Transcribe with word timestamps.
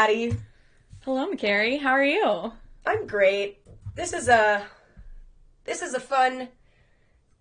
Madi. 0.00 0.34
Hello, 1.04 1.30
McCary. 1.30 1.78
How 1.78 1.90
are 1.90 2.02
you? 2.02 2.52
I'm 2.86 3.06
great. 3.06 3.58
This 3.94 4.14
is 4.14 4.28
a 4.28 4.64
this 5.64 5.82
is 5.82 5.92
a 5.92 6.00
fun 6.00 6.48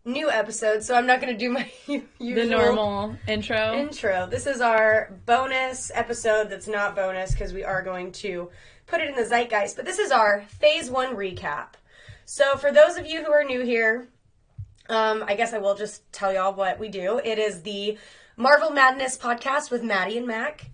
new 0.03 0.29
episode, 0.29 0.83
so 0.83 0.93
I'm 0.93 1.07
not 1.07 1.21
going 1.21 1.31
to 1.31 1.39
do 1.39 1.51
my 1.51 1.71
usual 1.87 2.03
The 2.19 2.45
normal 2.50 3.15
intro. 3.29 3.75
intro. 3.75 4.27
This 4.27 4.45
is 4.45 4.59
our 4.59 5.09
bonus 5.25 5.89
episode 5.95 6.50
that's 6.50 6.67
not 6.67 6.97
bonus 6.97 7.31
because 7.31 7.53
we 7.53 7.64
are 7.64 7.81
going 7.81 8.11
to 8.23 8.50
put 8.87 9.00
it 9.00 9.07
in 9.07 9.15
the 9.15 9.23
zeitgeist, 9.23 9.78
but 9.78 9.86
this 9.86 9.97
is 9.97 10.11
our 10.11 10.41
phase 10.59 10.89
1 10.89 11.15
recap. 11.15 11.75
So 12.25 12.57
for 12.57 12.73
those 12.73 12.97
of 12.97 13.05
you 13.05 13.23
who 13.23 13.31
are 13.31 13.45
new 13.45 13.61
here, 13.64 14.09
um, 14.89 15.23
I 15.25 15.36
guess 15.36 15.53
I 15.53 15.59
will 15.59 15.75
just 15.75 16.11
tell 16.11 16.33
y'all 16.33 16.53
what 16.53 16.78
we 16.78 16.89
do. 16.89 17.21
It 17.23 17.39
is 17.39 17.61
the 17.61 17.97
Marvel 18.36 18.69
Madness 18.71 19.17
podcast 19.17 19.71
with 19.71 19.81
Madi 19.81 20.17
and 20.17 20.28
Mac. 20.28 20.71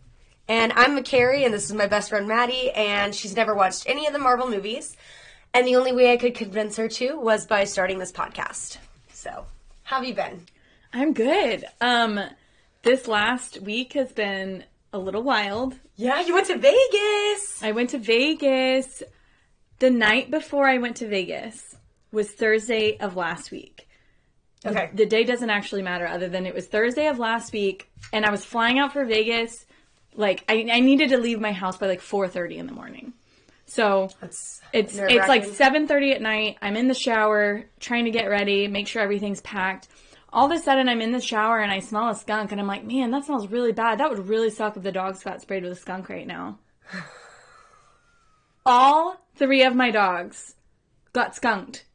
And 0.48 0.72
I'm 0.74 0.98
McCary, 0.98 1.44
and 1.44 1.54
this 1.54 1.66
is 1.66 1.74
my 1.74 1.88
best 1.88 2.10
friend 2.10 2.28
Madi, 2.28 2.72
and 2.72 3.16
she's 3.16 3.36
never 3.36 3.56
watched 3.56 3.90
any 3.90 4.06
of 4.06 4.14
the 4.14 4.20
Marvel 4.20 4.48
movies. 4.48 4.96
And 5.54 5.66
the 5.66 5.76
only 5.76 5.94
way 5.94 6.12
I 6.12 6.18
could 6.18 6.36
convince 6.36 6.78
her 6.78 6.88
to 6.90 7.20
was 7.20 7.46
by 7.46 7.64
starting 7.64 7.98
this 7.98 8.12
podcast. 8.12 8.78
So, 9.12 9.46
how 9.84 9.98
have 9.98 10.06
you 10.06 10.14
been? 10.14 10.46
I'm 10.94 11.14
good. 11.14 11.66
Um, 11.82 12.20
this 12.84 13.08
last 13.08 13.62
week 13.62 13.94
has 13.94 14.12
been 14.12 14.64
a 14.94 15.00
little 15.00 15.24
wild. 15.24 15.76
Yeah, 15.96 16.22
you 16.22 16.34
went 16.34 16.48
to 16.48 16.58
Vegas. 16.58 17.64
I 17.64 17.72
went 17.74 17.90
to 17.92 17.98
Vegas. 17.98 19.02
The 19.80 19.90
night 19.90 20.30
before 20.30 20.68
I 20.68 20.78
went 20.78 20.98
to 20.98 21.08
Vegas 21.08 21.76
was 22.12 22.32
Thursday 22.32 22.98
of 22.98 23.16
last 23.16 23.52
week. 23.52 23.88
Okay. 24.66 24.90
The 24.94 25.06
day 25.06 25.24
doesn't 25.24 25.50
actually 25.50 25.82
matter 25.82 26.08
other 26.08 26.28
than 26.28 26.46
it 26.46 26.56
was 26.56 26.68
Thursday 26.68 27.08
of 27.08 27.20
last 27.20 27.54
week 27.54 27.90
and 28.14 28.26
I 28.26 28.32
was 28.32 28.46
flying 28.46 28.80
out 28.80 28.94
for 28.94 29.06
Vegas. 29.06 29.66
Like 30.16 30.44
I, 30.50 30.68
I 30.72 30.80
needed 30.80 31.10
to 31.10 31.18
leave 31.18 31.40
my 31.40 31.52
house 31.52 31.78
by 31.78 31.88
like 31.88 32.02
4:30 32.02 32.58
in 32.58 32.68
the 32.68 32.74
morning. 32.74 33.14
So 33.66 34.10
That's 34.22 34.62
It's 34.74 34.98
it's 34.98 35.28
like 35.28 35.46
seven 35.46 35.88
thirty 35.88 36.12
at 36.12 36.22
night. 36.22 36.58
I'm 36.62 36.76
in 36.78 36.88
the 36.88 36.94
shower 36.94 37.66
trying 37.80 38.06
to 38.06 38.12
get 38.12 38.26
ready, 38.26 38.68
make 38.68 38.88
sure 38.88 39.02
everything's 39.02 39.42
packed. 39.42 39.88
All 40.32 40.46
of 40.46 40.52
a 40.52 40.60
sudden, 40.60 40.90
I'm 40.90 41.02
in 41.02 41.14
the 41.14 41.22
shower 41.22 41.60
and 41.60 41.72
I 41.72 41.80
smell 41.80 42.10
a 42.10 42.16
skunk, 42.16 42.52
and 42.52 42.60
I'm 42.60 42.68
like, 42.68 42.84
man, 42.84 43.10
that 43.12 43.26
smells 43.26 43.48
really 43.48 43.72
bad. 43.72 44.00
That 44.00 44.10
would 44.10 44.28
really 44.28 44.50
suck 44.50 44.76
if 44.76 44.84
the 44.84 44.92
dogs 44.92 45.24
got 45.24 45.42
sprayed 45.42 45.64
with 45.64 45.72
a 45.72 45.76
skunk 45.76 46.10
right 46.10 46.28
now. 46.28 46.60
All 48.66 49.26
three 49.36 49.64
of 49.64 49.76
my 49.76 49.92
dogs 49.92 50.56
got 51.14 51.36
skunked. 51.36 51.86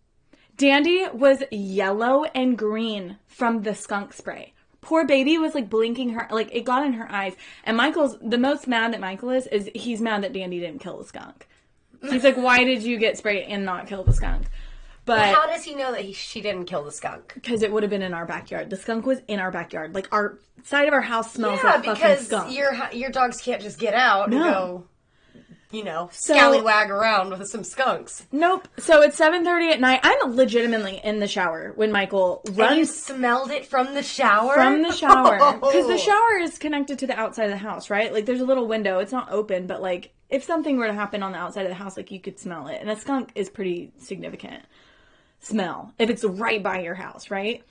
Dandy 0.56 1.06
was 1.12 1.42
yellow 1.50 2.24
and 2.34 2.56
green 2.56 3.18
from 3.26 3.62
the 3.62 3.74
skunk 3.74 4.12
spray. 4.12 4.54
Poor 4.82 5.04
baby 5.06 5.36
was 5.38 5.54
like 5.54 5.68
blinking 5.68 6.10
her, 6.10 6.26
like 6.30 6.48
it 6.54 6.64
got 6.64 6.86
in 6.86 6.94
her 6.94 7.10
eyes. 7.10 7.34
And 7.64 7.76
Michael's 7.76 8.16
the 8.22 8.38
most 8.38 8.66
mad 8.66 8.92
that 8.92 9.00
Michael 9.00 9.30
is 9.30 9.46
is 9.48 9.68
he's 9.74 10.00
mad 10.00 10.22
that 10.22 10.32
Dandy 10.32 10.58
didn't 10.60 10.80
kill 10.80 10.96
the 10.98 11.04
skunk. 11.04 11.46
He's 12.08 12.24
like, 12.24 12.36
why 12.38 12.64
did 12.64 12.82
you 12.82 12.96
get 12.98 13.18
sprayed 13.18 13.46
and 13.48 13.64
not 13.64 13.86
kill 13.86 14.04
the 14.04 14.14
skunk? 14.14 14.46
But 15.04 15.34
How 15.34 15.46
does 15.46 15.64
he 15.64 15.74
know 15.74 15.92
that 15.92 16.02
he, 16.02 16.12
she 16.12 16.40
didn't 16.40 16.64
kill 16.66 16.84
the 16.84 16.92
skunk? 16.92 17.32
because 17.34 17.62
it 17.62 17.72
would 17.72 17.82
have 17.82 17.90
been 17.90 18.02
in 18.02 18.14
our 18.14 18.24
backyard. 18.26 18.70
The 18.70 18.76
skunk 18.76 19.04
was 19.06 19.20
in 19.28 19.38
our 19.40 19.50
backyard. 19.50 19.94
Like 19.94 20.08
our 20.12 20.38
side 20.64 20.88
of 20.88 20.94
our 20.94 21.00
house 21.02 21.32
smells 21.32 21.58
Yeah, 21.62 21.70
like 21.70 21.84
fucking 21.84 21.94
because 21.94 22.26
skunk. 22.26 22.56
your 22.56 22.72
your 22.92 23.10
dogs 23.10 23.40
can't 23.40 23.60
just 23.60 23.78
get 23.78 23.92
out 23.94 24.30
and 24.30 24.38
No. 24.38 24.84
You 25.70 25.84
know, 25.84 26.08
scallywag 26.12 26.90
around 26.90 27.30
with 27.38 27.48
some 27.48 27.62
skunks. 27.64 28.26
Nope. 28.32 28.66
So 28.78 29.02
it's 29.02 29.16
seven 29.16 29.44
thirty 29.44 29.70
at 29.70 29.80
night. 29.80 30.00
I'm 30.02 30.34
legitimately 30.34 31.00
in 31.04 31.20
the 31.20 31.28
shower 31.28 31.72
when 31.76 31.92
Michael 31.92 32.42
And 32.46 32.56
you 32.56 32.62
runs 32.64 32.94
smelled 32.94 33.50
it 33.50 33.66
from 33.66 33.94
the 33.94 34.02
shower. 34.02 34.54
from 34.54 34.82
the 34.82 34.92
shower 34.92 35.54
because 35.60 35.86
the 35.86 35.98
shower 35.98 36.38
is 36.40 36.58
connected 36.58 36.98
to 37.00 37.06
the 37.06 37.18
outside 37.18 37.44
of 37.44 37.50
the 37.50 37.56
house, 37.56 37.88
right? 37.90 38.12
Like 38.12 38.26
there's 38.26 38.40
a 38.40 38.44
little 38.46 38.66
window. 38.66 38.98
It's 38.98 39.12
not 39.12 39.30
open, 39.30 39.66
but 39.66 39.80
like 39.80 40.12
if 40.28 40.44
something 40.44 40.76
were 40.76 40.86
to 40.86 40.92
happen 40.94 41.22
on 41.22 41.32
the 41.32 41.38
outside 41.38 41.62
of 41.62 41.68
the 41.70 41.74
house, 41.74 41.96
like 41.96 42.10
you 42.10 42.20
could 42.20 42.38
smell 42.38 42.66
it. 42.68 42.78
And 42.80 42.90
a 42.90 42.96
skunk 42.96 43.30
is 43.34 43.48
pretty 43.48 43.92
significant 43.98 44.64
smell 45.40 45.92
if 45.98 46.10
it's 46.10 46.24
right 46.24 46.62
by 46.62 46.80
your 46.80 46.94
house, 46.94 47.30
right? 47.30 47.62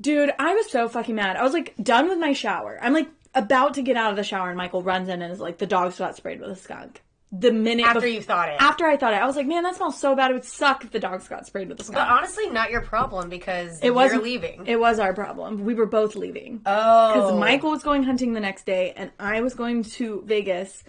Dude, 0.00 0.30
I 0.38 0.54
was 0.54 0.70
so 0.70 0.88
fucking 0.88 1.14
mad. 1.14 1.36
I 1.36 1.42
was 1.42 1.52
like 1.52 1.74
done 1.82 2.08
with 2.08 2.18
my 2.18 2.32
shower. 2.32 2.78
I'm 2.82 2.92
like 2.92 3.08
about 3.34 3.74
to 3.74 3.82
get 3.82 3.96
out 3.96 4.10
of 4.10 4.16
the 4.16 4.24
shower, 4.24 4.48
and 4.48 4.56
Michael 4.56 4.82
runs 4.82 5.08
in 5.08 5.22
and 5.22 5.32
is 5.32 5.40
like, 5.40 5.58
"The 5.58 5.66
dog's 5.66 5.98
got 5.98 6.16
sprayed 6.16 6.40
with 6.40 6.50
a 6.50 6.56
skunk." 6.56 7.02
The 7.36 7.52
minute 7.52 7.86
After 7.86 8.00
bef- 8.06 8.14
you 8.14 8.22
thought 8.22 8.48
it. 8.50 8.56
after 8.60 8.86
I 8.86 8.96
thought 8.96 9.12
it, 9.14 9.20
I 9.20 9.26
was 9.26 9.34
like, 9.34 9.46
"Man, 9.46 9.62
that 9.64 9.76
smells 9.76 9.98
so 9.98 10.14
bad. 10.14 10.30
It 10.30 10.34
would 10.34 10.44
suck 10.44 10.84
if 10.84 10.90
the 10.90 11.00
dogs 11.00 11.26
got 11.26 11.46
sprayed 11.46 11.68
with 11.68 11.80
skunk." 11.82 11.96
But 11.96 12.08
honestly, 12.08 12.48
not 12.50 12.70
your 12.70 12.82
problem 12.82 13.28
because 13.28 13.80
it 13.80 13.94
was 13.94 14.12
you're 14.12 14.22
leaving. 14.22 14.66
It 14.66 14.78
was 14.78 14.98
our 14.98 15.12
problem. 15.14 15.64
We 15.64 15.74
were 15.74 15.86
both 15.86 16.14
leaving 16.14 16.60
oh, 16.66 17.14
because 17.14 17.34
Michael 17.40 17.70
was 17.70 17.82
going 17.82 18.04
hunting 18.04 18.34
the 18.34 18.40
next 18.40 18.66
day 18.66 18.92
and 18.96 19.10
I 19.18 19.40
was 19.40 19.54
going 19.54 19.84
to 19.84 20.22
Vegas. 20.26 20.84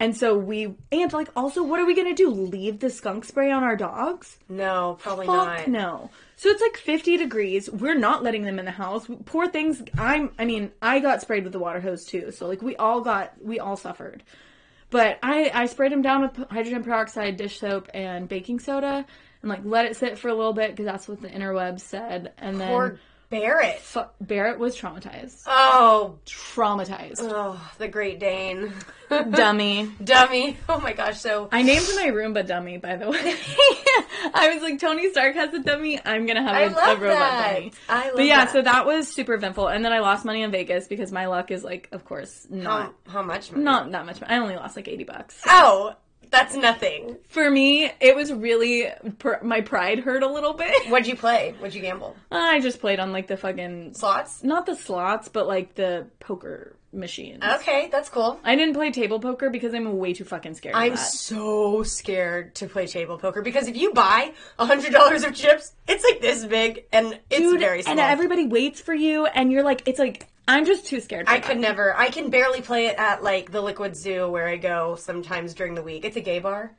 And 0.00 0.16
so 0.16 0.38
we 0.38 0.76
and 0.92 1.12
like 1.12 1.28
also 1.34 1.64
what 1.64 1.80
are 1.80 1.84
we 1.84 1.96
gonna 1.96 2.14
do? 2.14 2.30
Leave 2.30 2.78
the 2.78 2.90
skunk 2.90 3.24
spray 3.24 3.50
on 3.50 3.64
our 3.64 3.74
dogs? 3.74 4.38
No, 4.48 4.96
probably 5.00 5.26
Fuck 5.26 5.66
not. 5.66 5.68
no. 5.68 6.10
So 6.36 6.50
it's 6.50 6.62
like 6.62 6.76
50 6.76 7.16
degrees. 7.16 7.68
We're 7.68 7.98
not 7.98 8.22
letting 8.22 8.42
them 8.42 8.60
in 8.60 8.64
the 8.64 8.70
house. 8.70 9.08
Poor 9.24 9.48
things. 9.48 9.82
I'm 9.96 10.30
I 10.38 10.44
mean, 10.44 10.70
I 10.80 11.00
got 11.00 11.20
sprayed 11.20 11.42
with 11.42 11.52
the 11.52 11.58
water 11.58 11.80
hose 11.80 12.04
too. 12.04 12.30
So 12.30 12.46
like 12.46 12.62
we 12.62 12.76
all 12.76 13.00
got 13.00 13.32
we 13.42 13.58
all 13.58 13.76
suffered. 13.76 14.22
But 14.90 15.18
I 15.22 15.50
I 15.52 15.66
sprayed 15.66 15.92
them 15.92 16.02
down 16.02 16.22
with 16.22 16.36
hydrogen 16.50 16.82
peroxide, 16.82 17.36
dish 17.36 17.60
soap 17.60 17.88
and 17.92 18.28
baking 18.28 18.60
soda 18.60 19.04
and 19.42 19.48
like 19.48 19.60
let 19.64 19.86
it 19.86 19.96
sit 19.96 20.18
for 20.18 20.28
a 20.28 20.34
little 20.34 20.52
bit 20.52 20.70
because 20.70 20.86
that's 20.86 21.08
what 21.08 21.20
the 21.20 21.28
interwebs 21.28 21.80
said. 21.80 22.32
And 22.38 22.60
then 22.60 22.98
Barrett. 23.30 23.80
Fu- 23.80 24.00
Barrett 24.20 24.58
was 24.58 24.74
traumatized. 24.78 25.42
Oh, 25.46 26.18
Traumatized. 26.26 27.18
oh, 27.20 27.60
the 27.78 27.86
Great 27.88 28.18
Dane. 28.20 28.72
Dummy. 29.10 29.90
Dummy. 30.02 30.56
Oh 30.68 30.80
my 30.80 30.92
gosh. 30.94 31.20
So 31.20 31.48
I 31.52 31.62
named 31.62 31.86
my 31.96 32.06
Roomba 32.06 32.46
Dummy, 32.46 32.78
by 32.78 32.96
the 32.96 33.08
way. 33.10 33.18
I 34.34 34.50
was 34.54 34.62
like, 34.62 34.78
Tony 34.80 35.10
Stark 35.10 35.34
has 35.34 35.52
a 35.54 35.60
dummy. 35.60 36.00
I'm 36.04 36.26
gonna 36.26 36.42
have 36.42 36.54
I 36.54 36.60
a, 36.62 36.68
a 36.68 36.74
love 36.74 37.00
robot 37.00 37.18
that. 37.18 37.54
dummy. 37.54 37.72
I 37.88 38.04
love 38.06 38.16
But 38.16 38.24
yeah, 38.26 38.44
that. 38.44 38.52
so 38.52 38.62
that 38.62 38.86
was 38.86 39.08
super 39.12 39.34
eventful. 39.34 39.68
And 39.68 39.84
then 39.84 39.92
I 39.92 40.00
lost 40.00 40.24
money 40.24 40.42
in 40.42 40.50
Vegas 40.50 40.88
because 40.88 41.10
my 41.12 41.26
luck 41.26 41.50
is 41.50 41.64
like, 41.64 41.88
of 41.92 42.04
course, 42.04 42.46
not 42.50 42.94
how, 43.06 43.12
how 43.12 43.22
much? 43.22 43.50
money? 43.52 43.64
not 43.64 43.90
that 43.92 44.06
much. 44.06 44.18
I 44.26 44.38
only 44.38 44.56
lost 44.56 44.76
like 44.76 44.88
80 44.88 45.04
bucks. 45.04 45.40
Oh, 45.46 45.94
that's 46.30 46.54
nothing. 46.54 47.16
For 47.28 47.50
me, 47.50 47.90
it 48.00 48.14
was 48.16 48.32
really 48.32 48.88
pr- 49.18 49.42
my 49.42 49.60
pride 49.60 50.00
hurt 50.00 50.22
a 50.22 50.28
little 50.30 50.54
bit. 50.54 50.88
What'd 50.90 51.06
you 51.06 51.16
play? 51.16 51.54
What'd 51.58 51.74
you 51.74 51.80
gamble? 51.82 52.16
I 52.30 52.60
just 52.60 52.80
played 52.80 53.00
on 53.00 53.12
like 53.12 53.26
the 53.26 53.36
fucking 53.36 53.94
Slots. 53.94 54.42
not 54.42 54.66
the 54.66 54.74
slots, 54.76 55.28
but 55.28 55.46
like 55.46 55.74
the 55.74 56.06
poker 56.20 56.76
machines. 56.92 57.42
Okay, 57.42 57.88
that's 57.90 58.08
cool. 58.08 58.40
I 58.44 58.56
didn't 58.56 58.74
play 58.74 58.90
table 58.90 59.20
poker 59.20 59.50
because 59.50 59.74
I'm 59.74 59.98
way 59.98 60.14
too 60.14 60.24
fucking 60.24 60.54
scared. 60.54 60.74
I'm 60.74 60.96
so 60.96 61.82
scared 61.82 62.54
to 62.56 62.66
play 62.66 62.86
table 62.86 63.18
poker 63.18 63.42
because 63.42 63.68
if 63.68 63.76
you 63.76 63.92
buy 63.92 64.32
a 64.58 64.66
hundred 64.66 64.92
dollars 64.92 65.24
of 65.24 65.34
chips, 65.34 65.74
it's 65.86 66.04
like 66.04 66.20
this 66.20 66.44
big 66.44 66.84
and 66.92 67.18
it's 67.30 67.40
Dude, 67.40 67.60
very 67.60 67.82
small. 67.82 67.92
and 67.92 68.00
everybody 68.00 68.46
waits 68.46 68.80
for 68.80 68.94
you, 68.94 69.26
and 69.26 69.52
you're 69.52 69.64
like, 69.64 69.86
it's 69.86 69.98
like 69.98 70.28
I'm 70.46 70.64
just 70.64 70.86
too 70.86 71.00
scared. 71.00 71.26
I 71.28 71.38
that. 71.38 71.46
could 71.46 71.58
never. 71.58 71.94
I 71.94 72.08
can 72.08 72.30
barely 72.30 72.62
play 72.62 72.86
it 72.86 72.96
at 72.98 73.22
like 73.22 73.52
the 73.52 73.60
Liquid 73.60 73.94
Zoo 73.96 74.30
where 74.30 74.48
I 74.48 74.56
go 74.56 74.96
sometimes 74.96 75.52
during 75.54 75.74
the 75.74 75.82
week. 75.82 76.04
It's 76.06 76.16
a 76.16 76.22
gay 76.22 76.38
bar. 76.38 76.74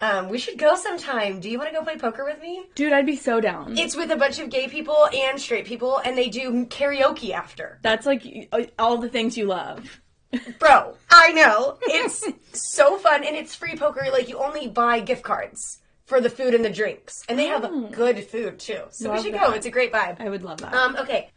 Um, 0.00 0.28
we 0.28 0.38
should 0.38 0.58
go 0.58 0.76
sometime. 0.76 1.40
Do 1.40 1.50
you 1.50 1.58
want 1.58 1.70
to 1.70 1.76
go 1.76 1.82
play 1.82 1.96
poker 1.96 2.24
with 2.24 2.40
me? 2.40 2.64
Dude, 2.74 2.92
I'd 2.92 3.06
be 3.06 3.16
so 3.16 3.40
down. 3.40 3.76
It's 3.76 3.96
with 3.96 4.10
a 4.10 4.16
bunch 4.16 4.38
of 4.38 4.48
gay 4.48 4.68
people 4.68 5.08
and 5.12 5.40
straight 5.40 5.66
people, 5.66 5.98
and 5.98 6.16
they 6.16 6.28
do 6.28 6.66
karaoke 6.66 7.32
after. 7.32 7.78
That's 7.82 8.06
like 8.06 8.48
uh, 8.52 8.62
all 8.78 8.98
the 8.98 9.08
things 9.08 9.36
you 9.36 9.46
love. 9.46 10.00
Bro, 10.58 10.94
I 11.10 11.32
know. 11.32 11.78
It's 11.82 12.24
so 12.52 12.98
fun, 12.98 13.24
and 13.24 13.34
it's 13.34 13.54
free 13.54 13.76
poker. 13.76 14.06
Like, 14.12 14.28
you 14.28 14.38
only 14.38 14.68
buy 14.68 15.00
gift 15.00 15.22
cards 15.22 15.78
for 16.04 16.20
the 16.20 16.30
food 16.30 16.54
and 16.54 16.64
the 16.64 16.70
drinks. 16.70 17.24
And 17.28 17.38
they 17.38 17.46
have 17.46 17.92
good 17.92 18.24
food, 18.24 18.58
too. 18.58 18.82
So 18.90 19.12
we 19.12 19.22
should 19.22 19.34
that. 19.34 19.46
go. 19.46 19.52
It's 19.52 19.66
a 19.66 19.70
great 19.70 19.92
vibe. 19.92 20.20
I 20.20 20.28
would 20.28 20.42
love 20.42 20.58
that. 20.60 20.74
Um, 20.74 20.96
okay. 20.96 21.30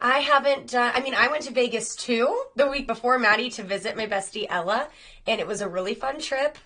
I 0.00 0.18
haven't 0.18 0.70
done, 0.70 0.92
I 0.94 1.00
mean, 1.00 1.14
I 1.14 1.28
went 1.28 1.44
to 1.44 1.52
Vegas 1.52 1.96
too 1.96 2.44
the 2.56 2.68
week 2.68 2.86
before 2.86 3.18
Madi 3.18 3.48
to 3.50 3.62
visit 3.62 3.96
my 3.96 4.06
bestie 4.06 4.46
Ella, 4.50 4.88
and 5.26 5.40
it 5.40 5.46
was 5.46 5.62
a 5.62 5.68
really 5.68 5.94
fun 5.94 6.20
trip. 6.20 6.58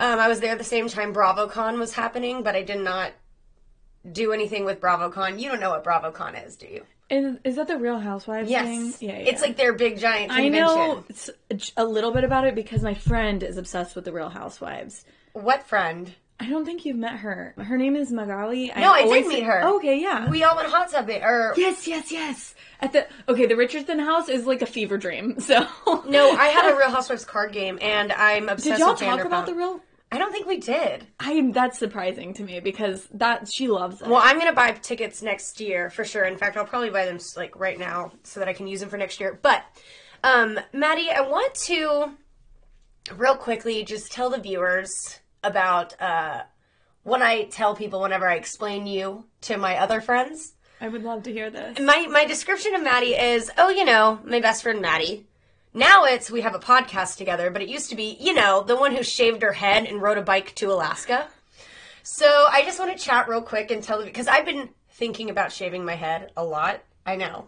Um, 0.00 0.18
I 0.18 0.28
was 0.28 0.40
there 0.40 0.52
at 0.52 0.58
the 0.58 0.64
same 0.64 0.88
time 0.88 1.12
BravoCon 1.14 1.78
was 1.78 1.92
happening, 1.92 2.42
but 2.42 2.56
I 2.56 2.62
did 2.62 2.80
not 2.80 3.12
do 4.10 4.32
anything 4.32 4.64
with 4.64 4.80
BravoCon. 4.80 5.38
You 5.38 5.50
don't 5.50 5.60
know 5.60 5.70
what 5.70 5.84
BravoCon 5.84 6.46
is, 6.46 6.56
do 6.56 6.66
you? 6.66 6.84
is, 7.10 7.36
is 7.44 7.56
that 7.56 7.68
the 7.68 7.76
Real 7.76 7.98
Housewives 7.98 8.48
Yes. 8.50 8.64
thing? 8.64 8.94
Yeah, 9.08 9.18
yeah. 9.18 9.28
It's 9.30 9.42
like 9.42 9.56
their 9.56 9.72
big 9.74 9.98
giant 9.98 10.30
convention. 10.30 10.54
I 10.54 10.58
know 10.58 11.04
a 11.76 11.84
little 11.84 12.12
bit 12.12 12.24
about 12.24 12.46
it 12.46 12.54
because 12.54 12.82
my 12.82 12.94
friend 12.94 13.42
is 13.42 13.58
obsessed 13.58 13.94
with 13.94 14.04
the 14.04 14.12
Real 14.12 14.30
Housewives. 14.30 15.04
What 15.34 15.64
friend? 15.64 16.14
I 16.42 16.48
don't 16.48 16.64
think 16.64 16.86
you've 16.86 16.96
met 16.96 17.16
her. 17.16 17.54
Her 17.58 17.76
name 17.76 17.94
is 17.96 18.10
Magali. 18.10 18.72
No, 18.74 18.94
I 18.94 19.02
always 19.02 19.24
did 19.24 19.28
meet 19.34 19.42
her. 19.42 19.60
Oh, 19.62 19.76
okay, 19.76 20.00
yeah. 20.00 20.30
We 20.30 20.42
all 20.42 20.56
went 20.56 20.68
hot 20.70 20.90
tubbing, 20.90 21.22
or 21.22 21.52
yes, 21.58 21.86
yes, 21.86 22.10
yes. 22.10 22.54
At 22.80 22.94
the 22.94 23.06
okay, 23.28 23.44
the 23.44 23.56
Richardson 23.56 23.98
house 23.98 24.30
is 24.30 24.46
like 24.46 24.62
a 24.62 24.66
fever 24.66 24.96
dream. 24.96 25.36
So 25.40 25.66
no, 26.08 26.30
I 26.30 26.46
have 26.46 26.72
a 26.72 26.78
Real 26.78 26.88
Housewives 26.90 27.26
card 27.26 27.52
game, 27.52 27.78
and 27.82 28.10
I'm 28.12 28.48
obsessed 28.48 28.78
Did 28.78 28.86
y'all 28.86 28.94
talk 28.94 29.26
about 29.26 29.44
the 29.44 29.54
real? 29.54 29.82
I 30.12 30.18
don't 30.18 30.32
think 30.32 30.46
we 30.46 30.58
did. 30.58 31.06
I 31.20 31.50
that's 31.52 31.78
surprising 31.78 32.34
to 32.34 32.42
me 32.42 32.58
because 32.60 33.06
that 33.14 33.48
she 33.50 33.68
loves 33.68 34.02
it. 34.02 34.08
Well, 34.08 34.20
I'm 34.22 34.38
gonna 34.38 34.52
buy 34.52 34.72
tickets 34.72 35.22
next 35.22 35.60
year 35.60 35.88
for 35.88 36.04
sure. 36.04 36.24
In 36.24 36.36
fact, 36.36 36.56
I'll 36.56 36.64
probably 36.64 36.90
buy 36.90 37.04
them 37.06 37.18
like 37.36 37.58
right 37.58 37.78
now 37.78 38.12
so 38.24 38.40
that 38.40 38.48
I 38.48 38.52
can 38.52 38.66
use 38.66 38.80
them 38.80 38.88
for 38.88 38.96
next 38.96 39.20
year. 39.20 39.38
But 39.40 39.64
Um, 40.22 40.58
Madi, 40.74 41.10
I 41.10 41.22
want 41.22 41.54
to 41.66 42.12
real 43.16 43.36
quickly 43.36 43.84
just 43.84 44.12
tell 44.12 44.28
the 44.30 44.38
viewers 44.38 45.20
about 45.42 46.00
uh, 46.00 46.42
when 47.04 47.22
I 47.22 47.44
tell 47.44 47.74
people 47.74 48.02
whenever 48.02 48.28
I 48.28 48.34
explain 48.34 48.86
you 48.86 49.24
to 49.42 49.56
my 49.56 49.78
other 49.78 50.00
friends. 50.00 50.54
I 50.80 50.88
would 50.88 51.02
love 51.02 51.22
to 51.24 51.32
hear 51.32 51.50
this. 51.50 51.78
My 51.78 52.06
my 52.10 52.24
description 52.24 52.74
of 52.74 52.82
Madi 52.82 53.14
is, 53.14 53.50
oh, 53.56 53.68
you 53.70 53.84
know, 53.84 54.18
my 54.24 54.40
best 54.40 54.62
friend 54.62 54.82
Madi. 54.82 55.26
Now 55.72 56.04
it's 56.04 56.30
we 56.30 56.40
have 56.40 56.54
a 56.54 56.58
podcast 56.58 57.16
together, 57.16 57.50
but 57.50 57.62
it 57.62 57.68
used 57.68 57.90
to 57.90 57.96
be, 57.96 58.16
you 58.18 58.34
know, 58.34 58.62
the 58.62 58.76
one 58.76 58.94
who 58.94 59.04
shaved 59.04 59.42
her 59.42 59.52
head 59.52 59.86
and 59.86 60.02
rode 60.02 60.18
a 60.18 60.22
bike 60.22 60.52
to 60.56 60.72
Alaska. 60.72 61.28
So 62.02 62.26
I 62.26 62.62
just 62.64 62.80
want 62.80 62.96
to 62.96 63.02
chat 63.02 63.28
real 63.28 63.42
quick 63.42 63.70
and 63.70 63.82
tell 63.82 64.04
because 64.04 64.26
I've 64.26 64.44
been 64.44 64.70
thinking 64.90 65.30
about 65.30 65.52
shaving 65.52 65.84
my 65.84 65.94
head 65.94 66.32
a 66.36 66.44
lot. 66.44 66.82
I 67.06 67.14
know. 67.14 67.46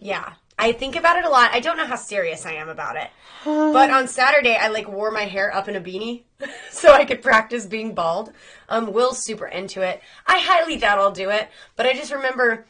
Yeah. 0.00 0.32
I 0.58 0.72
think 0.72 0.96
about 0.96 1.16
it 1.16 1.24
a 1.24 1.28
lot. 1.28 1.50
I 1.52 1.60
don't 1.60 1.76
know 1.76 1.86
how 1.86 1.96
serious 1.96 2.44
I 2.44 2.54
am 2.54 2.68
about 2.68 2.96
it. 2.96 3.10
But 3.44 3.90
on 3.90 4.08
Saturday 4.08 4.56
I 4.56 4.68
like 4.68 4.88
wore 4.88 5.10
my 5.10 5.24
hair 5.24 5.54
up 5.54 5.68
in 5.68 5.76
a 5.76 5.80
beanie 5.80 6.22
so 6.70 6.92
I 6.92 7.04
could 7.04 7.22
practice 7.22 7.64
being 7.66 7.94
bald. 7.94 8.32
Um 8.68 8.92
Will's 8.92 9.22
super 9.22 9.46
into 9.46 9.82
it. 9.82 10.00
I 10.26 10.40
highly 10.40 10.78
doubt 10.78 10.98
I'll 10.98 11.12
do 11.12 11.30
it, 11.30 11.48
but 11.76 11.86
I 11.86 11.94
just 11.94 12.12
remember 12.12 12.66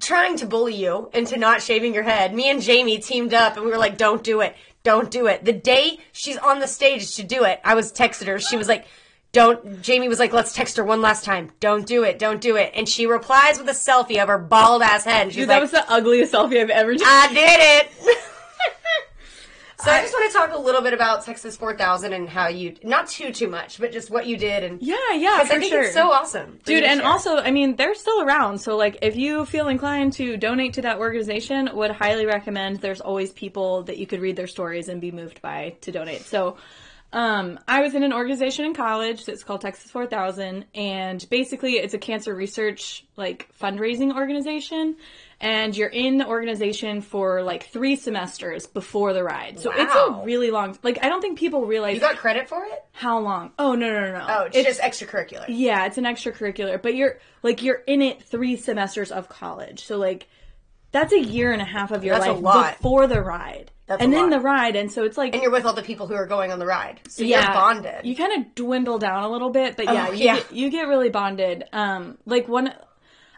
trying 0.00 0.36
to 0.38 0.46
bully 0.46 0.74
you 0.74 1.10
into 1.12 1.36
not 1.36 1.62
shaving 1.62 1.94
your 1.94 2.02
head. 2.02 2.34
Me 2.34 2.50
and 2.50 2.62
Jamie 2.62 2.98
teamed 2.98 3.34
up 3.34 3.56
and 3.56 3.64
we 3.64 3.70
were 3.70 3.78
like, 3.78 3.96
don't 3.96 4.22
do 4.22 4.40
it. 4.40 4.54
Don't 4.82 5.10
do 5.10 5.26
it. 5.26 5.44
The 5.44 5.52
day 5.52 5.98
she's 6.12 6.36
on 6.36 6.60
the 6.60 6.68
stage 6.68 7.14
to 7.16 7.22
do 7.22 7.44
it, 7.44 7.60
I 7.64 7.74
was 7.74 7.92
texted 7.92 8.26
her. 8.26 8.38
She 8.38 8.56
was 8.56 8.68
like, 8.68 8.86
don't, 9.32 9.82
Jamie 9.82 10.08
was 10.08 10.18
like, 10.18 10.32
let's 10.32 10.52
text 10.52 10.76
her 10.78 10.84
one 10.84 11.02
last 11.02 11.24
time. 11.24 11.50
Don't 11.60 11.86
do 11.86 12.04
it. 12.04 12.18
Don't 12.18 12.40
do 12.40 12.56
it. 12.56 12.72
And 12.74 12.88
she 12.88 13.06
replies 13.06 13.58
with 13.58 13.68
a 13.68 13.72
selfie 13.72 14.22
of 14.22 14.28
her 14.28 14.38
bald 14.38 14.82
ass 14.82 15.04
head. 15.04 15.24
And 15.24 15.32
she's 15.32 15.42
Dude, 15.42 15.48
like, 15.48 15.56
that 15.56 15.62
was 15.62 15.70
the 15.72 15.92
ugliest 15.92 16.32
selfie 16.32 16.60
I've 16.60 16.70
ever 16.70 16.92
taken. 16.92 17.06
I 17.06 17.32
did 17.32 17.60
it. 17.60 18.24
so 19.80 19.90
I 19.90 20.00
just 20.00 20.12
want 20.12 20.32
to 20.32 20.36
talk 20.36 20.52
a 20.52 20.58
little 20.58 20.80
bit 20.82 20.92
about 20.92 21.24
Texas 21.24 21.56
4000 21.56 22.12
and 22.12 22.28
how 22.28 22.48
you, 22.48 22.74
not 22.82 23.06
too, 23.06 23.32
too 23.32 23.48
much, 23.48 23.78
but 23.78 23.92
just 23.92 24.10
what 24.10 24.26
you 24.26 24.36
did. 24.36 24.64
And 24.64 24.82
yeah, 24.82 24.96
yeah, 25.14 25.44
for 25.44 25.54
I 25.54 25.58
think 25.58 25.72
sure. 25.72 25.82
it's 25.82 25.94
so 25.94 26.10
awesome. 26.10 26.58
Dude, 26.64 26.82
and 26.82 27.00
share. 27.00 27.08
also, 27.08 27.36
I 27.36 27.52
mean, 27.52 27.76
they're 27.76 27.94
still 27.94 28.22
around. 28.22 28.58
So, 28.58 28.76
like, 28.76 28.98
if 29.02 29.14
you 29.14 29.44
feel 29.44 29.68
inclined 29.68 30.14
to 30.14 30.36
donate 30.36 30.74
to 30.74 30.82
that 30.82 30.98
organization, 30.98 31.70
would 31.74 31.92
highly 31.92 32.26
recommend. 32.26 32.80
There's 32.80 33.00
always 33.00 33.32
people 33.32 33.84
that 33.84 33.98
you 33.98 34.06
could 34.06 34.20
read 34.20 34.34
their 34.34 34.48
stories 34.48 34.88
and 34.88 35.00
be 35.00 35.12
moved 35.12 35.40
by 35.42 35.76
to 35.82 35.92
donate. 35.92 36.22
So, 36.22 36.56
um, 37.12 37.58
I 37.66 37.80
was 37.80 37.94
in 37.94 38.02
an 38.02 38.12
organization 38.12 38.64
in 38.64 38.74
college 38.74 39.24
that's 39.24 39.42
called 39.42 39.62
Texas 39.62 39.90
4000, 39.90 40.66
and 40.74 41.24
basically, 41.30 41.74
it's 41.74 41.94
a 41.94 41.98
cancer 41.98 42.34
research 42.34 43.06
like 43.16 43.48
fundraising 43.58 44.14
organization. 44.14 44.96
And 45.40 45.76
you're 45.76 45.88
in 45.88 46.18
the 46.18 46.26
organization 46.26 47.00
for 47.00 47.42
like 47.44 47.68
three 47.68 47.94
semesters 47.94 48.66
before 48.66 49.12
the 49.12 49.22
ride. 49.22 49.60
So 49.60 49.70
it's 49.72 49.94
a 49.94 50.22
really 50.24 50.50
long. 50.50 50.76
Like 50.82 50.98
I 51.04 51.08
don't 51.08 51.20
think 51.20 51.38
people 51.38 51.64
realize 51.64 51.94
You 51.94 52.00
got 52.00 52.16
credit 52.16 52.48
for 52.48 52.64
it? 52.64 52.84
how 52.92 53.20
long. 53.20 53.52
Oh 53.58 53.74
no 53.76 53.88
no 53.88 54.00
no 54.00 54.18
no. 54.18 54.26
Oh, 54.28 54.48
it's, 54.52 54.56
just 54.56 54.80
extracurricular. 54.80 55.44
Yeah, 55.48 55.86
it's 55.86 55.96
an 55.96 56.04
extracurricular, 56.04 56.82
but 56.82 56.96
you're 56.96 57.18
like 57.44 57.62
you're 57.62 57.82
in 57.86 58.02
it 58.02 58.22
three 58.24 58.56
semesters 58.56 59.12
of 59.12 59.28
college. 59.28 59.84
So 59.84 59.96
like 59.96 60.26
that's 60.90 61.12
a 61.12 61.20
year 61.20 61.52
and 61.52 61.62
a 61.62 61.66
half 61.66 61.92
of 61.92 62.02
your 62.02 62.14
That's 62.16 62.26
a 62.28 62.32
life 62.32 62.42
lot. 62.42 62.76
before 62.78 63.06
the 63.06 63.22
ride. 63.22 63.70
That's 63.86 64.02
and 64.02 64.12
then 64.12 64.30
lot. 64.30 64.38
the 64.38 64.40
ride 64.40 64.74
and 64.74 64.90
so 64.90 65.04
it's 65.04 65.16
like 65.16 65.34
And 65.34 65.42
you're 65.42 65.52
with 65.52 65.64
all 65.66 65.72
the 65.72 65.82
people 65.82 66.06
who 66.08 66.14
are 66.14 66.26
going 66.26 66.50
on 66.50 66.58
the 66.58 66.66
ride. 66.66 66.98
So 67.08 67.22
yeah, 67.22 67.44
you're 67.44 67.54
bonded. 67.54 68.04
You 68.06 68.16
kind 68.16 68.32
of 68.44 68.54
dwindle 68.56 68.98
down 68.98 69.22
a 69.22 69.28
little 69.30 69.50
bit, 69.50 69.76
but 69.76 69.84
yeah, 69.84 70.06
Oh, 70.08 70.12
you 70.12 70.24
yeah. 70.24 70.34
Get, 70.36 70.52
you 70.52 70.70
get 70.70 70.88
really 70.88 71.10
bonded. 71.10 71.64
Um 71.72 72.18
like 72.26 72.48
one 72.48 72.72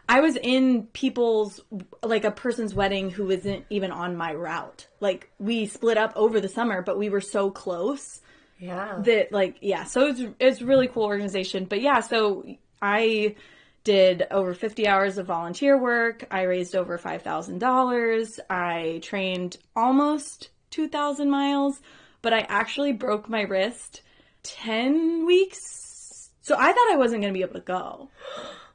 I 0.07 0.19
was 0.19 0.35
in 0.35 0.87
people's 0.87 1.61
like 2.03 2.25
a 2.25 2.31
person's 2.31 2.73
wedding 2.73 3.09
who 3.09 3.27
wasn't 3.27 3.65
even 3.69 3.91
on 3.91 4.17
my 4.17 4.33
route. 4.33 4.87
Like 4.99 5.31
we 5.39 5.65
split 5.65 5.97
up 5.97 6.13
over 6.15 6.41
the 6.41 6.49
summer, 6.49 6.81
but 6.81 6.97
we 6.97 7.09
were 7.09 7.21
so 7.21 7.49
close 7.49 8.21
yeah. 8.59 8.99
that 9.03 9.31
like 9.31 9.57
yeah. 9.61 9.85
So 9.85 10.07
it's 10.07 10.21
it's 10.39 10.61
really 10.61 10.87
cool 10.87 11.03
organization. 11.03 11.65
But 11.65 11.81
yeah 11.81 12.01
so 12.01 12.45
i 12.81 13.35
did 13.83 14.27
over 14.29 14.53
50 14.53 14.87
hours 14.87 15.17
of 15.17 15.27
volunteer 15.27 15.77
work. 15.77 16.25
I 16.29 16.43
raised 16.43 16.75
over 16.75 16.97
$5000 16.97 18.39
i 18.49 18.99
trained 19.01 19.57
almost 19.75 20.49
2000 20.71 21.29
miles 21.29 21.81
but 22.21 22.33
i 22.33 22.41
actually 22.41 22.91
broke 22.91 23.29
my 23.29 23.41
wrist 23.41 24.01
10 24.43 25.25
weeks. 25.25 26.29
So 26.41 26.55
i 26.57 26.71
thought 26.71 26.91
i 26.91 26.97
wasn't 26.97 27.21
going 27.21 27.33
to 27.33 27.37
be 27.37 27.43
able 27.43 27.59
to 27.59 27.61
go 27.61 28.09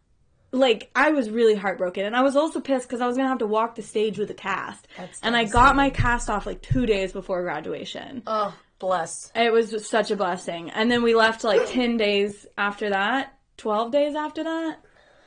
like 0.56 0.90
I 0.94 1.10
was 1.10 1.30
really 1.30 1.54
heartbroken, 1.54 2.04
and 2.04 2.16
I 2.16 2.22
was 2.22 2.34
also 2.36 2.60
pissed 2.60 2.88
because 2.88 3.00
I 3.00 3.06
was 3.06 3.16
gonna 3.16 3.28
have 3.28 3.38
to 3.38 3.46
walk 3.46 3.74
the 3.76 3.82
stage 3.82 4.18
with 4.18 4.30
a 4.30 4.34
cast, 4.34 4.88
That's 4.96 5.20
and 5.22 5.36
I 5.36 5.44
got 5.44 5.76
my 5.76 5.90
cast 5.90 6.28
off 6.30 6.46
like 6.46 6.62
two 6.62 6.86
days 6.86 7.12
before 7.12 7.42
graduation. 7.42 8.22
oh, 8.26 8.54
bless. 8.78 9.30
It 9.34 9.52
was 9.52 9.86
such 9.88 10.10
a 10.10 10.16
blessing. 10.16 10.70
And 10.70 10.90
then 10.90 11.02
we 11.02 11.14
left 11.14 11.44
like 11.44 11.66
10 11.68 11.96
days 11.96 12.46
after 12.58 12.90
that, 12.90 13.34
12 13.58 13.92
days 13.92 14.14
after 14.14 14.44
that. 14.44 14.78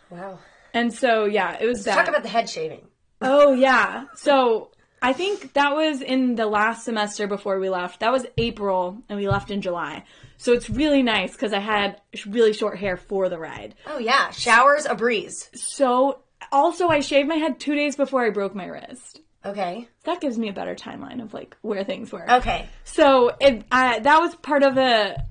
Wow. 0.09 0.39
And 0.73 0.93
so, 0.93 1.25
yeah, 1.25 1.57
it 1.59 1.65
was 1.65 1.83
Talk 1.83 1.95
bad. 1.97 2.09
about 2.09 2.23
the 2.23 2.29
head 2.29 2.49
shaving. 2.49 2.87
oh, 3.21 3.53
yeah. 3.53 4.05
So 4.15 4.69
I 5.01 5.13
think 5.13 5.53
that 5.53 5.75
was 5.75 6.01
in 6.01 6.35
the 6.35 6.45
last 6.45 6.85
semester 6.85 7.27
before 7.27 7.59
we 7.59 7.69
left. 7.69 8.01
That 8.01 8.11
was 8.11 8.25
April, 8.37 9.01
and 9.07 9.17
we 9.17 9.29
left 9.29 9.51
in 9.51 9.61
July. 9.61 10.03
So 10.37 10.53
it's 10.53 10.69
really 10.69 11.03
nice 11.03 11.33
because 11.33 11.53
I 11.53 11.59
had 11.59 12.01
really 12.25 12.53
short 12.53 12.77
hair 12.77 12.97
for 12.97 13.29
the 13.29 13.37
ride. 13.37 13.75
Oh, 13.87 13.99
yeah. 13.99 14.31
Showers 14.31 14.85
a 14.85 14.95
breeze. 14.95 15.49
So 15.53 16.19
also, 16.51 16.87
I 16.87 17.01
shaved 17.01 17.27
my 17.27 17.35
head 17.35 17.59
two 17.59 17.75
days 17.75 17.95
before 17.95 18.25
I 18.25 18.29
broke 18.29 18.55
my 18.55 18.65
wrist. 18.65 19.21
Okay. 19.45 19.87
That 20.03 20.21
gives 20.21 20.37
me 20.37 20.49
a 20.49 20.53
better 20.53 20.75
timeline 20.75 21.21
of 21.21 21.33
like 21.33 21.55
where 21.61 21.83
things 21.83 22.11
were. 22.11 22.29
Okay. 22.29 22.67
So 22.83 23.35
it, 23.39 23.63
uh, 23.71 23.99
that 23.99 24.19
was 24.19 24.35
part 24.35 24.63
of 24.63 24.77
a 24.77 25.25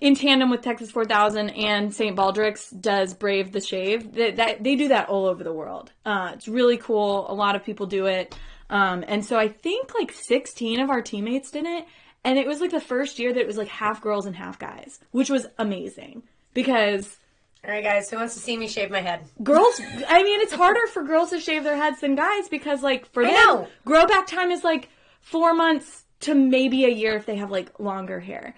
in 0.00 0.16
tandem 0.16 0.50
with 0.50 0.62
Texas 0.62 0.90
4000 0.90 1.50
and 1.50 1.94
St. 1.94 2.16
Baldrick's 2.16 2.70
does 2.70 3.14
Brave 3.14 3.52
the 3.52 3.60
Shave. 3.60 4.12
That, 4.14 4.36
that 4.36 4.64
they 4.64 4.74
do 4.74 4.88
that 4.88 5.08
all 5.08 5.26
over 5.26 5.44
the 5.44 5.52
world. 5.52 5.92
Uh, 6.04 6.32
it's 6.34 6.48
really 6.48 6.76
cool. 6.76 7.30
A 7.30 7.34
lot 7.34 7.54
of 7.54 7.64
people 7.64 7.86
do 7.86 8.06
it. 8.06 8.36
Um, 8.70 9.04
and 9.08 9.24
so 9.24 9.38
I 9.38 9.48
think 9.48 9.94
like 9.94 10.12
16 10.12 10.80
of 10.80 10.90
our 10.90 11.02
teammates 11.02 11.50
did 11.50 11.64
it. 11.66 11.86
And 12.24 12.38
it 12.38 12.46
was 12.46 12.60
like 12.60 12.70
the 12.70 12.80
first 12.80 13.18
year 13.18 13.32
that 13.32 13.40
it 13.40 13.46
was 13.46 13.56
like 13.56 13.68
half 13.68 14.00
girls 14.02 14.26
and 14.26 14.36
half 14.36 14.58
guys, 14.58 15.00
which 15.12 15.30
was 15.30 15.46
amazing 15.58 16.24
because 16.52 17.16
All 17.64 17.70
right, 17.70 17.82
guys. 17.82 18.10
Who 18.10 18.16
wants 18.16 18.34
to 18.34 18.40
see 18.40 18.56
me 18.56 18.68
shave 18.68 18.90
my 18.90 19.00
head? 19.00 19.20
girls 19.42 19.80
i 20.08 20.22
mean 20.22 20.40
it's 20.40 20.52
harder 20.52 20.86
for 20.88 21.02
girls 21.04 21.30
to 21.30 21.40
shave 21.40 21.64
their 21.64 21.76
heads 21.76 22.00
than 22.00 22.14
guys 22.14 22.48
because 22.48 22.82
like 22.82 23.06
for 23.06 23.24
I 23.24 23.30
them 23.30 23.34
know. 23.46 23.68
grow 23.84 24.06
back 24.06 24.26
time 24.26 24.50
is 24.50 24.64
like 24.64 24.88
four 25.20 25.54
months 25.54 26.04
to 26.20 26.34
maybe 26.34 26.84
a 26.84 26.88
year 26.88 27.14
if 27.16 27.24
they 27.26 27.36
have 27.36 27.50
like 27.50 27.78
longer 27.80 28.18
hair 28.20 28.54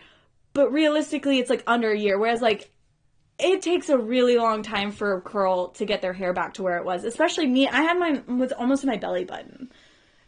but 0.54 0.72
realistically 0.72 1.38
it's 1.38 1.50
like 1.50 1.62
under 1.66 1.90
a 1.90 1.98
year 1.98 2.18
whereas 2.18 2.40
like 2.40 2.70
it 3.38 3.62
takes 3.62 3.88
a 3.88 3.96
really 3.98 4.36
long 4.36 4.62
time 4.62 4.90
for 4.92 5.14
a 5.16 5.20
girl 5.20 5.68
to 5.68 5.84
get 5.86 6.02
their 6.02 6.12
hair 6.12 6.32
back 6.32 6.54
to 6.54 6.62
where 6.62 6.78
it 6.78 6.84
was 6.84 7.04
especially 7.04 7.46
me 7.46 7.68
i 7.68 7.82
had 7.82 7.98
mine 7.98 8.38
was 8.38 8.52
almost 8.52 8.84
my 8.84 8.96
belly 8.96 9.24
button 9.24 9.70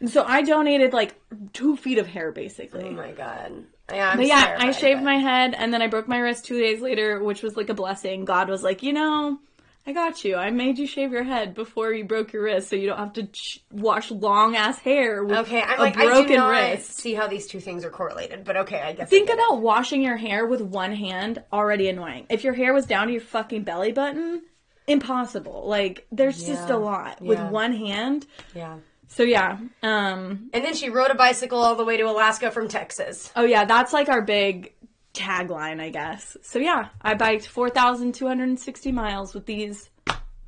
so 0.07 0.23
i 0.27 0.41
donated 0.41 0.93
like 0.93 1.15
two 1.53 1.75
feet 1.77 1.97
of 1.97 2.07
hair 2.07 2.31
basically 2.31 2.83
Oh, 2.85 2.91
my 2.91 3.11
God. 3.11 3.63
Yeah, 3.91 4.11
I'm 4.11 4.17
but 4.17 4.25
yeah, 4.27 4.55
I 4.59 4.71
shaved 4.71 4.99
but- 5.01 5.05
my 5.05 5.17
head 5.17 5.53
and 5.57 5.73
then 5.73 5.81
I 5.81 5.87
broke 5.87 6.07
my 6.07 6.17
wrist 6.17 6.45
two 6.45 6.57
days 6.59 6.79
later, 6.81 7.21
which 7.21 7.43
was 7.43 7.57
like 7.57 7.69
a 7.69 7.73
blessing. 7.73 8.23
God 8.25 8.49
was 8.49 8.63
like, 8.63 8.81
you 8.81 8.93
know, 8.93 9.37
I 9.85 9.91
got 9.91 10.23
you. 10.23 10.37
I 10.37 10.49
made 10.51 10.77
you 10.79 10.87
shave 10.87 11.11
your 11.11 11.23
head 11.23 11.53
before 11.53 11.91
you 11.91 12.05
broke 12.05 12.31
your 12.31 12.43
wrist, 12.43 12.69
so 12.69 12.77
you 12.77 12.87
don't 12.87 12.97
have 12.97 13.11
to 13.13 13.23
ch- 13.27 13.61
wash 13.71 14.09
long 14.09 14.55
ass 14.55 14.79
hair 14.79 15.23
with 15.25 15.37
Okay, 15.39 15.61
I'm 15.61 15.77
a 15.77 15.83
like, 15.83 15.97
I 15.97 16.05
broken 16.05 16.37
not 16.37 16.47
wrist. 16.51 16.93
see 16.93 17.13
how 17.13 17.27
these 17.27 17.45
two 17.45 17.59
things 17.59 17.83
are 17.83 17.89
correlated, 17.89 18.45
but 18.45 18.55
okay, 18.55 18.79
I 18.79 18.93
guess. 18.93 19.07
I 19.07 19.09
Think 19.09 19.29
it. 19.29 19.33
about 19.33 19.61
washing 19.61 20.01
your 20.01 20.15
hair 20.15 20.45
with 20.47 20.61
one 20.61 20.95
hand, 20.95 21.43
already 21.51 21.89
annoying. 21.89 22.25
If 22.29 22.45
your 22.45 22.53
hair 22.53 22.73
was 22.73 22.85
down 22.85 23.07
to 23.07 23.13
your 23.13 23.21
fucking 23.21 23.63
belly 23.63 23.91
button, 23.91 24.43
impossible. 24.87 25.63
Like, 25.67 26.07
there's 26.11 26.45
just 26.45 26.69
a 26.69 26.77
lot 26.77 27.21
with 27.21 27.39
one 27.51 27.73
hand. 27.73 28.25
Yeah. 28.55 28.77
So 29.13 29.21
yeah, 29.21 29.59
um, 29.83 30.49
And 30.53 30.65
then 30.65 30.73
she 30.73 30.89
rode 30.89 31.11
a 31.11 31.15
bicycle 31.15 31.61
all 31.61 31.75
the 31.75 31.85
way 31.85 31.97
to 31.97 32.03
Alaska 32.09 32.49
from 32.49 32.67
Texas. 32.67 33.31
Oh 33.35 33.45
yeah, 33.45 33.63
that's 33.65 33.93
like 33.93 34.09
our 34.09 34.23
big 34.23 34.73
tagline, 35.13 35.79
I 35.79 35.89
guess. 35.89 36.35
So 36.41 36.57
yeah, 36.57 36.89
I 36.99 37.13
biked 37.13 37.45
4,260 37.47 38.91
miles 38.91 39.35
with 39.35 39.45
these 39.45 39.91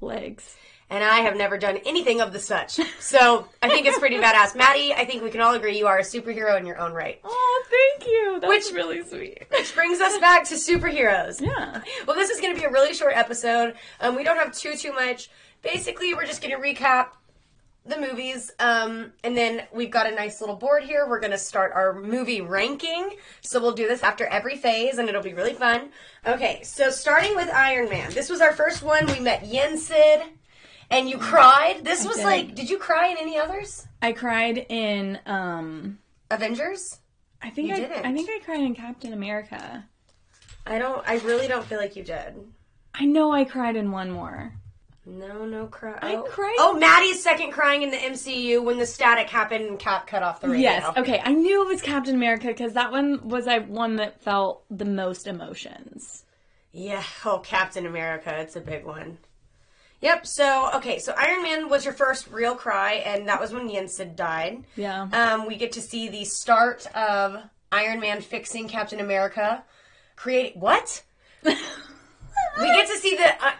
legs. 0.01 0.55
And 0.89 1.03
I 1.03 1.21
have 1.21 1.35
never 1.35 1.57
done 1.57 1.77
anything 1.85 2.21
of 2.21 2.31
the 2.33 2.39
such. 2.39 2.79
So 2.99 3.47
I 3.61 3.69
think 3.69 3.85
it's 3.87 3.97
pretty 3.99 4.17
badass. 4.17 4.55
Madi, 4.55 4.93
I 4.93 5.05
think 5.05 5.23
we 5.23 5.29
can 5.31 5.41
all 5.41 5.53
agree 5.53 5.77
you 5.77 5.85
are 5.87 5.97
a 5.99 6.03
superhero 6.03 6.59
in 6.59 6.65
your 6.65 6.79
own 6.79 6.93
right. 6.93 7.19
Oh, 7.23 7.63
thank 7.69 8.07
you. 8.09 8.39
That's 8.39 8.49
Which- 8.69 8.75
really 8.75 9.03
sweet. 9.03 9.45
Which 9.49 9.73
brings 9.75 9.99
us 9.99 10.17
back 10.19 10.43
to 10.45 10.55
superheroes. 10.55 11.39
Yeah. 11.41 11.81
Well, 12.07 12.15
this 12.15 12.29
is 12.31 12.39
going 12.41 12.53
to 12.55 12.59
be 12.59 12.65
a 12.65 12.71
really 12.71 12.93
short 12.95 13.13
episode. 13.15 13.75
Um, 13.99 14.15
we 14.15 14.23
don't 14.23 14.37
have 14.37 14.53
too 14.55 14.75
too 14.75 14.91
much. 14.93 15.29
Basically, 15.61 16.13
we're 16.15 16.25
just 16.27 16.41
going 16.41 16.55
to 16.55 16.61
recap 16.61 17.09
the 17.85 17.99
movies, 17.99 18.51
um, 18.59 19.13
and 19.23 19.37
then 19.37 19.63
we've 19.73 19.91
got 19.91 20.11
a 20.11 20.15
nice 20.15 20.41
little 20.41 20.55
board 20.55 20.83
here. 20.83 21.07
We're 21.07 21.19
going 21.19 21.31
to 21.31 21.37
start 21.37 21.71
our 21.75 21.93
movie 21.93 22.41
ranking. 22.41 23.11
So 23.41 23.61
we'll 23.61 23.73
do 23.73 23.87
this 23.87 24.01
after 24.01 24.25
every 24.25 24.57
phase, 24.57 24.97
and 24.97 25.07
it'll 25.07 25.21
be 25.21 25.33
really 25.33 25.53
fun. 25.53 25.89
Okay, 26.25 26.61
so 26.63 26.89
starting 26.89 27.35
with 27.35 27.49
Iron 27.49 27.89
Man. 27.89 28.11
This 28.13 28.29
was 28.29 28.41
our 28.41 28.53
first 28.53 28.81
one. 28.81 29.05
We 29.07 29.19
met 29.19 29.43
Yinsen, 29.43 30.23
And 30.89 31.09
you 31.09 31.17
cried. 31.17 31.83
This 31.83 32.05
was 32.05 32.17
did. 32.17 32.23
like, 32.25 32.55
did 32.55 32.69
you 32.69 32.77
cry 32.79 33.07
in 33.09 33.17
any 33.17 33.37
others? 33.37 33.87
I 34.01 34.11
cried 34.13 34.65
in 34.69 35.19
um 35.25 35.99
Avengers? 36.31 36.99
I 37.41 37.49
think 37.51 37.67
You 37.67 37.75
I, 37.75 37.79
didn't. 37.79 38.05
I 38.05 38.13
think 38.13 38.29
I 38.29 38.39
cried 38.43 38.61
in 38.61 38.73
Captain 38.73 39.13
America. 39.13 39.85
I 40.65 40.79
don't. 40.79 41.07
I 41.07 41.17
really 41.19 41.47
don't 41.47 41.65
feel 41.65 41.77
like 41.79 41.95
you 41.95 42.03
did. 42.03 42.33
I 42.95 43.05
know 43.05 43.31
I 43.31 43.45
cried 43.45 43.75
in 43.75 43.91
one 43.91 44.09
more. 44.09 44.53
No, 45.05 45.45
no 45.45 45.67
cry. 45.67 45.97
Oh. 46.01 46.23
cried- 46.23 46.55
Oh, 46.57 46.73
Madi's 46.73 47.21
second 47.21 47.51
crying 47.51 47.83
in 47.83 47.91
the 47.91 47.97
MCU 47.97 48.63
when 48.63 48.79
the 48.79 48.85
static 48.87 49.29
happened 49.29 49.65
and 49.65 49.77
Cap 49.77 50.07
cut 50.07 50.23
off 50.23 50.41
the 50.41 50.49
radio. 50.49 50.63
Yes. 50.71 50.97
Okay. 50.97 51.21
I 51.23 51.33
knew 51.33 51.63
it 51.63 51.67
was 51.67 51.81
Captain 51.81 52.15
America 52.15 52.47
because 52.47 52.73
that 52.73 52.91
one 52.91 53.27
was 53.27 53.47
I 53.47 53.59
one 53.59 53.97
that 53.97 54.21
felt 54.21 54.63
the 54.71 54.85
most 54.85 55.27
emotions. 55.27 56.23
Yeah. 56.71 57.03
Oh, 57.23 57.39
Captain 57.39 57.85
America. 57.85 58.35
It's 58.39 58.55
a 58.55 58.61
big 58.61 58.83
one. 58.83 59.19
Yep. 60.01 60.25
So 60.25 60.71
okay. 60.75 60.97
So 60.99 61.13
Iron 61.17 61.43
Man 61.43 61.69
was 61.69 61.85
your 61.85 61.93
first 61.93 62.27
real 62.29 62.55
cry, 62.55 62.93
and 62.95 63.27
that 63.27 63.39
was 63.39 63.53
when 63.53 63.69
Yinsen 63.69 64.15
died. 64.15 64.63
Yeah. 64.75 65.03
Um, 65.13 65.45
we 65.47 65.55
get 65.55 65.71
to 65.73 65.81
see 65.81 66.09
the 66.09 66.25
start 66.25 66.87
of 66.95 67.43
Iron 67.71 67.99
Man 67.99 68.21
fixing 68.21 68.67
Captain 68.67 68.99
America, 68.99 69.63
create 70.15 70.57
what? 70.57 71.03
we 71.43 71.53
get 71.53 72.87
to 72.87 72.97
see 72.97 73.15
the 73.15 73.45
uh, 73.45 73.51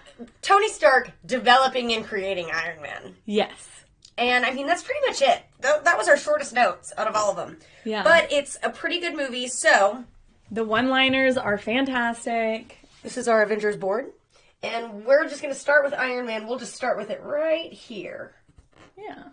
Tony 0.42 0.70
Stark 0.70 1.12
developing 1.26 1.92
and 1.94 2.06
creating 2.06 2.50
Iron 2.54 2.82
Man. 2.82 3.16
yes. 3.26 3.70
And 4.18 4.46
I 4.46 4.52
mean, 4.54 4.66
that's 4.66 4.82
pretty 4.82 5.02
much 5.06 5.22
it. 5.22 5.44
Th- 5.62 5.84
that 5.84 5.98
was 5.98 6.08
our 6.08 6.16
shortest 6.16 6.54
notes 6.54 6.94
out 6.98 7.06
of 7.08 7.16
all 7.16 7.32
of 7.32 7.36
them. 7.36 7.58
Yeah. 7.84 8.02
But 8.02 8.32
it's 8.32 8.58
a 8.64 8.70
pretty 8.70 9.02
good 9.02 9.14
movie. 9.14 9.50
So, 9.50 10.06
The 10.50 10.64
one-liners 10.64 11.36
are 11.38 11.58
fantastic. 11.58 12.78
this 13.04 13.18
is 13.18 13.28
our 13.28 13.42
Avengers 13.42 13.76
board. 13.76 14.14
And 14.64 15.06
we're 15.06 15.28
just 15.28 15.42
going 15.42 15.54
to 15.54 15.60
start 15.60 15.84
with 15.84 15.94
Iron 15.94 16.26
Man. 16.28 16.48
We'll 16.48 16.58
just 16.60 16.74
start 16.76 16.98
with 16.98 17.10
it 17.10 17.22
right 17.24 17.74
here. 17.74 18.36
Yeah. 18.98 19.24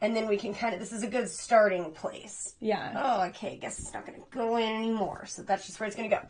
And 0.00 0.16
then 0.16 0.26
we 0.26 0.38
can 0.38 0.54
kind 0.54 0.72
of, 0.72 0.80
this 0.80 0.92
is 0.92 1.02
a 1.02 1.06
good 1.06 1.28
starting 1.28 1.92
place. 1.92 2.54
Yeah. 2.60 2.94
Oh, 2.96 3.26
okay. 3.28 3.58
Guess 3.60 3.78
it's 3.78 3.92
not 3.92 4.06
going 4.06 4.18
to 4.18 4.26
go 4.30 4.56
in 4.56 4.64
anymore. 4.74 5.26
So 5.26 5.42
that's 5.42 5.66
just 5.66 5.78
where 5.78 5.86
it's 5.86 5.94
going 5.96 6.08
to 6.08 6.16
go. 6.16 6.22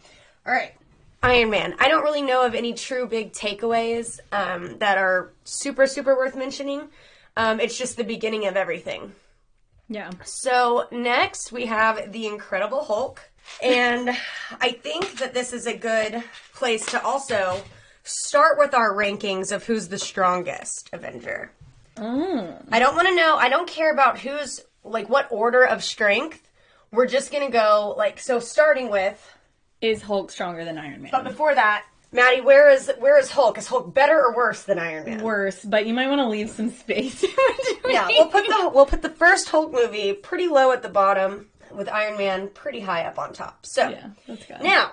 All 0.47 0.53
right. 0.53 0.73
Iron 1.23 1.51
Man. 1.51 1.75
I 1.79 1.89
don't 1.89 2.03
really 2.03 2.23
know 2.23 2.45
of 2.47 2.55
any 2.55 2.73
true 2.73 3.07
big 3.07 3.33
takeaways 3.33 4.21
um, 4.33 4.79
that 4.79 4.99
are 4.99 5.33
super, 5.45 5.87
super 5.87 6.17
worth 6.17 6.35
mentioning. 6.35 6.89
Um, 7.37 7.61
it's 7.61 7.77
just 7.77 7.97
the 7.97 8.05
beginning 8.05 8.47
of 8.47 8.57
everything. 8.57 9.13
Yeah. 9.89 10.11
So 10.25 10.87
next 10.91 11.53
we 11.53 11.67
have 11.67 12.13
the 12.13 12.27
Incredible 12.27 12.85
Hulk, 12.85 13.21
and 13.63 14.11
I 14.61 14.73
think 14.73 15.19
that 15.19 15.35
this 15.35 15.53
is 15.53 15.67
a 15.67 15.77
good 15.77 16.23
place 16.55 16.87
to 16.87 17.03
also 17.05 17.63
start 18.05 18.59
with 18.59 18.73
our 18.73 18.95
rankings 18.95 19.53
of 19.53 19.65
who's 19.65 19.89
the 19.89 19.99
strongest 19.99 20.91
Avenger. 20.93 21.51
Mm. 21.97 22.69
I 22.73 22.79
don't 22.79 22.95
want 22.95 23.09
to 23.09 23.15
know. 23.15 23.37
I 23.37 23.49
don't 23.49 23.69
care 23.69 23.93
about 23.93 24.19
who's 24.21 24.61
like 24.85 25.09
what 25.09 25.27
order 25.31 25.65
of 25.65 25.85
strength. 25.85 26.49
We're 26.93 27.07
just 27.07 27.31
gonna 27.31 27.51
go 27.51 27.95
like 27.97 28.19
so. 28.19 28.39
Starting 28.39 28.91
with, 28.91 29.37
Is 29.81 30.03
Hulk 30.03 30.31
stronger 30.31 30.65
than 30.65 30.77
Iron 30.79 31.03
Man? 31.03 31.11
but 31.11 31.25
before 31.25 31.55
that, 31.55 31.85
Madi, 32.13 32.41
where 32.41 32.69
is 32.71 32.91
where 32.99 33.19
is 33.19 33.31
Hulk? 33.31 33.57
Is 33.57 33.67
Hulk 33.69 33.95
better 33.95 34.19
or 34.21 34.35
worse 34.35 34.65
than 34.65 34.79
Iron 34.79 35.05
Man? 35.07 35.23
Worse, 35.23 35.65
but 35.65 35.87
you 35.87 35.95
might 35.95 36.09
want 36.09 36.21
to 36.21 36.29
leave 36.29 36.51
some 36.51 36.71
space. 36.71 37.25
Yeah, 37.89 38.07
we'll 38.07 38.29
put 38.29 38.47
the 38.47 38.71
we'll 38.73 38.87
put 38.87 39.03
the 39.03 39.09
first 39.11 39.49
Hulk 39.49 39.73
movie 39.73 40.13
pretty 40.13 40.47
low 40.47 40.71
at 40.71 40.83
the 40.83 40.89
bottom, 40.89 41.49
with 41.73 41.89
Iron 41.89 42.17
Man 42.19 42.49
pretty 42.49 42.79
high 42.79 43.03
up 43.05 43.19
on 43.19 43.33
top. 43.33 43.67
So 43.67 43.89
Yeah. 43.89 44.11
Let's 44.29 44.47
go. 44.47 44.57
now, 44.63 44.93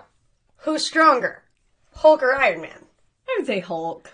who's 0.57 0.83
stronger, 0.83 1.43
Hulk 1.93 2.23
or 2.23 2.33
Iron 2.33 2.61
Man? 2.61 2.85
I 3.29 3.35
would 3.37 3.45
say 3.45 3.59
Hulk. 3.59 4.09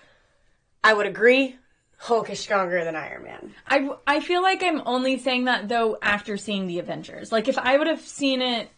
I 0.84 0.94
would 0.94 1.06
agree. 1.06 1.56
Hulk 1.98 2.30
is 2.30 2.42
stronger 2.42 2.84
than 2.84 2.98
Iron 2.98 3.24
Man. 3.24 3.54
I, 3.68 3.90
I 4.06 4.20
feel 4.20 4.42
like 4.42 4.62
I'm 4.62 4.82
only 4.86 5.18
saying 5.18 5.46
that 5.46 5.70
though 5.70 5.98
after 6.02 6.36
seeing 6.36 6.68
the 6.68 6.80
Avengers. 6.80 7.32
Like 7.32 7.48
if 7.48 7.58
I 7.58 7.78
would 7.78 7.88
have 7.88 8.02
seen 8.02 8.42
it, 8.42 8.70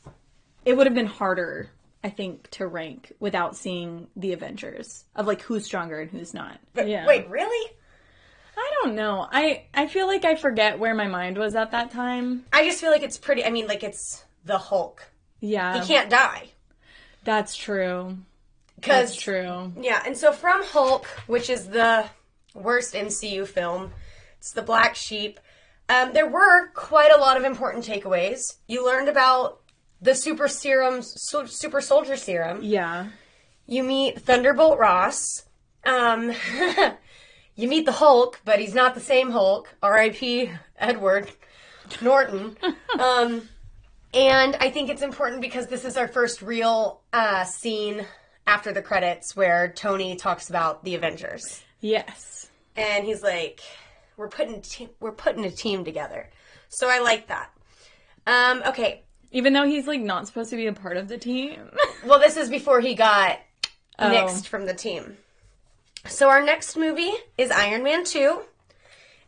it 0.66 0.78
would 0.78 0.86
have 0.86 0.94
been 0.94 1.08
harder, 1.08 1.72
I 2.06 2.10
think, 2.10 2.50
to 2.52 2.68
rank 2.68 3.12
without 3.20 3.58
seeing 3.58 4.08
the 4.16 4.34
Avengers 4.34 5.04
of 5.16 5.28
like 5.28 5.42
who's 5.42 5.66
stronger 5.66 6.00
and 6.00 6.12
who's 6.12 6.34
not. 6.34 6.60
But 6.74 6.88
yeah. 6.88 7.06
wait, 7.06 7.30
really? 7.30 7.72
I 8.58 8.72
don't 8.82 8.96
know. 8.96 9.28
I 9.30 9.64
I 9.74 9.88
feel 9.88 10.08
like 10.08 10.24
I 10.24 10.36
forget 10.36 10.80
where 10.80 10.96
my 10.96 11.08
mind 11.08 11.38
was 11.38 11.56
at 11.56 11.72
that 11.72 11.92
time. 11.92 12.46
I 12.54 12.64
just 12.64 12.80
feel 12.80 12.92
like 12.92 13.04
it's 13.04 13.18
pretty. 13.18 13.44
I 13.44 13.50
mean, 13.50 13.68
like 13.68 13.84
it's 13.84 14.24
the 14.46 14.58
Hulk. 14.58 15.04
Yeah, 15.42 15.82
He 15.82 15.88
can't 15.88 16.10
die 16.10 16.50
that's 17.26 17.56
true. 17.56 18.18
because 18.76 19.10
That's 19.10 19.22
true. 19.22 19.74
Yeah, 19.82 20.02
and 20.06 20.16
so 20.16 20.32
from 20.32 20.64
Hulk, 20.64 21.06
which 21.28 21.50
is 21.50 21.68
the 21.68 22.06
worst 22.54 22.94
MCU 22.94 23.46
film, 23.46 23.92
it's 24.38 24.52
the 24.52 24.62
Black 24.62 24.96
Sheep. 24.96 25.40
Um, 25.90 26.14
there 26.14 26.30
were 26.30 26.70
quite 26.70 27.12
a 27.12 27.20
lot 27.20 27.36
of 27.36 27.44
important 27.44 27.84
takeaways. 27.84 28.58
You 28.68 28.86
learned 28.86 29.10
about 29.10 29.60
the 30.02 30.16
super 30.16 30.48
serum, 30.48 31.02
so, 31.02 31.46
super 31.46 31.82
soldier 31.82 32.16
serum. 32.18 32.60
Yeah. 32.62 33.08
You 33.66 33.84
meet 33.84 34.22
Thunderbolt 34.22 34.78
Ross. 34.78 35.46
Um, 35.86 36.34
you 37.56 37.68
meet 37.68 37.86
the 37.86 37.92
Hulk, 37.94 38.40
but 38.46 38.60
he's 38.60 38.74
not 38.76 38.94
the 38.96 39.02
same 39.02 39.32
Hulk. 39.32 39.74
R.I.P. 39.82 40.52
Edward 40.78 41.32
Norton. 42.02 42.58
um, 43.00 43.50
and 44.14 44.56
I 44.60 44.70
think 44.70 44.90
it's 44.90 45.02
important 45.02 45.42
because 45.42 45.68
this 45.68 45.86
is 45.86 45.98
our 45.98 46.08
first 46.08 46.42
real 46.42 47.02
uh, 47.12 47.44
scene 47.46 48.06
after 48.48 48.72
the 48.72 48.82
credits 48.82 49.36
where 49.36 49.72
Tony 49.76 50.16
talks 50.16 50.50
about 50.50 50.84
the 50.84 50.96
Avengers, 50.96 51.64
Yes. 51.82 52.48
and 52.76 53.04
he's 53.04 53.24
like, 53.24 53.60
"We're 54.18 54.28
putting 54.30 54.62
te- 54.62 54.90
we're 55.00 55.12
putting 55.12 55.44
a 55.46 55.50
team 55.52 55.84
together." 55.84 56.30
So 56.70 56.88
I 56.90 57.00
like 57.00 57.28
that. 57.28 57.50
Um, 58.28 58.62
okay, 58.68 59.04
Even 59.36 59.52
though 59.54 59.66
he's 59.66 59.86
like 59.86 60.00
not 60.02 60.26
supposed 60.28 60.50
to 60.52 60.56
be 60.56 60.66
a 60.66 60.74
part 60.74 60.96
of 60.98 61.08
the 61.10 61.18
team. 61.18 61.58
Well, 62.06 62.20
this 62.20 62.38
is 62.38 62.50
before 62.50 62.82
he 62.82 62.94
got 62.96 63.40
Oh. 63.98 64.10
nixed 64.12 64.46
from 64.48 64.66
the 64.68 64.74
team. 64.76 65.18
So 66.08 66.30
our 66.30 66.42
next 66.44 66.78
movie 66.78 67.14
is 67.38 67.50
Iron 67.50 67.82
Man 67.84 68.04
2, 68.04 68.42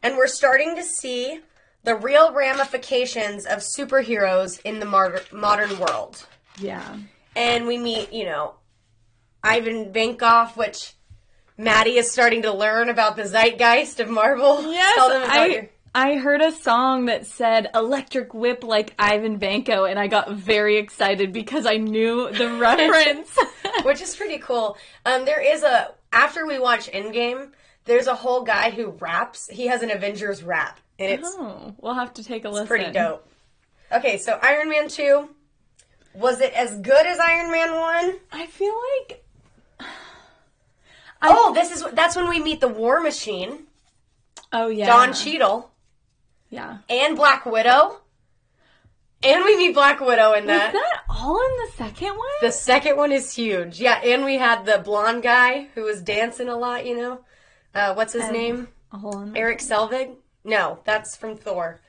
and 0.04 0.16
we're 0.16 0.28
starting 0.28 0.76
to 0.76 0.84
see 0.84 1.40
the 1.84 1.96
real 1.96 2.32
ramifications 2.34 3.46
of 3.48 3.60
superheroes 3.60 4.62
in 4.64 4.80
the 4.80 4.86
mar- 4.86 5.22
modern 5.32 5.80
world. 5.80 6.26
yeah. 6.60 6.98
And 7.36 7.66
we 7.66 7.78
meet, 7.80 8.14
you 8.14 8.26
know, 8.26 8.56
Ivan 9.44 9.92
Vankoff, 9.92 10.56
which 10.56 10.94
Madi 11.58 11.98
is 11.98 12.12
starting 12.12 12.44
to 12.44 12.54
learn 12.54 12.90
about 12.90 13.16
the 13.16 13.24
zeitgeist 13.26 14.00
of 14.00 14.08
Marvel. 14.10 14.72
Yes, 14.72 14.96
Tell 14.96 15.10
them 15.10 15.24
about 15.24 15.36
I 15.36 15.46
your- 15.48 15.70
I 15.96 16.16
heard 16.16 16.42
a 16.42 16.52
song 16.52 17.06
that 17.06 17.26
said 17.26 17.70
"Electric 17.74 18.34
Whip" 18.34 18.64
like 18.64 18.94
Ivan 19.00 19.40
Vanko, 19.40 19.90
and 19.90 20.00
I 20.00 20.08
got 20.08 20.32
very 20.32 20.78
excited 20.78 21.34
because 21.34 21.66
I 21.66 21.78
knew 21.78 22.32
the 22.32 22.50
reference. 22.60 23.38
which 23.84 24.02
is 24.02 24.16
pretty 24.16 24.38
cool. 24.38 24.78
Um, 25.06 25.26
there 25.26 25.42
is 25.42 25.64
a 25.64 25.94
after 26.12 26.46
we 26.46 26.60
watch 26.60 26.92
Endgame, 26.92 27.52
there's 27.86 28.08
a 28.08 28.16
whole 28.16 28.44
guy 28.44 28.70
who 28.70 28.90
raps. 29.00 29.50
He 29.50 29.68
has 29.68 29.82
an 29.82 29.92
Avengers 29.92 30.44
rap, 30.44 30.80
and 31.00 31.12
it's 31.12 31.36
oh, 31.38 31.74
we'll 31.80 31.94
have 31.96 32.14
to 32.16 32.24
take 32.24 32.46
a 32.46 32.50
listen. 32.50 32.68
pretty 32.68 32.92
dope. 32.92 33.28
Okay, 33.92 34.18
so 34.18 34.40
Iron 34.42 34.70
Man 34.70 34.90
two, 34.90 35.30
was 36.14 36.42
it 36.42 36.54
as 36.54 36.78
good 36.80 37.06
as 37.06 37.20
Iron 37.20 37.52
Man 37.52 37.72
one? 37.76 38.20
I 38.32 38.46
feel 38.48 38.76
like 39.00 39.26
Oh, 41.22 41.54
this 41.54 41.72
is 41.72 41.84
that's 41.94 42.16
when 42.16 42.30
we 42.30 42.40
meet 42.40 42.62
the 42.62 42.68
War 42.68 43.00
Machine, 43.00 43.68
oh 44.52 44.68
yeah, 44.68 44.86
Don 44.88 45.14
Cheadle, 45.14 45.72
Yeah, 46.50 46.80
and 46.90 47.16
Black 47.16 47.46
Widow, 47.46 48.00
and 49.24 49.44
we 49.44 49.58
meet 49.58 49.74
Black 49.74 50.00
Widow 50.00 50.34
in 50.34 50.44
is 50.44 50.48
that. 50.48 50.74
that 50.74 51.02
all 51.10 51.38
in 51.38 51.66
the 51.66 51.72
second 51.76 52.10
one? 52.10 52.28
The 52.42 52.52
second 52.52 52.98
one 52.98 53.12
is 53.12 53.34
huge. 53.34 53.80
Yeah, 53.80 54.00
and 54.04 54.24
we 54.24 54.38
had 54.38 54.66
the 54.66 54.78
blonde 54.78 55.24
guy 55.24 55.68
who 55.76 55.84
was 55.84 56.02
dancing 56.02 56.48
a 56.50 56.56
lot. 56.56 56.86
You 56.86 56.98
know, 56.98 57.20
uh, 57.74 57.94
what's 57.96 58.14
his 58.14 58.30
name? 58.32 58.70
Erik 59.36 59.60
Selvig? 59.60 60.16
No, 60.44 60.80
that's 60.86 61.16
from 61.16 61.36
Thor. 61.36 61.82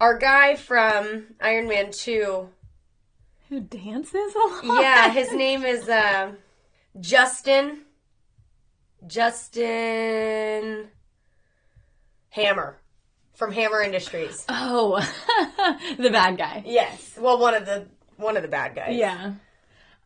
Our 0.00 0.16
guy 0.16 0.54
from 0.56 1.34
Iron 1.40 1.68
Man 1.68 1.90
2. 1.90 2.48
who 3.48 3.60
dances 3.60 4.34
a 4.34 4.66
lot. 4.66 4.80
Yeah, 4.80 5.10
his 5.12 5.32
name 5.32 5.64
is 5.64 5.88
uh, 5.88 6.32
Justin. 7.00 7.82
Justin 9.06 10.88
Hammer 12.30 12.78
from 13.38 13.52
Hammer 13.52 13.80
Industries. 13.80 14.44
Oh, 14.48 14.96
the 15.98 16.10
bad 16.10 16.36
guy. 16.36 16.62
Yes. 16.66 17.16
Well, 17.18 17.38
one 17.38 17.54
of 17.54 17.64
the 17.64 17.86
one 18.16 18.36
of 18.36 18.42
the 18.42 18.48
bad 18.48 18.74
guys. 18.74 18.96
Yeah. 18.96 19.32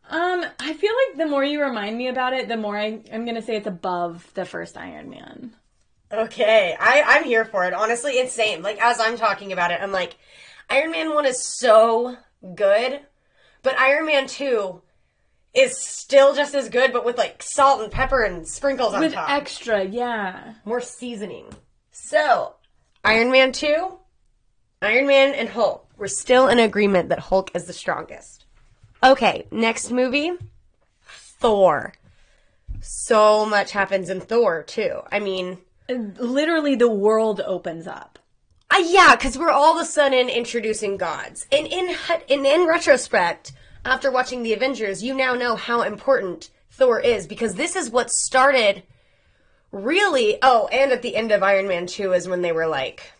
Um, 0.09 0.45
I 0.59 0.73
feel 0.73 0.91
like 1.09 1.17
the 1.17 1.25
more 1.25 1.43
you 1.43 1.61
remind 1.61 1.97
me 1.97 2.07
about 2.09 2.33
it, 2.33 2.47
the 2.47 2.57
more 2.57 2.77
I, 2.77 3.01
I'm 3.11 3.25
gonna 3.25 3.41
say 3.41 3.55
it's 3.55 3.67
above 3.67 4.29
the 4.35 4.45
first 4.45 4.77
Iron 4.77 5.09
Man. 5.09 5.53
Okay, 6.11 6.75
I, 6.79 7.01
I'm 7.07 7.23
here 7.23 7.43
for 7.43 7.65
it. 7.65 7.73
Honestly, 7.73 8.13
it's 8.13 8.33
same. 8.33 8.61
Like 8.61 8.79
as 8.79 8.99
I'm 8.99 9.17
talking 9.17 9.51
about 9.51 9.71
it, 9.71 9.79
I'm 9.81 9.91
like, 9.91 10.15
Iron 10.69 10.91
Man 10.91 11.13
one 11.13 11.25
is 11.25 11.41
so 11.43 12.15
good, 12.55 12.99
but 13.63 13.79
Iron 13.79 14.05
Man 14.05 14.27
two 14.27 14.81
is 15.55 15.77
still 15.77 16.35
just 16.35 16.53
as 16.53 16.69
good, 16.69 16.93
but 16.93 17.05
with 17.05 17.17
like 17.17 17.41
salt 17.41 17.81
and 17.81 17.91
pepper 17.91 18.21
and 18.23 18.47
sprinkles 18.47 18.93
on 18.93 18.99
With 18.99 19.13
top. 19.13 19.29
extra, 19.29 19.83
yeah. 19.83 20.53
More 20.65 20.81
seasoning. 20.81 21.45
So, 21.91 22.55
Iron 23.03 23.31
Man 23.31 23.51
2, 23.51 23.97
Iron 24.81 25.07
Man 25.07 25.33
and 25.33 25.49
Hulk. 25.49 25.87
We're 25.97 26.07
still 26.07 26.47
in 26.47 26.59
agreement 26.59 27.09
that 27.09 27.19
Hulk 27.19 27.51
is 27.55 27.65
the 27.65 27.73
strongest. 27.73 28.45
Okay, 29.03 29.45
next 29.51 29.91
movie 29.91 30.31
Thor. 31.01 31.93
So 32.81 33.45
much 33.45 33.71
happens 33.71 34.09
in 34.09 34.21
Thor, 34.21 34.63
too. 34.63 35.01
I 35.11 35.19
mean, 35.19 35.57
Literally, 35.89 36.75
the 36.75 36.89
world 36.89 37.41
opens 37.41 37.87
up. 37.87 38.19
Uh, 38.71 38.83
yeah, 38.85 39.15
because 39.15 39.37
we're 39.37 39.51
all 39.51 39.77
of 39.77 39.81
a 39.81 39.85
sudden 39.85 40.29
introducing 40.29 40.97
gods. 40.97 41.45
And 41.51 41.67
in, 41.67 41.95
in 42.27 42.45
in 42.45 42.67
retrospect, 42.67 43.51
after 43.85 44.09
watching 44.09 44.43
the 44.43 44.53
Avengers, 44.53 45.03
you 45.03 45.13
now 45.13 45.33
know 45.33 45.55
how 45.55 45.81
important 45.81 46.49
Thor 46.71 46.99
is 46.99 47.27
because 47.27 47.55
this 47.55 47.75
is 47.75 47.89
what 47.89 48.11
started. 48.11 48.83
Really, 49.73 50.37
oh, 50.41 50.67
and 50.67 50.93
at 50.93 51.01
the 51.01 51.15
end 51.15 51.33
of 51.33 51.43
Iron 51.43 51.67
Man 51.67 51.87
two 51.87 52.13
is 52.13 52.29
when 52.29 52.41
they 52.41 52.53
were 52.53 52.67
like. 52.67 53.11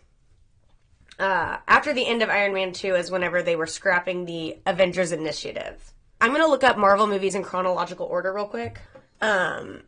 Uh, 1.19 1.57
after 1.67 1.93
the 1.93 2.07
end 2.07 2.21
of 2.21 2.29
Iron 2.29 2.53
Man 2.53 2.73
2 2.73 2.95
is 2.95 3.11
whenever 3.11 3.43
they 3.43 3.55
were 3.55 3.67
scrapping 3.67 4.25
the 4.25 4.57
Avengers 4.65 5.11
Initiative. 5.11 5.93
I'm 6.19 6.31
gonna 6.31 6.47
look 6.47 6.63
up 6.63 6.77
Marvel 6.77 7.05
movies 7.05 7.35
in 7.35 7.43
chronological 7.43 8.07
order 8.07 8.33
real 8.33 8.47
quick. 8.47 8.79
Um, 9.21 9.83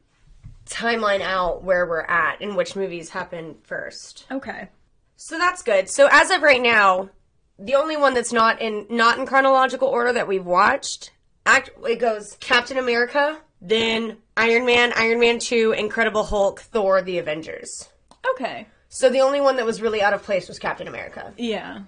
timeline 0.65 1.22
out 1.22 1.63
where 1.63 1.86
we're 1.86 2.01
at 2.01 2.41
and 2.41 2.55
which 2.55 2.75
movies 2.75 3.10
happened 3.10 3.55
first. 3.63 4.25
Okay. 4.31 4.69
So 5.17 5.38
that's 5.38 5.62
good. 5.62 5.89
So 5.89 6.07
as 6.12 6.29
of 6.29 6.41
right 6.41 6.62
now, 6.62 7.10
the 7.57 7.75
only 7.75 7.98
one 7.98 8.13
that's 8.13 8.34
not 8.34 8.62
in 8.62 8.86
not 8.89 9.17
in 9.17 9.25
chronological 9.25 9.88
order 9.88 10.13
that 10.13 10.27
we've 10.27 10.45
watched, 10.45 11.12
act 11.45 11.72
it 11.88 12.00
goes 12.00 12.38
Captain 12.39 12.77
America, 12.77 13.39
then 13.62 14.17
Iron 14.38 14.65
Man, 14.65 14.92
Iron 14.96 15.20
Man 15.20 15.39
2, 15.39 15.74
Incredible 15.74 16.24
Hulk, 16.24 16.60
Thor, 16.60 17.01
The 17.01 17.18
Avengers. 17.18 17.89
Okay. 18.34 18.68
So 18.89 19.10
the 19.10 19.22
only 19.22 19.42
one 19.42 19.58
that 19.58 19.65
was 19.65 19.82
really 19.82 20.01
out 20.01 20.13
of 20.13 20.24
place 20.24 20.48
was 20.48 20.60
Captain 20.60 20.88
America. 20.88 21.34
Yeah. 21.38 21.82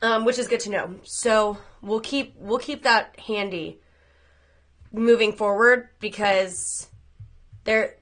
Um, 0.00 0.24
which 0.24 0.38
is 0.38 0.48
good 0.48 0.60
to 0.60 0.70
know. 0.70 0.96
So 1.04 1.58
we'll 1.80 2.00
keep 2.00 2.34
we'll 2.38 2.58
keep 2.58 2.82
that 2.82 3.18
handy 3.20 3.80
moving 4.92 5.32
forward 5.32 5.88
because 6.00 6.88
there 7.64 7.96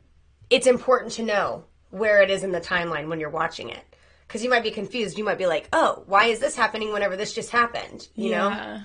it's 0.48 0.66
important 0.66 1.12
to 1.12 1.22
know 1.22 1.64
where 1.90 2.22
it 2.22 2.30
is 2.30 2.42
in 2.42 2.52
the 2.52 2.60
timeline 2.60 3.08
when 3.08 3.20
you're 3.20 3.30
watching 3.30 3.68
it. 3.68 3.84
Because 4.26 4.44
you 4.44 4.50
might 4.50 4.62
be 4.62 4.70
confused. 4.70 5.18
You 5.18 5.24
might 5.24 5.38
be 5.38 5.46
like, 5.46 5.68
oh, 5.72 6.04
why 6.06 6.26
is 6.26 6.38
this 6.38 6.54
happening 6.54 6.92
whenever 6.92 7.16
this 7.16 7.32
just 7.32 7.50
happened? 7.50 8.08
You 8.14 8.30
know? 8.30 8.48
Yeah. 8.48 8.82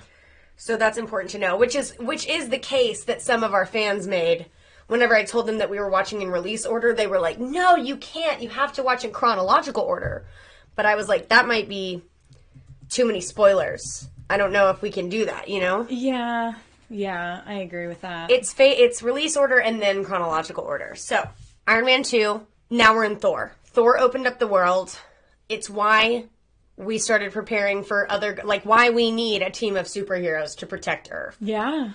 So 0.56 0.76
that's 0.76 0.98
important 0.98 1.30
to 1.32 1.38
know, 1.38 1.56
which 1.56 1.76
is 1.76 1.94
which 1.98 2.26
is 2.26 2.48
the 2.48 2.58
case 2.58 3.04
that 3.04 3.22
some 3.22 3.44
of 3.44 3.54
our 3.54 3.66
fans 3.66 4.06
made. 4.06 4.46
Whenever 4.88 5.16
I 5.16 5.24
told 5.24 5.46
them 5.46 5.58
that 5.58 5.70
we 5.70 5.78
were 5.80 5.90
watching 5.90 6.22
in 6.22 6.30
release 6.30 6.64
order, 6.64 6.94
they 6.94 7.06
were 7.06 7.18
like, 7.18 7.38
"No, 7.38 7.74
you 7.76 7.96
can't. 7.96 8.40
You 8.42 8.48
have 8.50 8.72
to 8.74 8.82
watch 8.82 9.04
in 9.04 9.10
chronological 9.12 9.82
order." 9.82 10.26
But 10.76 10.86
I 10.86 10.94
was 10.94 11.08
like, 11.08 11.28
"That 11.28 11.46
might 11.48 11.68
be 11.68 12.02
too 12.88 13.04
many 13.04 13.20
spoilers. 13.20 14.08
I 14.30 14.36
don't 14.36 14.52
know 14.52 14.70
if 14.70 14.82
we 14.82 14.90
can 14.90 15.08
do 15.08 15.24
that." 15.26 15.48
You 15.48 15.60
know, 15.60 15.86
Yeah. 15.88 16.54
Yeah, 16.88 17.40
I 17.44 17.54
agree 17.54 17.88
with 17.88 18.02
that. 18.02 18.30
it's 18.30 18.52
fa- 18.52 18.80
it's 18.80 19.02
release 19.02 19.36
order 19.36 19.58
and 19.58 19.82
then 19.82 20.04
chronological 20.04 20.62
order. 20.62 20.94
So 20.94 21.28
Iron 21.66 21.84
Man 21.84 22.02
two. 22.04 22.46
Now 22.70 22.94
we're 22.94 23.04
in 23.04 23.16
Thor. 23.16 23.52
Thor 23.64 23.98
opened 23.98 24.26
up 24.28 24.38
the 24.38 24.46
world. 24.46 24.96
It's 25.48 25.68
why 25.68 26.26
we 26.76 26.98
started 26.98 27.32
preparing 27.32 27.82
for 27.82 28.10
other 28.10 28.38
like 28.44 28.62
why 28.64 28.90
we 28.90 29.10
need 29.10 29.42
a 29.42 29.50
team 29.50 29.76
of 29.76 29.86
superheroes 29.86 30.56
to 30.58 30.66
protect 30.66 31.08
Earth. 31.10 31.36
yeah. 31.40 31.90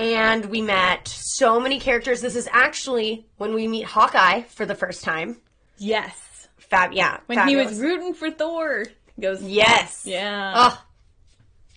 And 0.00 0.46
we 0.46 0.62
met 0.62 1.06
so 1.08 1.60
many 1.60 1.78
characters. 1.78 2.22
This 2.22 2.34
is 2.34 2.48
actually 2.52 3.26
when 3.36 3.52
we 3.54 3.68
meet 3.68 3.84
Hawkeye 3.84 4.42
for 4.42 4.64
the 4.64 4.74
first 4.74 5.04
time. 5.04 5.36
Yes. 5.76 6.48
Fab, 6.56 6.92
yeah. 6.92 7.18
When 7.26 7.46
he 7.46 7.56
was 7.56 7.78
rooting 7.78 8.14
for 8.14 8.30
Thor. 8.30 8.86
He 9.16 9.22
goes, 9.22 9.42
yes, 9.42 10.04
Yeah. 10.06 10.52
Oh, 10.56 10.82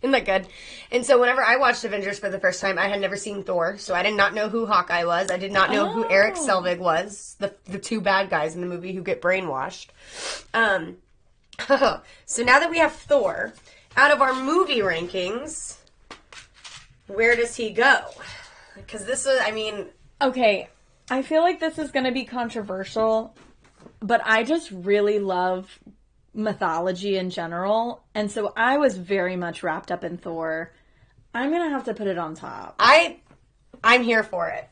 isn't 0.01 0.11
that 0.11 0.25
good? 0.25 0.47
And 0.91 1.05
so 1.05 1.19
whenever 1.19 1.43
I 1.43 1.57
watched 1.57 1.83
Avengers 1.83 2.17
for 2.19 2.29
the 2.29 2.39
first 2.39 2.61
time, 2.61 2.79
I 2.79 2.87
had 2.87 3.01
never 3.01 3.17
seen 3.17 3.43
Thor, 3.43 3.77
so 3.77 3.93
I 3.93 4.03
did 4.03 4.15
not 4.15 4.33
know 4.33 4.47
who 4.47 4.65
Hawkeye 4.65 5.03
was. 5.03 5.29
I 5.31 5.37
did 5.37 5.51
not 5.51 5.71
know 5.71 5.91
who 5.91 6.09
Erik 6.09 6.35
Oh. 6.37 6.47
Selvig 6.47 6.77
was, 6.77 7.35
the 7.39 7.53
the 7.65 7.79
two 7.79 7.99
bad 7.99 8.29
guys 8.29 8.55
in 8.55 8.61
the 8.61 8.67
movie 8.67 8.93
who 8.93 9.01
get 9.01 9.21
brainwashed. 9.21 9.87
Um, 10.53 10.97
so 12.25 12.43
now 12.43 12.59
that 12.59 12.69
we 12.69 12.77
have 12.77 12.93
Thor, 12.93 13.53
out 13.97 14.11
of 14.11 14.21
our 14.21 14.33
movie 14.33 14.79
rankings, 14.79 15.75
where 17.13 17.35
does 17.35 17.55
he 17.55 17.69
go? 17.69 17.99
Because 18.75 19.05
this 19.05 19.25
is, 19.25 19.39
I 19.41 19.51
mean, 19.51 19.87
Okay, 20.23 20.69
I 21.11 21.21
feel 21.21 21.41
like 21.41 21.59
this 21.59 21.77
is 21.77 21.91
going 21.91 22.05
to 22.05 22.11
be 22.13 22.23
controversial, 22.23 23.35
but 23.99 24.21
I 24.23 24.43
just 24.45 24.71
really 24.71 25.19
love 25.19 25.79
mythology 26.33 27.17
in 27.17 27.29
general, 27.29 28.05
and 28.15 28.31
so 28.31 28.53
I 28.55 28.77
was 28.77 28.97
very 28.97 29.35
much 29.35 29.63
wrapped 29.63 29.91
up 29.91 30.05
in 30.05 30.17
Thor. 30.17 30.71
I'm 31.33 31.49
going 31.49 31.63
to 31.63 31.69
have 31.69 31.83
to 31.85 31.93
put 31.93 32.07
it 32.07 32.17
on 32.17 32.35
top. 32.35 32.75
I 32.79 33.19
I'm 33.83 34.03
here 34.03 34.23
for 34.23 34.47
it. 34.47 34.69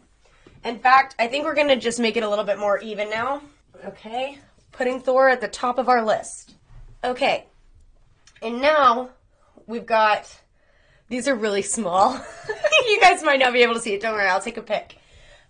In 0.63 0.79
fact, 0.79 1.15
I 1.19 1.27
think 1.27 1.43
we're 1.43 1.55
gonna 1.55 1.75
just 1.75 1.99
make 1.99 2.15
it 2.15 2.23
a 2.23 2.29
little 2.29 2.45
bit 2.45 2.57
more 2.57 2.79
even 2.79 3.09
now. 3.09 3.41
Okay. 3.83 4.37
Putting 4.71 5.01
Thor 5.01 5.27
at 5.27 5.41
the 5.41 5.49
top 5.49 5.77
of 5.77 5.89
our 5.89 6.05
list. 6.05 6.55
Okay. 7.03 7.45
And 8.41 8.61
now 8.61 9.09
we've 9.67 9.85
got 9.85 10.40
these 11.11 11.27
are 11.27 11.35
really 11.35 11.61
small. 11.61 12.13
you 12.87 12.99
guys 13.01 13.21
might 13.21 13.39
not 13.39 13.51
be 13.51 13.63
able 13.63 13.73
to 13.73 13.81
see 13.81 13.93
it. 13.93 14.01
Don't 14.01 14.13
worry, 14.13 14.29
I'll 14.29 14.39
take 14.39 14.55
a 14.55 14.61
pic. 14.61 14.97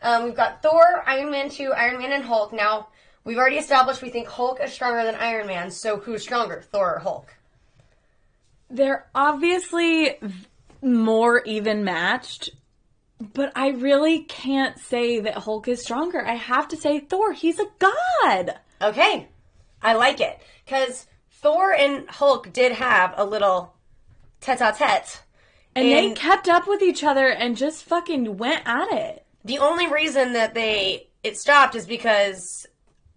Um, 0.01 0.23
we've 0.23 0.35
got 0.35 0.63
Thor, 0.63 1.03
Iron 1.05 1.29
Man 1.29 1.49
2, 1.51 1.71
Iron 1.71 1.99
Man, 1.99 2.11
and 2.11 2.23
Hulk. 2.23 2.51
Now, 2.51 2.87
we've 3.23 3.37
already 3.37 3.57
established 3.57 4.01
we 4.01 4.09
think 4.09 4.27
Hulk 4.27 4.59
is 4.59 4.73
stronger 4.73 5.03
than 5.03 5.13
Iron 5.13 5.45
Man, 5.45 5.69
so 5.69 5.97
who's 5.97 6.23
stronger, 6.23 6.63
Thor 6.71 6.95
or 6.95 6.99
Hulk? 6.99 7.35
They're 8.71 9.05
obviously 9.13 10.17
more 10.81 11.43
even 11.43 11.83
matched, 11.83 12.49
but 13.19 13.51
I 13.55 13.69
really 13.69 14.23
can't 14.23 14.79
say 14.79 15.19
that 15.19 15.35
Hulk 15.35 15.67
is 15.67 15.83
stronger. 15.83 16.25
I 16.25 16.33
have 16.33 16.69
to 16.69 16.75
say 16.75 17.01
Thor, 17.01 17.33
he's 17.33 17.59
a 17.59 17.67
god. 17.77 18.55
Okay, 18.81 19.27
I 19.79 19.93
like 19.93 20.21
it 20.21 20.39
because 20.65 21.05
Thor 21.29 21.71
and 21.71 22.09
Hulk 22.09 22.51
did 22.51 22.71
have 22.71 23.13
a 23.15 23.25
little 23.25 23.75
tete-a-tete. 24.39 25.21
And, 25.75 25.85
they 25.85 26.11
kept 26.13 26.49
up 26.49 26.67
with 26.67 26.81
each 26.81 27.03
other 27.03 27.27
and 27.27 27.55
just 27.55 27.83
fucking 27.85 28.37
went 28.37 28.63
at 28.65 28.91
it. 28.91 29.25
The 29.45 29.59
only 29.59 29.87
reason 29.87 30.33
that 30.33 30.53
they 30.53 31.07
it 31.23 31.37
stopped 31.37 31.75
is 31.75 31.85
because 31.85 32.65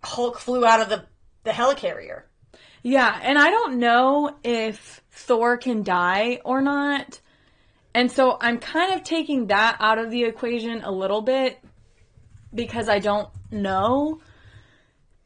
Hulk 0.02 0.38
flew 0.38 0.64
out 0.64 0.80
of 0.80 0.88
the 0.88 1.04
the 1.42 1.50
helicarrier. 1.50 2.22
Yeah, 2.82 3.18
and 3.22 3.38
I 3.38 3.50
don't 3.50 3.78
know 3.78 4.36
if 4.44 5.02
Thor 5.10 5.56
can 5.56 5.82
die 5.82 6.40
or 6.44 6.60
not. 6.60 7.20
And 7.94 8.10
so 8.10 8.36
I'm 8.40 8.58
kind 8.58 8.92
of 8.92 9.04
taking 9.04 9.46
that 9.46 9.76
out 9.80 9.98
of 9.98 10.10
the 10.10 10.24
equation 10.24 10.82
a 10.82 10.90
little 10.90 11.22
bit 11.22 11.60
because 12.52 12.88
I 12.88 12.98
don't 12.98 13.28
know. 13.50 14.20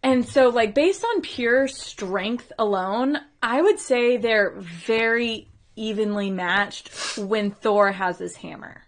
And 0.03 0.27
so, 0.29 0.51
like, 0.51 0.75
based 0.75 1.05
on 1.05 1.23
pure 1.23 1.67
strength 1.67 2.53
alone, 2.59 3.19
I 3.43 3.61
would 3.61 3.79
say 3.79 4.17
they're 4.17 4.55
very 4.61 5.49
evenly 5.83 6.31
matched 6.31 7.17
when 7.19 7.51
Thor 7.51 7.93
has 7.93 8.19
his 8.19 8.37
hammer. 8.37 8.83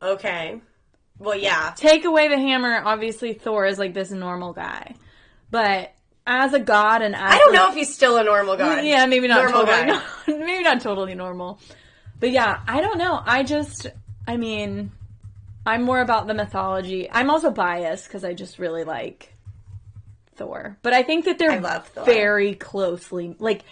Okay. 0.00 0.60
Well, 1.18 1.36
yeah. 1.38 1.72
Take 1.76 2.04
away 2.04 2.28
the 2.28 2.38
hammer, 2.38 2.82
obviously, 2.84 3.34
Thor 3.34 3.66
is 3.66 3.78
like 3.78 3.94
this 3.94 4.10
normal 4.10 4.52
guy. 4.52 4.96
But 5.50 5.92
as 6.26 6.52
a 6.54 6.60
god 6.60 7.02
and 7.02 7.14
as 7.14 7.20
I 7.20 7.38
don't 7.38 7.52
like- 7.52 7.60
know 7.62 7.68
if 7.70 7.74
he's 7.74 7.94
still 7.94 8.16
a 8.16 8.24
normal 8.24 8.56
god. 8.56 8.84
yeah, 8.84 9.06
maybe 9.06 9.28
not 9.28 9.42
Normal 9.44 9.66
totally, 9.66 9.92
guy. 9.92 10.02
maybe 10.26 10.62
not 10.64 10.80
totally 10.80 11.14
normal. 11.14 11.60
But 12.18 12.30
yeah, 12.30 12.60
I 12.66 12.80
don't 12.80 12.98
know. 12.98 13.20
I 13.24 13.42
just, 13.42 13.86
I 14.26 14.36
mean, 14.36 14.92
I'm 15.66 15.82
more 15.82 16.00
about 16.00 16.26
the 16.26 16.34
mythology. 16.34 17.08
I'm 17.10 17.30
also 17.30 17.50
biased 17.50 18.06
because 18.06 18.24
I 18.24 18.32
just 18.34 18.58
really 18.58 18.84
like 18.84 19.32
Thor. 20.36 20.76
But 20.82 20.92
I 20.92 21.02
think 21.02 21.24
that 21.26 21.38
they're 21.38 21.52
I 21.52 21.58
love 21.58 21.86
Thor. 21.88 22.04
very 22.04 22.54
closely 22.54 23.36
like 23.38 23.62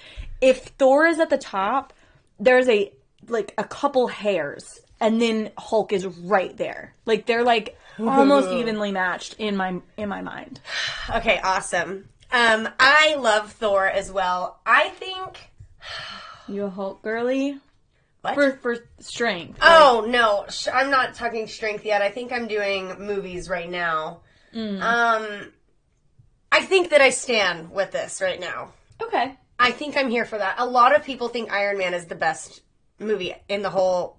if 0.40 0.66
Thor 0.78 1.06
is 1.06 1.18
at 1.20 1.30
the 1.30 1.38
top, 1.38 1.92
there's 2.40 2.68
a 2.68 2.92
like 3.28 3.54
a 3.58 3.64
couple 3.64 4.08
hairs 4.08 4.80
and 5.00 5.20
then 5.22 5.50
Hulk 5.56 5.92
is 5.92 6.06
right 6.06 6.56
there. 6.56 6.94
Like 7.06 7.26
they're 7.26 7.44
like 7.44 7.78
almost 7.98 8.50
evenly 8.52 8.90
matched 8.92 9.36
in 9.38 9.56
my 9.56 9.80
in 9.96 10.08
my 10.08 10.22
mind. 10.22 10.60
Okay, 11.14 11.38
awesome. 11.42 12.08
Um, 12.32 12.68
I 12.78 13.16
love 13.16 13.52
Thor 13.52 13.86
as 13.86 14.10
well. 14.10 14.60
I 14.64 14.88
think. 14.90 15.50
You 16.48 16.64
a 16.64 16.70
Hulk 16.70 17.02
girly? 17.02 17.58
What? 18.22 18.34
For 18.34 18.52
for 18.58 18.76
strength. 18.98 19.58
Oh 19.62 20.04
no, 20.08 20.44
sh- 20.50 20.68
I'm 20.72 20.90
not 20.90 21.14
talking 21.14 21.46
strength 21.46 21.84
yet. 21.84 22.02
I 22.02 22.10
think 22.10 22.32
I'm 22.32 22.48
doing 22.48 22.94
movies 22.98 23.48
right 23.48 23.68
now. 23.70 24.20
Um, 24.54 25.52
I 26.52 26.60
think 26.62 26.90
that 26.90 27.00
I 27.00 27.10
stand 27.10 27.70
with 27.70 27.92
this 27.92 28.20
right 28.20 28.38
now. 28.40 28.72
Okay. 29.00 29.36
I 29.60 29.72
think 29.72 29.96
I'm 29.96 30.10
here 30.10 30.24
for 30.24 30.38
that. 30.38 30.56
A 30.58 30.66
lot 30.66 30.96
of 30.96 31.04
people 31.04 31.28
think 31.28 31.52
Iron 31.52 31.78
Man 31.78 31.94
is 31.94 32.06
the 32.06 32.14
best 32.14 32.62
movie 32.98 33.34
in 33.48 33.62
the 33.62 33.70
whole 33.70 34.18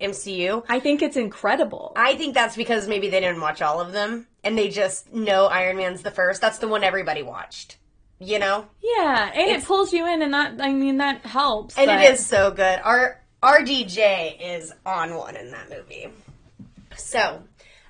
MCU. 0.00 0.64
I 0.68 0.78
think 0.78 1.02
it's 1.02 1.16
incredible. 1.16 1.92
I 1.96 2.14
think 2.14 2.34
that's 2.34 2.56
because 2.56 2.86
maybe 2.86 3.10
they 3.10 3.20
didn't 3.20 3.40
watch 3.40 3.62
all 3.62 3.80
of 3.80 3.92
them 3.92 4.28
and 4.44 4.56
they 4.56 4.68
just 4.68 5.12
know 5.12 5.46
Iron 5.46 5.76
Man's 5.76 6.02
the 6.02 6.10
first. 6.10 6.40
That's 6.40 6.58
the 6.58 6.68
one 6.68 6.84
everybody 6.84 7.22
watched. 7.22 7.78
You 8.18 8.38
know? 8.38 8.66
yeah, 8.80 9.30
and 9.34 9.50
it 9.50 9.64
pulls 9.64 9.92
you 9.92 10.06
in, 10.06 10.22
and 10.22 10.32
that 10.32 10.58
I 10.58 10.72
mean 10.72 10.96
that 10.98 11.20
helps. 11.20 11.76
And 11.76 11.88
but- 11.88 12.00
it 12.00 12.14
is 12.14 12.24
so 12.24 12.50
good. 12.50 12.80
Our 12.82 13.20
RDJ 13.42 14.40
is 14.40 14.72
on 14.86 15.14
one 15.14 15.36
in 15.36 15.50
that 15.50 15.68
movie. 15.68 16.08
So, 16.96 17.42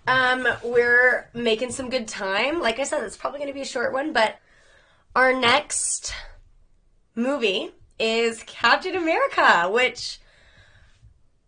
um, 0.08 0.48
we're 0.64 1.30
making 1.32 1.70
some 1.70 1.90
good 1.90 2.08
time. 2.08 2.60
Like 2.60 2.80
I 2.80 2.82
said, 2.82 3.04
it's 3.04 3.16
probably 3.16 3.38
going 3.38 3.50
to 3.50 3.54
be 3.54 3.60
a 3.60 3.66
short 3.66 3.92
one, 3.92 4.12
but 4.12 4.36
our 5.14 5.32
next 5.32 6.12
movie 7.16 7.72
is 7.98 8.42
Captain 8.46 8.94
America, 8.94 9.68
which 9.70 10.20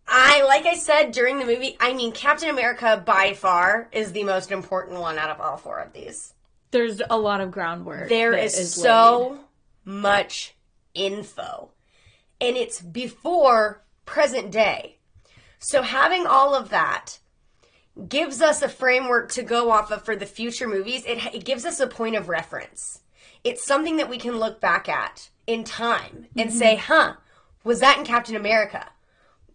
I, 0.07 0.43
like 0.43 0.65
I 0.65 0.73
said 0.73 1.11
during 1.11 1.37
the 1.37 1.45
movie, 1.45 1.77
I 1.79 1.93
mean, 1.93 2.11
Captain 2.11 2.49
America 2.49 3.01
by 3.05 3.33
far 3.33 3.87
is 3.91 4.11
the 4.11 4.23
most 4.23 4.51
important 4.51 4.99
one 4.99 5.17
out 5.17 5.29
of 5.29 5.39
all 5.39 5.55
four 5.55 5.79
of 5.79 5.93
these. 5.93 6.33
There's 6.71 7.01
a 7.09 7.17
lot 7.17 7.41
of 7.41 7.51
groundwork. 7.51 8.09
There 8.09 8.33
is, 8.33 8.57
laid. 8.57 8.67
so 8.67 9.39
much 9.85 10.55
info. 10.93 11.69
And 12.41 12.57
it's 12.57 12.81
before 12.81 13.83
present 14.05 14.51
day. 14.51 14.97
So 15.59 15.81
having 15.81 16.25
all 16.25 16.55
of 16.55 16.69
that 16.69 17.19
gives 18.07 18.41
us 18.41 18.61
a 18.61 18.69
framework 18.69 19.31
to 19.33 19.43
go 19.43 19.71
off 19.71 19.91
of 19.91 20.03
for 20.03 20.15
the 20.15 20.25
future 20.25 20.67
movies. 20.67 21.03
It, 21.05 21.35
it 21.35 21.45
gives 21.45 21.65
us 21.65 21.79
a 21.79 21.87
point 21.87 22.15
of 22.15 22.29
reference. 22.29 23.01
It's 23.43 23.65
something 23.65 23.97
that 23.97 24.09
we 24.09 24.17
can 24.17 24.37
look 24.37 24.59
back 24.59 24.87
at 24.89 25.29
in 25.49 25.63
time 25.63 26.27
and 26.37 26.53
say, 26.53 26.75
huh, 26.75 27.13
was 27.63 27.79
that 27.79 27.97
in 27.97 28.05
Captain 28.05 28.35
America? 28.35 28.85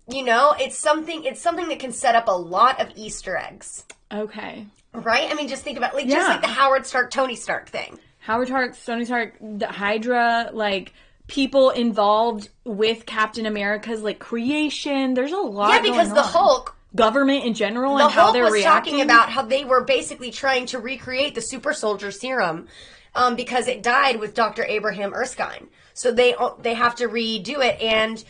You 0.08 0.24
know, 0.24 0.54
it's 0.58 0.76
something 0.76 1.24
it's 1.24 1.40
something 1.40 1.68
that 1.68 1.78
can 1.78 1.92
set 1.92 2.14
up 2.14 2.28
a 2.28 2.36
lot 2.36 2.80
of 2.80 2.90
Easter 2.96 3.36
eggs. 3.36 3.84
okay. 4.12 4.66
Right? 4.92 5.30
I 5.30 5.34
mean 5.34 5.48
just 5.48 5.62
think 5.62 5.78
about 5.78 5.94
like 5.94 6.08
just 6.08 6.28
like 6.28 6.42
the 6.42 6.48
Howard 6.48 6.84
Stark 6.86 7.10
Tony 7.10 7.36
Stark 7.36 7.68
thing. 7.68 7.98
Howard 8.18 8.48
Stark, 8.48 8.76
Tony 8.84 9.04
Stark, 9.04 9.34
the 9.40 9.66
Hydra, 9.66 10.50
like 10.52 10.92
people 11.26 11.70
involved 11.70 12.48
with 12.64 13.06
Captain 13.06 13.46
America's 13.46 14.02
like 14.02 14.18
creation. 14.18 15.14
There's 15.14 15.32
a 15.32 15.36
lot. 15.36 15.72
Yeah, 15.72 15.80
because 15.80 16.10
the 16.10 16.22
on. 16.22 16.28
Hulk 16.28 16.76
government 16.94 17.44
in 17.44 17.54
general 17.54 17.96
the 17.96 18.04
and 18.04 18.12
how 18.12 18.32
they're 18.32 18.44
was 18.44 18.52
reacting. 18.52 18.92
talking 18.94 19.04
about 19.04 19.30
how 19.30 19.42
they 19.42 19.64
were 19.64 19.82
basically 19.82 20.30
trying 20.30 20.66
to 20.66 20.78
recreate 20.78 21.34
the 21.34 21.40
super 21.40 21.72
soldier 21.72 22.10
serum 22.10 22.68
um, 23.14 23.36
because 23.36 23.68
it 23.68 23.82
died 23.82 24.20
with 24.20 24.34
Dr. 24.34 24.64
Abraham 24.64 25.12
Erskine. 25.12 25.68
So 25.94 26.12
they 26.12 26.34
they 26.60 26.74
have 26.74 26.96
to 26.96 27.08
redo 27.08 27.64
it 27.64 27.80
and 27.80 28.22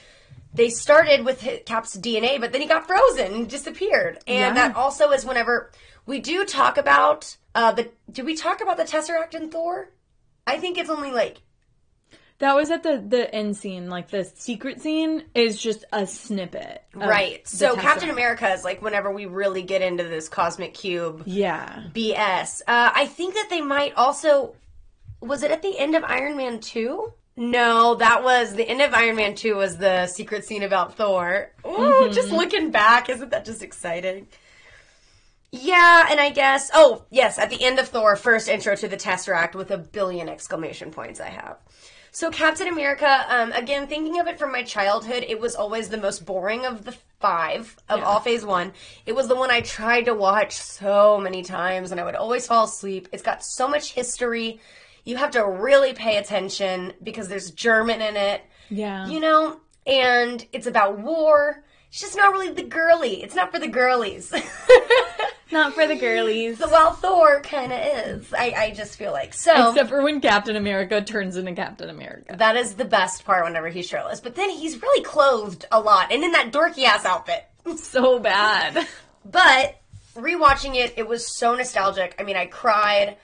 they 0.55 0.71
started 0.71 1.25
with 1.25 1.41
Cap's 1.67 1.97
DNA, 1.97 2.39
but 2.41 2.53
then 2.53 2.61
he 2.61 2.69
got 2.69 2.87
frozen 2.87 3.35
and 3.35 3.51
disappeared. 3.51 4.19
And 4.29 4.55
Yeah. 4.57 4.69
that 4.69 4.77
also 4.77 5.11
is 5.11 5.25
whenever 5.25 5.73
we 6.07 6.21
do 6.21 6.45
talk 6.45 6.79
about 6.79 7.37
uh, 7.55 7.73
the. 7.73 7.91
Did 8.11 8.25
we 8.27 8.37
talk 8.37 8.61
about 8.61 8.77
the 8.77 8.85
Tesseract 8.85 9.35
in 9.35 9.51
Thor? 9.51 9.91
I 10.47 10.59
think 10.59 10.79
it's 10.79 10.91
only 10.91 11.11
like 11.11 11.39
that 12.39 12.55
was 12.55 12.71
at 12.71 12.83
the 12.83 13.03
the 13.07 13.33
end 13.35 13.57
scene, 13.57 13.89
like 13.89 14.11
the 14.11 14.25
secret 14.25 14.81
scene 14.81 15.25
is 15.35 15.61
just 15.61 15.85
a 15.93 16.07
snippet. 16.07 16.85
right. 16.95 17.47
So 17.49 17.75
Tesseract. 17.75 17.81
Captain 17.81 18.11
America 18.11 18.53
is 18.53 18.63
like 18.65 18.83
whenever 18.83 19.11
we 19.11 19.27
really 19.27 19.63
get 19.63 19.83
into 19.83 20.05
this 20.05 20.29
cosmic 20.29 20.75
cube 20.75 21.23
Yeah, 21.27 21.85
BS. 21.95 22.61
Uh, 22.67 22.91
I 22.95 23.07
think 23.07 23.35
that 23.35 23.49
they 23.51 23.61
might 23.61 23.95
also. 23.95 24.55
Was 25.21 25.43
it 25.43 25.51
at 25.51 25.63
the 25.63 25.79
end 25.79 25.95
of 25.95 26.05
Iron 26.05 26.37
Man 26.37 26.61
2? 26.61 27.13
No, 27.37 27.97
that 27.97 28.23
was 28.23 28.55
the 28.55 28.69
end 28.69 28.81
of 28.81 28.95
Iron 28.95 29.17
Man 29.17 29.35
2 29.35 29.57
was 29.57 29.77
the 29.77 30.07
secret 30.07 30.45
scene 30.45 30.63
about 30.63 30.97
Thor. 30.97 31.51
Ooh, 31.67 32.09
just 32.13 32.31
looking 32.31 32.71
back, 32.71 33.09
isn't 33.09 33.31
that 33.31 33.45
just 33.45 33.63
exciting? 33.63 34.29
Yeah, 35.51 36.07
and 36.11 36.21
I 36.21 36.31
guess. 36.31 36.71
Oh, 36.75 37.05
yes, 37.11 37.39
at 37.39 37.51
the 37.51 37.65
end 37.65 37.79
of 37.79 37.89
Thor, 37.89 38.17
first 38.17 38.49
intro 38.49 38.75
to 38.77 38.89
the 38.89 38.97
Tesseract 38.97 39.55
with 39.55 39.71
a 39.71 39.79
billion 39.79 40.29
exclamation 40.29 40.91
points 40.91 41.21
I 41.21 41.29
have. 41.29 41.59
So, 42.11 42.31
Captain 42.31 42.69
America, 42.69 43.25
um, 43.29 43.51
again, 43.53 43.89
thinking 43.89 44.21
of 44.21 44.29
it 44.29 44.39
from 44.39 44.53
my 44.53 44.63
childhood, 44.63 45.25
it 45.27 45.41
was 45.41 45.57
always 45.57 45.89
the 45.89 45.97
most 45.97 46.25
boring 46.25 46.65
of 46.65 46.85
the 46.85 46.97
five 47.21 47.77
of 47.89 48.03
all 48.03 48.21
phase 48.21 48.45
one. 48.45 48.73
It 49.07 49.15
was 49.15 49.29
the 49.29 49.35
one 49.35 49.51
I 49.51 49.63
tried 49.63 50.05
to 50.05 50.15
watch 50.15 50.55
so 50.55 51.19
many 51.19 51.43
times 51.43 51.91
and 51.91 52.01
I 52.01 52.05
would 52.05 52.15
always 52.15 52.47
fall 52.47 52.65
asleep. 52.65 53.09
It's 53.13 53.23
got 53.23 53.45
so 53.45 53.67
much 53.67 53.93
history. 53.93 54.61
You 55.05 55.17
have 55.17 55.33
to 55.33 55.45
really 55.45 55.93
pay 55.93 56.17
attention 56.17 56.95
because 57.03 57.29
there's 57.29 57.51
German 57.51 58.01
in 58.01 58.17
it 58.17 58.43
yeah. 58.69 59.07
you 59.07 59.21
know, 59.21 59.61
and 59.87 60.45
it's 60.53 60.67
about 60.67 60.99
war. 60.99 61.63
It's 61.91 62.01
just 62.01 62.17
not 62.17 62.33
really 62.33 62.51
the 62.51 62.63
girly. 62.63 63.23
It's 63.23 63.35
not 63.35 63.53
for 63.53 63.59
the 63.59 63.69
girlies. 63.69 64.33
Not 65.53 65.75
for 65.75 65.87
the 65.87 65.95
girlies. 65.95 66.59
so 66.59 66.69
while 66.69 66.95
Thor 66.95 67.41
kind 67.43 67.71
of 67.71 67.79
is, 67.79 68.33
I, 68.33 68.55
I 68.57 68.71
just 68.75 68.97
feel 68.97 69.13
like 69.13 69.35
so. 69.35 69.69
Except 69.71 69.89
for 69.89 70.03
when 70.03 70.21
Captain 70.21 70.57
America 70.57 71.01
turns 71.01 71.37
into 71.37 71.53
Captain 71.53 71.91
America. 71.91 72.35
that 72.39 72.57
is 72.57 72.75
the 72.75 72.85
best 72.85 73.25
part 73.25 73.45
whenever 73.45 73.69
he's 73.69 73.87
shirtless. 73.87 74.21
But 74.21 74.35
then 74.35 74.51
he's 74.51 74.83
really 74.83 75.05
clothed 75.05 75.67
a 75.71 75.79
lot 75.79 76.11
and 76.11 76.25
in 76.25 76.33
that 76.33 76.51
dorky 76.51 76.85
ass 76.85 77.05
outfit. 77.05 77.45
So 77.77 78.19
bad. 78.19 78.89
But 79.25 79.81
rewatching 80.17 80.75
it, 80.75 80.95
it 80.97 81.07
was 81.07 81.27
so 81.27 81.55
nostalgic. 81.55 82.17
I 82.19 82.25
mean, 82.25 82.37
I 82.37 82.47
cried. 82.47 83.17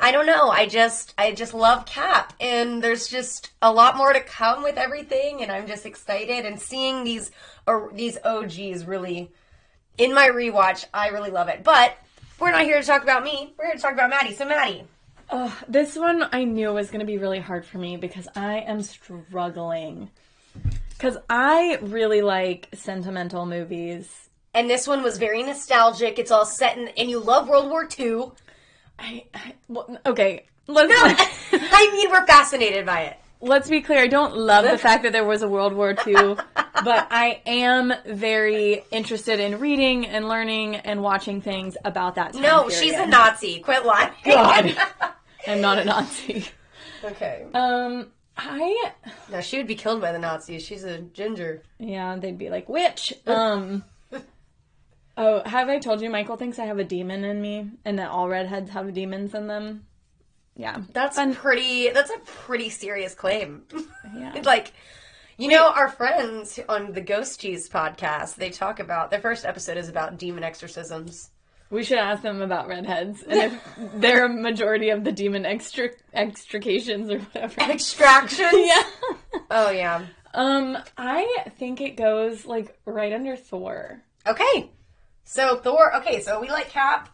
I 0.00 0.12
don't 0.12 0.26
know. 0.26 0.48
I 0.50 0.66
just 0.66 1.14
I 1.18 1.32
just 1.32 1.54
love 1.54 1.86
Cap 1.86 2.32
and 2.40 2.82
there's 2.82 3.08
just 3.08 3.50
a 3.60 3.72
lot 3.72 3.96
more 3.96 4.12
to 4.12 4.20
come 4.20 4.62
with 4.62 4.78
everything 4.78 5.42
and 5.42 5.50
I'm 5.50 5.66
just 5.66 5.86
excited 5.86 6.44
and 6.46 6.60
seeing 6.60 7.04
these 7.04 7.30
or 7.66 7.90
these 7.92 8.16
OGs 8.24 8.84
really 8.86 9.32
in 9.98 10.14
my 10.14 10.28
rewatch, 10.28 10.84
I 10.94 11.08
really 11.08 11.30
love 11.30 11.48
it. 11.48 11.64
But 11.64 11.98
we're 12.38 12.52
not 12.52 12.62
here 12.62 12.80
to 12.80 12.86
talk 12.86 13.02
about 13.02 13.24
me. 13.24 13.52
We're 13.58 13.66
here 13.66 13.74
to 13.74 13.80
talk 13.80 13.92
about 13.92 14.10
Madi. 14.10 14.34
So 14.34 14.44
Madi, 14.46 14.84
Ugh, 15.30 15.52
this 15.68 15.96
one 15.96 16.24
I 16.32 16.44
knew 16.44 16.72
was 16.72 16.90
going 16.90 17.00
to 17.00 17.06
be 17.06 17.18
really 17.18 17.40
hard 17.40 17.66
for 17.66 17.78
me 17.78 17.96
because 17.96 18.28
I 18.34 18.60
am 18.60 18.82
struggling. 18.82 20.10
Because 20.90 21.18
I 21.28 21.78
really 21.82 22.22
like 22.22 22.68
sentimental 22.74 23.44
movies. 23.46 24.28
and 24.54 24.70
this 24.70 24.88
one 24.88 25.02
was 25.02 25.18
very 25.18 25.42
nostalgic. 25.42 26.18
It's 26.18 26.30
all 26.30 26.46
set 26.46 26.78
in 26.78 26.88
and 26.96 27.10
you 27.10 27.18
love 27.18 27.48
World 27.48 27.68
War 27.68 27.86
II. 27.98 28.30
I, 28.98 29.24
I 29.34 29.54
well, 29.68 29.98
okay. 30.06 30.44
Let's 30.66 30.92
I 31.52 31.90
mean, 31.92 32.10
we're 32.10 32.26
fascinated 32.26 32.84
by 32.84 33.02
it. 33.02 33.16
let's 33.40 33.70
be 33.70 33.80
clear. 33.80 34.00
I 34.00 34.06
don't 34.06 34.36
love 34.36 34.64
the 34.70 34.76
fact 34.76 35.02
that 35.04 35.12
there 35.12 35.24
was 35.24 35.42
a 35.42 35.48
World 35.48 35.72
War 35.72 35.90
II, 36.06 36.34
but 36.54 37.06
I 37.10 37.40
am 37.46 37.92
very 38.04 38.84
interested 38.90 39.40
in 39.40 39.60
reading 39.60 40.06
and 40.06 40.28
learning 40.28 40.76
and 40.76 41.02
watching 41.02 41.40
things 41.40 41.76
about 41.84 42.16
that 42.16 42.34
time 42.34 42.42
No, 42.42 42.64
period. 42.64 42.78
she's 42.80 42.92
a 42.94 43.06
Nazi. 43.06 43.60
Quit 43.60 43.86
lying. 43.86 44.12
God. 44.24 44.76
I'm 45.46 45.60
not 45.62 45.78
a 45.78 45.84
Nazi. 45.84 46.44
okay. 47.04 47.46
Um, 47.54 48.08
I 48.36 48.92
No, 49.32 49.40
she 49.40 49.56
would 49.56 49.66
be 49.66 49.74
killed 49.74 50.00
by 50.02 50.12
the 50.12 50.18
Nazis. 50.18 50.62
She's 50.64 50.84
a 50.84 50.98
ginger. 50.98 51.62
Yeah, 51.78 52.16
they'd 52.16 52.36
be 52.38 52.50
like, 52.50 52.68
witch. 52.68 53.14
Um. 53.26 53.84
Oh, 55.20 55.42
have 55.44 55.68
I 55.68 55.80
told 55.80 56.00
you 56.00 56.10
Michael 56.10 56.36
thinks 56.36 56.60
I 56.60 56.66
have 56.66 56.78
a 56.78 56.84
demon 56.84 57.24
in 57.24 57.42
me, 57.42 57.68
and 57.84 57.98
that 57.98 58.08
all 58.08 58.28
redheads 58.28 58.70
have 58.70 58.94
demons 58.94 59.34
in 59.34 59.48
them? 59.48 59.84
Yeah, 60.54 60.80
That's 60.92 61.18
pretty. 61.36 61.90
That's 61.90 62.10
a 62.10 62.18
pretty 62.20 62.70
serious 62.70 63.14
claim. 63.16 63.64
yeah. 64.16 64.40
like, 64.44 64.72
you 65.36 65.48
know, 65.48 65.70
our 65.70 65.88
friends 65.88 66.60
on 66.68 66.92
the 66.92 67.00
Ghost 67.00 67.40
Cheese 67.40 67.68
podcast, 67.68 68.36
they 68.36 68.50
talk 68.50 68.78
about 68.78 69.10
their 69.10 69.20
first 69.20 69.44
episode 69.44 69.76
is 69.76 69.88
about 69.88 70.18
demon 70.18 70.44
exorcisms. 70.44 71.30
We 71.70 71.82
should 71.82 71.98
ask 71.98 72.22
them 72.22 72.40
about 72.40 72.68
redheads 72.68 73.22
and 73.24 73.52
if 73.52 73.68
they're 73.94 74.24
a 74.24 74.28
majority 74.28 74.90
of 74.90 75.04
the 75.04 75.12
demon 75.12 75.44
extra 75.44 75.90
extrications 76.14 77.10
or 77.10 77.18
whatever. 77.18 77.60
Extractions. 77.60 78.52
yeah. 78.54 78.82
Oh 79.50 79.70
yeah. 79.70 80.06
Um, 80.32 80.78
I 80.96 81.44
think 81.58 81.80
it 81.80 81.96
goes 81.96 82.46
like 82.46 82.78
right 82.84 83.12
under 83.12 83.36
Thor. 83.36 84.02
Okay. 84.26 84.70
So 85.30 85.56
Thor. 85.56 85.94
Okay, 85.96 86.22
so 86.22 86.40
we 86.40 86.48
like 86.48 86.70
Cap 86.70 87.10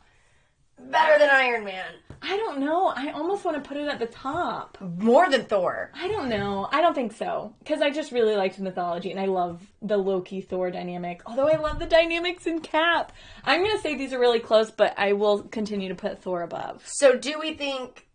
better 0.78 1.18
than 1.18 1.30
Iron 1.30 1.64
Man, 1.64 1.84
I 2.22 2.36
don't 2.36 2.60
know. 2.60 2.86
I 2.86 3.10
almost 3.10 3.44
want 3.44 3.62
to 3.62 3.68
put 3.68 3.76
it 3.76 3.88
at 3.88 3.98
the 3.98 4.06
top. 4.06 4.78
more 4.80 5.28
than 5.28 5.44
Thor. 5.46 5.90
I 5.94 6.06
don't 6.06 6.28
know. 6.28 6.68
I 6.70 6.80
don't 6.80 6.94
think 6.94 7.12
so. 7.12 7.54
Because 7.58 7.82
I 7.82 7.90
just 7.90 8.12
really 8.12 8.36
liked 8.36 8.58
mythology 8.60 9.10
and 9.10 9.18
I 9.18 9.26
love 9.26 9.62
the 9.82 9.96
Loki 9.96 10.40
Thor 10.40 10.70
dynamic. 10.70 11.22
Although 11.26 11.48
I 11.48 11.56
love 11.56 11.80
the 11.80 11.86
dynamics 11.86 12.46
in 12.46 12.60
Cap. 12.60 13.10
I'm 13.42 13.62
going 13.62 13.76
to 13.76 13.82
say 13.82 13.96
these 13.96 14.12
are 14.12 14.20
really 14.20 14.40
close, 14.40 14.70
but 14.70 14.94
I 14.96 15.14
will 15.14 15.42
continue 15.42 15.88
to 15.88 15.96
put 15.96 16.22
Thor 16.22 16.42
above. 16.42 16.84
So 16.86 17.16
do 17.16 17.38
we 17.40 17.54
think 17.54 18.06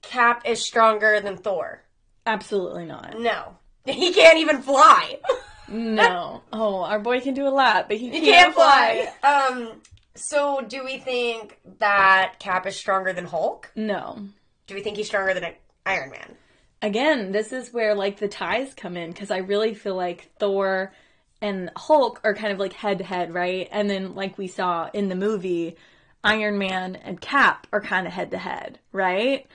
Cap 0.00 0.42
is 0.46 0.64
stronger 0.64 1.20
than 1.20 1.36
Thor? 1.36 1.84
Absolutely 2.24 2.86
not. 2.86 3.18
No. 3.20 3.58
He 3.84 4.12
can't 4.12 4.38
even 4.38 4.60
fly. 4.60 5.18
No. 5.70 6.42
Oh, 6.52 6.82
our 6.82 6.98
boy 6.98 7.20
can 7.20 7.34
do 7.34 7.46
a 7.46 7.50
lot, 7.50 7.88
but 7.88 7.98
he 7.98 8.10
can't, 8.10 8.24
can't 8.24 8.54
fly. 8.54 9.12
Um. 9.22 9.80
So, 10.14 10.62
do 10.66 10.84
we 10.84 10.98
think 10.98 11.60
that 11.78 12.40
Cap 12.40 12.66
is 12.66 12.74
stronger 12.74 13.12
than 13.12 13.24
Hulk? 13.26 13.70
No. 13.76 14.18
Do 14.66 14.74
we 14.74 14.80
think 14.82 14.96
he's 14.96 15.06
stronger 15.06 15.32
than 15.34 15.52
Iron 15.86 16.10
Man? 16.10 16.34
Again, 16.82 17.32
this 17.32 17.52
is 17.52 17.72
where 17.72 17.94
like 17.94 18.18
the 18.18 18.28
ties 18.28 18.74
come 18.74 18.96
in 18.96 19.10
because 19.10 19.30
I 19.30 19.38
really 19.38 19.74
feel 19.74 19.94
like 19.94 20.30
Thor 20.40 20.92
and 21.40 21.70
Hulk 21.76 22.20
are 22.24 22.34
kind 22.34 22.52
of 22.52 22.58
like 22.58 22.72
head 22.72 22.98
to 22.98 23.04
head, 23.04 23.32
right? 23.32 23.68
And 23.70 23.88
then 23.88 24.14
like 24.14 24.38
we 24.38 24.48
saw 24.48 24.88
in 24.92 25.08
the 25.08 25.14
movie, 25.14 25.76
Iron 26.24 26.58
Man 26.58 26.96
and 26.96 27.20
Cap 27.20 27.66
are 27.72 27.80
kind 27.80 28.06
of 28.06 28.12
head 28.12 28.30
to 28.32 28.38
head, 28.38 28.78
right? 28.92 29.46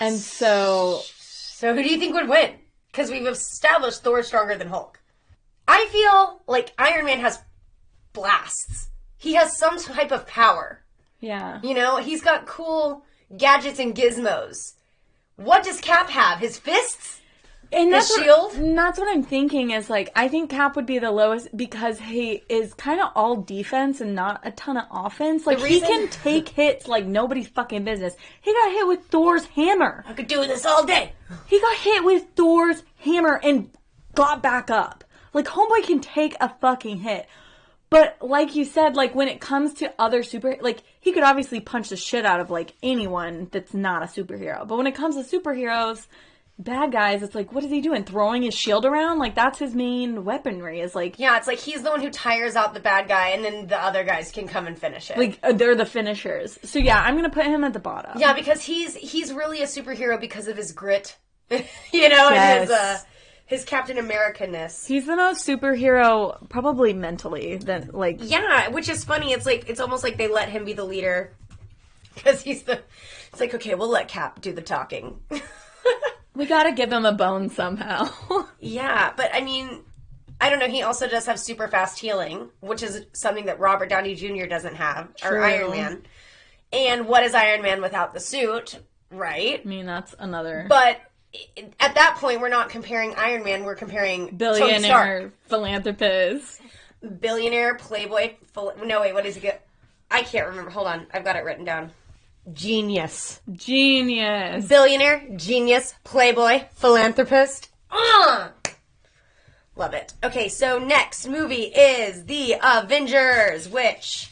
And 0.00 0.16
so 0.16 1.00
So 1.04 1.74
who 1.74 1.82
do 1.82 1.88
you 1.88 1.98
think 1.98 2.14
would 2.14 2.28
win? 2.28 2.54
Because 2.90 3.10
we've 3.10 3.26
established 3.26 4.02
Thor's 4.02 4.26
stronger 4.26 4.56
than 4.56 4.68
Hulk. 4.68 4.97
I 5.68 5.86
feel 5.92 6.40
like 6.48 6.72
Iron 6.78 7.04
Man 7.04 7.20
has 7.20 7.38
blasts. 8.12 8.88
He 9.16 9.34
has 9.34 9.56
some 9.56 9.78
type 9.78 10.10
of 10.12 10.26
power. 10.26 10.82
yeah. 11.20 11.60
You 11.62 11.74
know, 11.74 11.98
he's 11.98 12.22
got 12.22 12.46
cool 12.46 13.04
gadgets 13.36 13.78
and 13.78 13.94
gizmos. 13.94 14.74
What 15.36 15.62
does 15.64 15.80
Cap 15.80 16.08
have? 16.10 16.38
His 16.38 16.58
fists? 16.58 17.20
And 17.70 17.92
His 17.92 18.08
that's 18.08 18.10
what- 18.10 18.24
shield? 18.24 18.52
and 18.54 18.78
that's 18.78 18.98
what 18.98 19.08
I'm 19.14 19.22
thinking 19.22 19.72
is 19.72 19.90
like 19.90 20.10
I 20.16 20.28
think 20.28 20.48
Cap 20.50 20.74
would 20.76 20.86
be 20.86 20.98
the 20.98 21.10
lowest 21.10 21.54
because 21.54 21.98
he 22.00 22.42
is 22.48 22.72
kind 22.74 22.98
of 23.00 23.10
all 23.14 23.36
defense 23.36 24.00
and 24.00 24.14
not 24.14 24.40
a 24.42 24.52
ton 24.52 24.78
of 24.78 24.84
offense. 24.90 25.46
Like 25.46 25.58
he 25.62 25.80
can 25.80 26.08
take 26.08 26.48
hits 26.48 26.88
like 26.88 27.04
nobody's 27.04 27.48
fucking 27.48 27.84
business. 27.84 28.14
He 28.40 28.52
got 28.54 28.72
hit 28.72 28.86
with 28.88 29.04
Thor's 29.08 29.44
hammer. 29.46 30.02
I 30.08 30.14
could 30.14 30.28
do 30.28 30.46
this 30.46 30.64
all 30.64 30.84
day. 30.86 31.12
He 31.46 31.60
got 31.60 31.76
hit 31.76 32.04
with 32.04 32.24
Thor's 32.36 32.82
hammer 33.00 33.38
and 33.42 33.68
got 34.14 34.42
back 34.42 34.70
up. 34.70 35.04
Like 35.32 35.46
Homeboy 35.46 35.84
can 35.84 36.00
take 36.00 36.36
a 36.40 36.48
fucking 36.60 36.98
hit. 36.98 37.26
But 37.90 38.18
like 38.20 38.54
you 38.54 38.64
said, 38.64 38.96
like 38.96 39.14
when 39.14 39.28
it 39.28 39.40
comes 39.40 39.72
to 39.74 39.94
other 39.98 40.22
super 40.22 40.56
like 40.60 40.82
he 41.00 41.12
could 41.12 41.22
obviously 41.22 41.60
punch 41.60 41.88
the 41.88 41.96
shit 41.96 42.26
out 42.26 42.40
of 42.40 42.50
like 42.50 42.74
anyone 42.82 43.48
that's 43.50 43.72
not 43.72 44.02
a 44.02 44.06
superhero. 44.06 44.66
But 44.66 44.76
when 44.76 44.86
it 44.86 44.94
comes 44.94 45.16
to 45.16 45.40
superheroes, 45.40 46.06
bad 46.58 46.92
guys, 46.92 47.22
it's 47.22 47.34
like 47.34 47.50
what 47.50 47.64
is 47.64 47.70
he 47.70 47.80
doing? 47.80 48.04
Throwing 48.04 48.42
his 48.42 48.52
shield 48.52 48.84
around? 48.84 49.18
Like 49.18 49.34
that's 49.34 49.58
his 49.58 49.74
main 49.74 50.26
weaponry. 50.26 50.80
Is 50.80 50.94
like 50.94 51.18
Yeah, 51.18 51.38
it's 51.38 51.46
like 51.46 51.58
he's 51.60 51.82
the 51.82 51.88
one 51.88 52.02
who 52.02 52.10
tires 52.10 52.56
out 52.56 52.74
the 52.74 52.80
bad 52.80 53.08
guy, 53.08 53.28
and 53.30 53.42
then 53.42 53.68
the 53.68 53.82
other 53.82 54.04
guys 54.04 54.30
can 54.30 54.46
come 54.48 54.66
and 54.66 54.78
finish 54.78 55.10
it. 55.10 55.16
like 55.16 55.38
uh, 55.42 55.52
they're 55.52 55.74
the 55.74 55.86
finishers. 55.86 56.58
So 56.64 56.78
yeah, 56.78 57.00
I'm 57.00 57.16
gonna 57.16 57.30
put 57.30 57.46
him 57.46 57.64
at 57.64 57.72
the 57.72 57.78
bottom. 57.80 58.20
yeah, 58.20 58.34
because 58.34 58.62
he's 58.62 58.96
he's 58.96 59.32
really 59.32 59.62
a 59.62 59.66
superhero 59.66 60.20
because 60.20 60.46
of 60.46 60.58
his 60.58 60.72
grit, 60.72 61.16
you 61.50 62.08
know, 62.10 62.28
and 62.28 62.60
his 62.60 62.70
uh, 62.70 62.74
Yes. 63.00 63.06
His 63.48 63.64
Captain 63.64 63.96
America 63.96 64.46
ness. 64.46 64.86
He's 64.86 65.06
the 65.06 65.16
most 65.16 65.46
superhero 65.46 66.48
probably 66.50 66.92
mentally 66.92 67.56
than 67.56 67.90
like 67.94 68.18
Yeah, 68.20 68.68
which 68.68 68.90
is 68.90 69.04
funny. 69.04 69.32
It's 69.32 69.46
like 69.46 69.68
it's 69.70 69.80
almost 69.80 70.04
like 70.04 70.18
they 70.18 70.28
let 70.28 70.50
him 70.50 70.66
be 70.66 70.74
the 70.74 70.84
leader 70.84 71.32
because 72.14 72.42
he's 72.42 72.62
the. 72.62 72.80
It's 73.32 73.40
like 73.40 73.54
okay, 73.54 73.74
we'll 73.74 73.88
let 73.88 74.06
Cap 74.06 74.42
do 74.42 74.52
the 74.52 74.60
talking. 74.60 75.18
we 76.34 76.44
gotta 76.44 76.72
give 76.72 76.92
him 76.92 77.06
a 77.06 77.12
bone 77.12 77.48
somehow. 77.48 78.10
yeah, 78.60 79.14
but 79.16 79.34
I 79.34 79.40
mean, 79.40 79.82
I 80.42 80.50
don't 80.50 80.58
know. 80.58 80.68
He 80.68 80.82
also 80.82 81.08
does 81.08 81.24
have 81.24 81.40
super 81.40 81.68
fast 81.68 81.98
healing, 81.98 82.50
which 82.60 82.82
is 82.82 83.06
something 83.14 83.46
that 83.46 83.58
Robert 83.58 83.88
Downey 83.88 84.14
Jr. 84.14 84.44
doesn't 84.44 84.74
have, 84.74 85.08
or 85.24 85.42
Iron 85.42 85.70
Man. 85.70 86.02
And 86.70 87.06
what 87.08 87.22
is 87.22 87.32
Iron 87.32 87.62
Man 87.62 87.80
without 87.80 88.12
the 88.12 88.20
suit, 88.20 88.78
right? 89.10 89.62
I 89.64 89.66
mean, 89.66 89.86
that's 89.86 90.14
another 90.18 90.66
But 90.68 91.00
at 91.78 91.94
that 91.94 92.16
point, 92.18 92.40
we're 92.40 92.48
not 92.48 92.70
comparing 92.70 93.14
Iron 93.16 93.44
Man. 93.44 93.64
We're 93.64 93.74
comparing 93.74 94.36
billionaire 94.36 95.32
philanthropist. 95.46 96.60
billionaire 97.20 97.74
playboy. 97.74 98.34
Full, 98.54 98.72
no, 98.84 99.00
wait, 99.02 99.12
what 99.14 99.26
is 99.26 99.34
he 99.34 99.40
get? 99.40 99.66
I 100.10 100.22
can't 100.22 100.48
remember. 100.48 100.70
Hold 100.70 100.86
on, 100.86 101.06
I've 101.12 101.24
got 101.24 101.36
it 101.36 101.44
written 101.44 101.64
down. 101.64 101.92
Genius, 102.52 103.40
Genius. 103.52 104.66
billionaire, 104.66 105.22
genius, 105.36 105.94
playboy, 106.02 106.64
philanthropist. 106.72 107.68
Ah, 107.90 108.52
love 109.76 109.92
it. 109.92 110.14
Okay, 110.24 110.48
so 110.48 110.78
next 110.78 111.28
movie 111.28 111.64
is 111.64 112.24
the 112.24 112.54
Avengers, 112.62 113.68
which, 113.68 114.30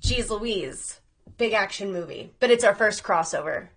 geez, 0.00 0.30
Louise, 0.30 1.00
big 1.36 1.52
action 1.52 1.92
movie, 1.92 2.32
but 2.38 2.52
it's 2.52 2.62
our 2.62 2.76
first 2.76 3.02
crossover. 3.02 3.68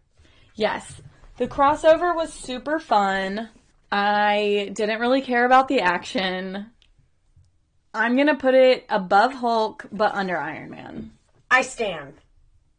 Yes. 0.53 1.01
The 1.37 1.47
crossover 1.47 2.15
was 2.15 2.33
super 2.33 2.79
fun. 2.79 3.49
I 3.91 4.71
didn't 4.73 4.99
really 4.99 5.21
care 5.21 5.45
about 5.45 5.67
the 5.67 5.81
action. 5.81 6.71
I'm 7.93 8.15
going 8.15 8.27
to 8.27 8.35
put 8.35 8.55
it 8.55 8.85
above 8.89 9.33
Hulk, 9.33 9.85
but 9.91 10.15
under 10.15 10.37
Iron 10.37 10.71
Man. 10.71 11.11
I 11.49 11.61
stand. 11.61 12.13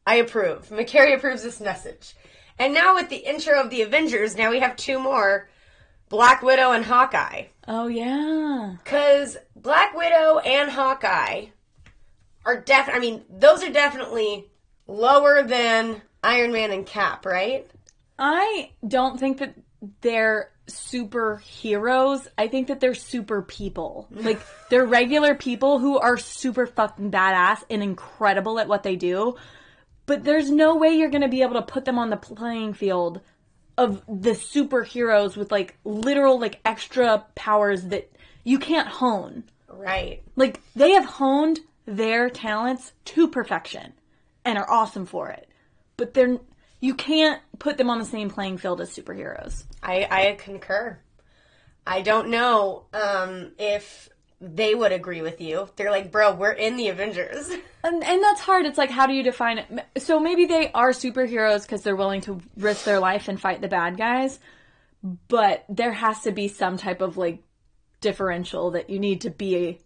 I 0.07 0.17
approve. 0.17 0.69
McCary 0.69 1.15
approves 1.15 1.43
this 1.43 1.61
message. 1.61 2.15
And 2.59 2.75
now 2.75 2.95
with 2.95 3.09
the 3.09 3.17
intro 3.17 3.61
of 3.61 3.71
the 3.71 3.83
Avengers, 3.83 4.37
now 4.37 4.51
we 4.51 4.59
have 4.59 4.77
two 4.77 4.99
more 4.99 5.49
Black 6.09 6.43
Widow 6.43 6.73
and 6.73 6.85
Hawkeye. 6.85 7.45
Oh, 7.69 7.87
yeah. 7.87 8.77
Because 8.83 9.37
Black 9.55 9.97
Widow 9.97 10.39
and 10.39 10.71
Hawkeye 10.71 11.47
are 12.45 12.61
def 12.61 12.89
I 12.93 12.99
mean, 12.99 13.23
those 13.31 13.63
are 13.63 13.71
definitely 13.71 14.51
lower 14.89 15.43
than 15.45 16.03
Iron 16.25 16.51
Man 16.51 16.73
and 16.73 16.87
Cap, 16.87 17.25
right? 17.25 17.71
I 18.19 18.71
don't 18.87 19.19
think 19.19 19.39
that 19.39 19.55
they're 20.01 20.51
superheroes. 20.67 22.27
I 22.37 22.49
think 22.49 22.69
that 22.69 22.81
they're 22.81 22.95
super 22.95 23.43
people. 23.43 24.09
Like, 24.19 24.41
they're 24.69 24.85
regular 24.85 25.35
people 25.35 25.79
who 25.79 25.99
are 25.99 26.19
super 26.19 26.67
fucking 26.67 27.11
badass 27.11 27.63
and 27.71 27.83
incredible 27.83 28.59
at 28.59 28.69
what 28.69 28.83
they 28.83 28.97
do. 28.97 29.37
But 30.07 30.25
there's 30.25 30.51
no 30.51 30.77
way 30.77 30.91
you're 30.91 31.11
going 31.11 31.23
to 31.23 31.29
be 31.29 31.43
able 31.43 31.55
to 31.55 31.63
put 31.63 31.85
them 31.85 31.99
on 31.99 32.11
the 32.11 32.17
playing 32.17 32.75
field 32.75 33.21
of 33.77 34.03
the 34.09 34.31
superheroes 34.31 35.37
with 35.37 35.53
like 35.53 35.77
literal 35.85 36.41
like 36.41 36.61
extra 36.65 37.25
powers 37.37 37.85
that 37.85 38.11
you 38.43 38.59
can't 38.59 38.89
hone. 38.89 39.45
Right. 39.69 40.23
Like 40.35 40.61
they 40.75 40.93
have 40.93 41.05
honed 41.05 41.61
their 41.87 42.29
talents 42.29 42.93
to 43.05 43.29
perfection 43.29 43.93
and 44.45 44.59
are 44.59 44.69
awesome 44.69 45.07
for 45.07 45.29
it. 45.29 45.49
But 45.97 46.15
they're 46.15 46.39
you 46.81 46.95
can't 46.95 47.41
put 47.59 47.77
them 47.77 47.91
on 47.91 47.99
the 47.99 48.05
same 48.05 48.31
playing 48.31 48.59
field 48.59 48.81
as 48.81 48.91
superheroes. 48.91 49.65
I, 49.83 50.07
I 50.11 50.37
concur. 50.39 50.99
I 51.87 52.03
don't 52.03 52.29
know 52.29 52.85
um, 52.93 53.53
if 53.59 54.09
they 54.41 54.75
would 54.75 54.93
agree 54.93 55.23
with 55.23 55.41
you. 55.41 55.69
They're 55.77 55.91
like, 55.91 56.13
bro, 56.13 56.35
we're 56.35 56.53
in 56.53 56.77
the 56.77 56.89
Avengers. 56.89 57.51
And 57.85 58.03
and 58.03 58.21
that's 58.21 58.41
hard. 58.41 58.67
It's 58.67 58.77
like 58.77 58.91
how 58.91 59.07
do 59.07 59.13
you 59.13 59.23
define 59.23 59.59
it? 59.59 60.03
So 60.03 60.19
maybe 60.19 60.47
they 60.47 60.73
are 60.73 60.91
superheroes 60.91 61.67
cuz 61.67 61.83
they're 61.83 61.95
willing 61.95 62.21
to 62.23 62.41
risk 62.57 62.85
their 62.85 62.99
life 62.99 63.29
and 63.29 63.41
fight 63.41 63.61
the 63.61 63.69
bad 63.69 63.97
guys. 63.97 64.41
But 65.29 65.65
there 65.69 65.93
has 65.93 66.23
to 66.23 66.33
be 66.33 66.49
some 66.49 66.77
type 66.77 67.01
of 67.01 67.17
like 67.17 67.45
differential 68.01 68.73
that 68.73 68.91
you 68.91 68.99
need 68.99 69.21
to 69.21 69.31
be 69.31 69.79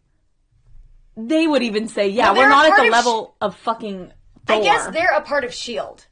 they 1.17 1.47
would 1.47 1.63
even 1.63 1.89
say, 1.89 2.09
yeah, 2.09 2.33
Well, 2.33 2.43
we're 2.43 2.49
not 2.49 2.67
at 2.67 2.83
the 2.83 2.91
level 2.91 3.37
of 3.41 3.57
fucking 3.57 4.13
Thor. 4.47 4.57
I 4.57 4.61
guess 4.61 4.87
they're 4.89 5.15
a 5.15 5.21
part 5.21 5.45
of 5.45 5.51
S.H.I.E.L.D. 5.51 6.03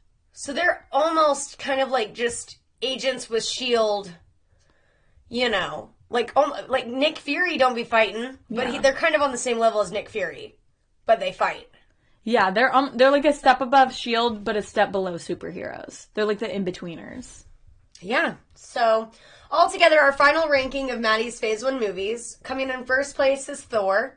So 0.40 0.55
they're 0.55 0.87
almost 0.90 1.59
kind 1.59 1.83
of 1.83 1.90
like 1.90 2.14
just 2.14 2.57
agents 2.81 3.29
with 3.29 3.42
S.H.I.E.L.D., 3.42 4.11
you 5.29 5.50
know. 5.50 5.90
Like, 6.09 6.35
like 6.66 6.87
Nick 6.87 7.18
Fury 7.18 7.59
don't 7.59 7.74
be 7.74 7.85
fighting, 7.85 8.38
but 8.48 8.70
he, 8.70 8.79
they're 8.79 8.94
kind 8.94 9.14
of 9.14 9.20
on 9.20 9.33
the 9.33 9.37
same 9.37 9.59
level 9.59 9.83
as 9.83 9.92
Nick 9.92 10.09
Fury, 10.09 10.57
but 11.05 11.20
they 11.20 11.33
fight. 11.33 11.68
Yeah, 12.24 12.50
they're 12.50 12.74
um 12.74 12.92
they're 12.94 13.11
like 13.11 13.26
a 13.26 13.35
step 13.35 13.61
above 13.61 13.92
Shield, 13.92 14.42
but 14.42 14.57
a 14.57 14.62
step 14.62 14.90
below 14.90 15.16
superheroes. 15.16 16.07
They're 16.14 16.24
like 16.24 16.38
the 16.38 16.50
in 16.50 16.64
betweeners. 16.64 17.44
Yeah. 18.00 18.37
So, 18.55 19.11
altogether, 19.50 20.00
our 20.00 20.12
final 20.12 20.48
ranking 20.48 20.90
of 20.90 21.00
Madi's 21.00 21.38
Phase 21.38 21.62
1 21.62 21.79
movies, 21.79 22.38
coming 22.42 22.70
in 22.70 22.87
first 22.87 23.14
place 23.14 23.50
is 23.50 23.61
Thor, 23.61 24.16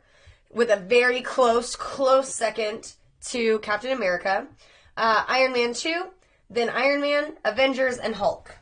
with 0.50 0.70
a 0.70 0.78
very 0.78 1.20
close, 1.20 1.76
close 1.76 2.34
second 2.34 2.94
to 3.26 3.60
Captain 3.60 3.92
America, 3.92 4.48
uh, 4.96 5.24
Iron 5.28 5.52
Man 5.52 5.74
2, 5.74 6.06
then 6.54 6.70
Iron 6.70 7.02
Man, 7.02 7.34
Avengers, 7.44 7.98
and 7.98 8.16
Hulk, 8.16 8.56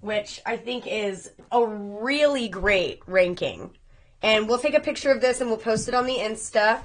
which 0.00 0.40
I 0.44 0.56
think 0.56 0.86
is 0.86 1.30
a 1.50 1.66
really 1.66 2.48
great 2.48 3.00
ranking. 3.06 3.76
And 4.22 4.48
we'll 4.48 4.58
take 4.58 4.74
a 4.74 4.80
picture 4.80 5.10
of 5.10 5.20
this 5.20 5.40
and 5.40 5.48
we'll 5.48 5.58
post 5.58 5.88
it 5.88 5.94
on 5.94 6.06
the 6.06 6.16
Insta. 6.16 6.80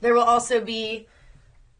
There 0.00 0.14
will 0.14 0.22
also 0.22 0.60
be 0.60 1.08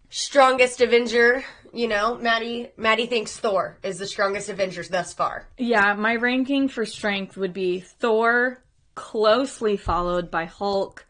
strongest 0.09 0.81
Avenger. 0.81 1.45
You 1.73 1.87
know, 1.87 2.19
Madi. 2.19 2.71
Madi 2.77 3.07
thinks 3.07 3.37
Thor 3.37 3.79
is 3.85 3.99
the 3.99 4.07
strongest 4.07 4.49
Avengers 4.49 4.89
thus 4.89 5.13
far. 5.13 5.47
Yeah, 5.57 5.95
my 5.95 6.17
ranking 6.17 6.69
for 6.69 6.85
strength 6.85 7.37
would 7.37 7.53
be 7.53 7.81
Thor, 7.81 8.61
closely 8.97 9.77
followed 9.77 10.33
by 10.33 10.47
Hulk, 10.47 11.07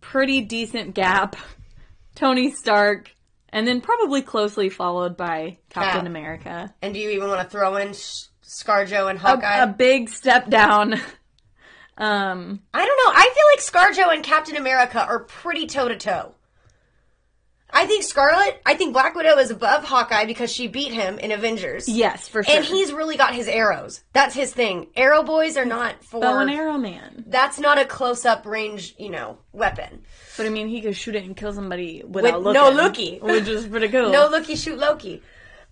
pretty 0.00 0.42
decent 0.42 0.94
gap, 0.94 1.36
Tony 2.14 2.50
Stark, 2.50 3.14
and 3.50 3.66
then 3.66 3.80
probably 3.80 4.22
closely 4.22 4.68
followed 4.68 5.16
by 5.16 5.58
Captain 5.70 6.00
Cap. 6.00 6.06
America. 6.06 6.74
And 6.82 6.94
do 6.94 7.00
you 7.00 7.10
even 7.10 7.28
want 7.28 7.42
to 7.42 7.48
throw 7.50 7.76
in 7.76 7.92
Sh- 7.94 8.24
ScarJo 8.44 9.10
and 9.10 9.18
A, 9.18 9.22
Hawkeye? 9.22 9.58
a 9.62 9.66
big 9.66 10.08
step 10.08 10.48
down. 10.48 10.94
um, 11.98 12.60
I 12.74 12.86
don't 12.86 12.98
know. 13.04 13.12
I 13.14 13.32
feel 13.34 13.80
like 13.82 13.94
ScarJo 13.94 14.14
and 14.14 14.24
Captain 14.24 14.56
America 14.56 15.04
are 15.04 15.20
pretty 15.20 15.66
toe 15.66 15.88
to 15.88 15.96
toe. 15.96 16.34
I 17.70 17.86
think 17.86 18.02
Scarlet, 18.02 18.60
I 18.64 18.74
think 18.74 18.94
Black 18.94 19.14
Widow 19.14 19.36
is 19.38 19.50
above 19.50 19.84
Hawkeye 19.84 20.24
because 20.24 20.50
she 20.50 20.68
beat 20.68 20.92
him 20.92 21.18
in 21.18 21.30
Avengers. 21.32 21.86
Yes, 21.86 22.26
for 22.26 22.42
sure. 22.42 22.56
And 22.56 22.64
he's 22.64 22.92
really 22.92 23.16
got 23.16 23.34
his 23.34 23.46
arrows. 23.46 24.02
That's 24.14 24.34
his 24.34 24.52
thing. 24.54 24.86
Arrow 24.96 25.22
boys 25.22 25.56
are 25.58 25.66
not 25.66 26.02
for. 26.02 26.20
bow 26.20 26.38
and 26.38 26.50
arrow 26.50 26.78
man. 26.78 27.24
That's 27.26 27.58
not 27.58 27.78
a 27.78 27.84
close 27.84 28.24
up 28.24 28.46
range, 28.46 28.94
you 28.98 29.10
know, 29.10 29.38
weapon. 29.52 30.02
But 30.38 30.46
I 30.46 30.48
mean, 30.48 30.68
he 30.68 30.80
could 30.80 30.96
shoot 30.96 31.14
it 31.14 31.24
and 31.24 31.36
kill 31.36 31.52
somebody 31.52 32.02
without 32.08 32.42
With 32.42 32.54
looking. 32.56 32.62
no 32.62 32.70
looky. 32.70 33.18
which 33.20 33.46
is 33.46 33.66
pretty 33.66 33.88
cool. 33.90 34.10
No 34.10 34.28
looky, 34.28 34.56
shoot 34.56 34.78
Loki. 34.78 35.22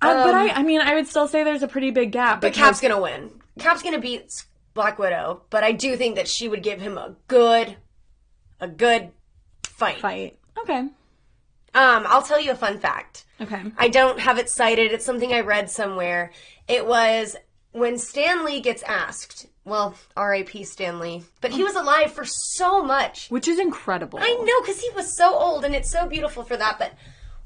Uh, 0.03 0.25
but 0.25 0.35
I, 0.35 0.49
I 0.51 0.63
mean, 0.63 0.83
I 0.83 0.95
would 0.95 1.07
still 1.07 1.27
say 1.27 1.45
there's 1.45 1.63
a 1.63 1.69
pretty 1.69 1.91
big 1.91 2.13
gap. 2.13 2.43
But 2.43 2.53
Cap's 2.53 2.81
gonna 2.83 3.01
win. 3.01 3.31
Cap's 3.59 3.83
gonna 3.83 3.99
beat 4.01 4.45
Black 4.75 4.99
Widow, 4.99 5.43
but 5.49 5.65
I 5.65 5.73
do 5.73 5.97
think 5.97 6.17
that 6.17 6.29
she 6.29 6.47
would 6.49 6.63
give 6.63 6.79
him 6.83 6.99
a 6.99 7.17
good, 7.29 7.77
a 8.61 8.69
good 8.69 9.13
fight. 9.65 9.99
fight. 10.01 10.39
Okay. 10.59 10.89
Um, 11.77 12.05
I'll 12.07 12.23
tell 12.23 12.41
you 12.41 12.53
a 12.53 12.57
fun 12.57 12.79
fact. 12.79 13.25
Okay. 13.41 13.63
I 13.77 13.89
don't 13.89 14.19
have 14.19 14.39
it 14.39 14.49
cited. 14.49 14.93
It's 14.93 15.05
something 15.05 15.33
I 15.33 15.41
read 15.41 15.71
somewhere. 15.71 16.33
It 16.69 16.87
was 16.87 17.37
when 17.73 17.99
Stan 17.99 18.47
Lee 18.47 18.61
gets 18.61 18.83
asked. 18.85 19.47
Well, 19.67 19.95
R.A.P. 20.17 20.65
Stan 20.65 21.01
Lee, 21.01 21.25
but 21.41 21.51
he 21.51 21.65
was 21.65 21.75
alive 21.75 22.13
for 22.13 22.25
so 22.25 22.83
much. 22.83 23.29
Which 23.31 23.49
is 23.49 23.59
incredible. 23.59 24.21
I 24.23 24.33
know 24.33 24.61
because 24.63 24.81
he 24.81 24.89
was 24.95 25.17
so 25.17 25.35
old, 25.35 25.65
and 25.65 25.75
it's 25.75 25.91
so 25.91 26.07
beautiful 26.07 26.45
for 26.45 26.57
that. 26.57 26.79
But 26.79 26.93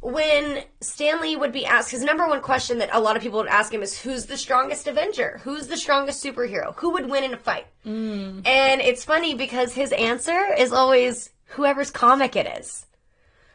when 0.01 0.62
Stan 0.83 1.23
Lee 1.23 1.35
would 1.35 1.51
be 1.51 1.64
asked, 1.64 1.90
his 1.90 2.05
number 2.05 2.29
one 2.29 2.43
question 2.43 2.79
that 2.79 2.90
a 2.93 3.01
lot 3.01 3.16
of 3.16 3.23
people 3.23 3.38
would 3.38 3.49
ask 3.49 3.73
him 3.73 3.83
is, 3.83 3.99
"Who's 3.99 4.27
the 4.27 4.37
strongest 4.37 4.87
Avenger? 4.87 5.40
Who's 5.45 5.66
the 5.66 5.79
strongest 5.79 6.23
superhero? 6.23 6.75
Who 6.77 6.90
would 6.90 7.11
win 7.11 7.25
in 7.25 7.33
a 7.33 7.38
fight?" 7.38 7.66
And 7.85 8.81
it's 8.81 9.03
funny 9.05 9.35
because 9.35 9.73
his 9.73 9.90
answer 9.93 10.55
is 10.57 10.73
always 10.73 11.31
whoever's 11.57 11.90
comic 11.90 12.37
it 12.37 12.47
is. 12.61 12.85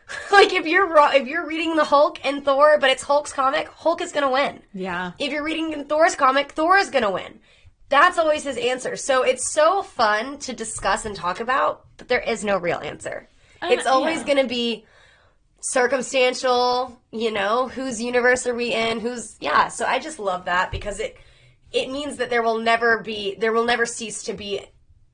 like 0.31 0.53
if 0.53 0.65
you're 0.65 0.89
if 1.13 1.27
you're 1.27 1.47
reading 1.47 1.75
the 1.75 1.83
Hulk 1.83 2.19
and 2.23 2.43
Thor, 2.43 2.77
but 2.79 2.89
it's 2.89 3.03
Hulk's 3.03 3.33
comic, 3.33 3.67
Hulk 3.67 4.01
is 4.01 4.11
gonna 4.11 4.31
win. 4.31 4.61
Yeah. 4.73 5.13
If 5.19 5.31
you're 5.31 5.43
reading 5.43 5.85
Thor's 5.85 6.15
comic, 6.15 6.51
Thor 6.51 6.77
is 6.77 6.89
gonna 6.89 7.11
win. 7.11 7.39
That's 7.89 8.17
always 8.17 8.43
his 8.43 8.57
answer. 8.57 8.95
So 8.95 9.23
it's 9.23 9.51
so 9.51 9.83
fun 9.83 10.39
to 10.39 10.53
discuss 10.53 11.05
and 11.05 11.15
talk 11.15 11.39
about, 11.39 11.85
but 11.97 12.07
there 12.07 12.19
is 12.19 12.43
no 12.43 12.57
real 12.57 12.79
answer. 12.79 13.29
Uh, 13.61 13.69
it's 13.71 13.85
always 13.85 14.19
yeah. 14.19 14.27
gonna 14.27 14.47
be 14.47 14.85
circumstantial, 15.59 16.99
you 17.11 17.31
know, 17.31 17.67
whose 17.67 18.01
universe 18.01 18.45
are 18.45 18.55
we 18.55 18.73
in? 18.73 18.99
Who's 18.99 19.37
yeah, 19.39 19.69
so 19.69 19.85
I 19.85 19.99
just 19.99 20.19
love 20.19 20.45
that 20.45 20.71
because 20.71 20.99
it 20.99 21.17
it 21.71 21.91
means 21.91 22.17
that 22.17 22.29
there 22.29 22.43
will 22.43 22.59
never 22.59 22.99
be 22.99 23.35
there 23.35 23.51
will 23.51 23.65
never 23.65 23.85
cease 23.85 24.23
to 24.23 24.33
be 24.33 24.61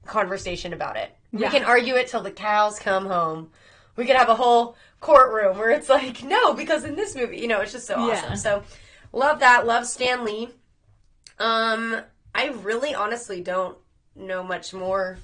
conversation 0.05 0.73
about 0.73 0.97
it. 0.97 1.15
We 1.31 1.47
can 1.47 1.63
argue 1.63 1.95
it 1.95 2.07
till 2.07 2.21
the 2.21 2.31
cows 2.31 2.77
come 2.77 3.05
home. 3.05 3.51
We 3.95 4.05
could 4.05 4.15
have 4.15 4.29
a 4.29 4.35
whole 4.35 4.75
courtroom 4.99 5.57
where 5.57 5.71
it's 5.71 5.89
like, 5.89 6.23
no, 6.23 6.53
because 6.53 6.83
in 6.83 6.95
this 6.95 7.15
movie, 7.15 7.37
you 7.37 7.47
know, 7.47 7.61
it's 7.61 7.71
just 7.71 7.87
so 7.87 7.95
awesome. 7.95 8.29
Yeah. 8.31 8.35
So 8.35 8.63
love 9.11 9.39
that. 9.39 9.65
Love 9.65 9.85
Stan 9.85 10.23
Lee. 10.23 10.49
Um, 11.39 12.01
I 12.33 12.49
really 12.61 12.93
honestly 12.93 13.41
don't 13.41 13.77
know 14.15 14.43
much 14.43 14.73
more 14.73 15.17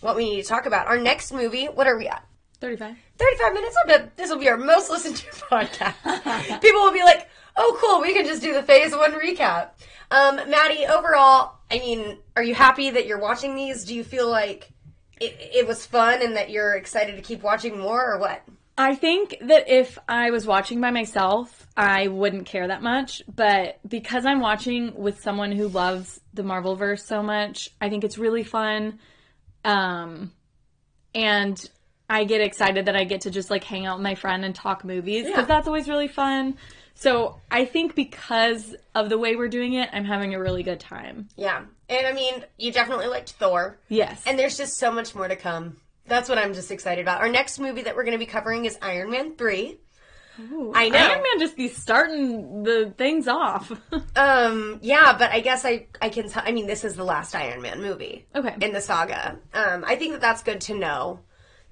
what 0.00 0.16
we 0.16 0.30
need 0.30 0.42
to 0.42 0.48
talk 0.48 0.66
about. 0.66 0.86
Our 0.86 0.98
next 0.98 1.32
movie, 1.32 1.66
what 1.66 1.86
are 1.86 1.96
we 1.96 2.08
at? 2.08 2.24
35. 2.60 2.96
35 3.18 3.52
minutes? 3.54 3.76
I 3.82 3.86
bet 3.86 4.16
this 4.16 4.30
will 4.30 4.38
be 4.38 4.48
our 4.48 4.56
most 4.56 4.90
listened 4.90 5.16
to 5.16 5.26
podcast. 5.50 6.60
People 6.60 6.82
will 6.82 6.92
be 6.92 7.02
like, 7.02 7.28
oh, 7.56 7.78
cool, 7.80 8.00
we 8.00 8.12
can 8.14 8.26
just 8.26 8.42
do 8.42 8.52
the 8.52 8.62
phase 8.62 8.92
one 8.92 9.12
recap. 9.12 9.70
Um, 10.10 10.36
Madi, 10.50 10.86
overall, 10.86 11.58
I 11.70 11.78
mean, 11.78 12.18
are 12.36 12.42
you 12.42 12.54
happy 12.54 12.90
that 12.90 13.06
you're 13.06 13.20
watching 13.20 13.54
these? 13.54 13.84
Do 13.84 13.94
you 13.94 14.04
feel 14.04 14.28
like 14.28 14.72
it, 15.20 15.36
it 15.54 15.66
was 15.68 15.86
fun 15.86 16.22
and 16.22 16.36
that 16.36 16.50
you're 16.50 16.74
excited 16.74 17.16
to 17.16 17.22
keep 17.22 17.42
watching 17.42 17.78
more 17.78 18.12
or 18.12 18.18
what? 18.18 18.42
I 18.78 18.94
think 18.94 19.36
that 19.42 19.68
if 19.68 19.98
I 20.08 20.30
was 20.30 20.46
watching 20.46 20.80
by 20.80 20.90
myself, 20.90 21.66
I 21.76 22.08
wouldn't 22.08 22.46
care 22.46 22.66
that 22.68 22.82
much. 22.82 23.22
But 23.32 23.78
because 23.86 24.24
I'm 24.24 24.40
watching 24.40 24.94
with 24.94 25.20
someone 25.20 25.52
who 25.52 25.68
loves 25.68 26.18
the 26.32 26.42
Marvelverse 26.42 27.00
so 27.00 27.22
much, 27.22 27.68
I 27.80 27.90
think 27.90 28.04
it's 28.04 28.16
really 28.16 28.42
fun. 28.44 28.98
Um, 29.64 30.32
and 31.14 31.62
I 32.08 32.24
get 32.24 32.40
excited 32.40 32.86
that 32.86 32.96
I 32.96 33.04
get 33.04 33.22
to 33.22 33.30
just 33.30 33.50
like 33.50 33.64
hang 33.64 33.84
out 33.86 33.98
with 33.98 34.04
my 34.04 34.14
friend 34.14 34.44
and 34.44 34.54
talk 34.54 34.84
movies 34.84 35.26
because 35.26 35.40
Yeah. 35.42 35.46
that's 35.46 35.66
always 35.66 35.88
really 35.88 36.08
fun. 36.08 36.56
So 37.00 37.40
I 37.50 37.64
think 37.64 37.94
because 37.94 38.76
of 38.94 39.08
the 39.08 39.16
way 39.16 39.34
we're 39.34 39.48
doing 39.48 39.72
it, 39.72 39.88
I'm 39.90 40.04
having 40.04 40.34
a 40.34 40.38
really 40.38 40.62
good 40.62 40.80
time. 40.80 41.28
Yeah. 41.34 41.64
And 41.88 42.06
I 42.06 42.12
mean, 42.12 42.44
you 42.58 42.72
definitely 42.72 43.06
liked 43.06 43.30
Thor. 43.32 43.78
Yes. 43.88 44.22
And 44.26 44.38
there's 44.38 44.58
just 44.58 44.76
so 44.76 44.92
much 44.92 45.14
more 45.14 45.26
to 45.26 45.34
come. 45.34 45.78
That's 46.06 46.28
what 46.28 46.36
I'm 46.36 46.52
just 46.52 46.70
excited 46.70 47.00
about. 47.00 47.22
Our 47.22 47.30
next 47.30 47.58
movie 47.58 47.82
that 47.84 47.96
we're 47.96 48.04
going 48.04 48.12
to 48.12 48.18
be 48.18 48.26
covering 48.26 48.66
is 48.66 48.78
Iron 48.82 49.10
Man 49.10 49.34
3. 49.34 49.78
I 50.74 50.88
know. 50.90 50.98
Iron 50.98 51.22
Man 51.22 51.38
just 51.38 51.56
be 51.56 51.68
starting 51.68 52.64
the 52.64 52.92
things 52.96 53.28
off. 53.28 53.72
Um, 54.16 54.80
yeah, 54.82 55.16
but 55.16 55.30
I 55.30 55.40
guess 55.40 55.64
I 55.64 55.86
I 56.02 56.10
can 56.10 56.28
tell. 56.28 56.42
I 56.44 56.52
mean, 56.52 56.66
this 56.66 56.84
is 56.84 56.94
the 56.94 57.04
last 57.04 57.34
Iron 57.34 57.62
Man 57.62 57.80
movie. 57.80 58.26
Okay. 58.34 58.54
In 58.60 58.72
the 58.72 58.80
saga, 58.80 59.38
um, 59.54 59.84
I 59.86 59.96
think 59.96 60.12
that 60.12 60.20
that's 60.20 60.42
good 60.42 60.60
to 60.62 60.74
know 60.74 61.20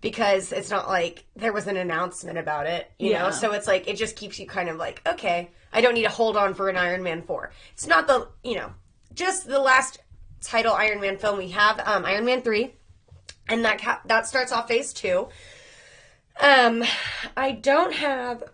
because 0.00 0.52
it's 0.52 0.70
not 0.70 0.88
like 0.88 1.24
there 1.36 1.52
was 1.52 1.66
an 1.66 1.76
announcement 1.76 2.38
about 2.38 2.66
it, 2.66 2.90
you 2.98 3.12
know. 3.12 3.30
So 3.30 3.52
it's 3.52 3.66
like 3.66 3.88
it 3.88 3.96
just 3.96 4.16
keeps 4.16 4.38
you 4.38 4.46
kind 4.46 4.68
of 4.68 4.76
like, 4.76 5.02
okay, 5.06 5.50
I 5.72 5.80
don't 5.80 5.94
need 5.94 6.04
to 6.04 6.10
hold 6.10 6.36
on 6.36 6.54
for 6.54 6.68
an 6.68 6.76
Iron 6.76 7.02
Man 7.02 7.22
four. 7.22 7.50
It's 7.72 7.86
not 7.86 8.06
the 8.06 8.28
you 8.44 8.56
know 8.56 8.72
just 9.14 9.46
the 9.46 9.58
last 9.58 9.98
title 10.40 10.72
Iron 10.72 11.00
Man 11.00 11.18
film 11.18 11.38
we 11.38 11.48
have, 11.48 11.80
um, 11.86 12.04
Iron 12.04 12.24
Man 12.24 12.42
three, 12.42 12.74
and 13.48 13.64
that 13.64 13.80
ca- 13.80 14.02
that 14.06 14.26
starts 14.26 14.52
off 14.52 14.68
Phase 14.68 14.92
two. 14.92 15.28
Um, 16.40 16.84
I 17.36 17.50
don't 17.52 17.92
have 17.94 18.44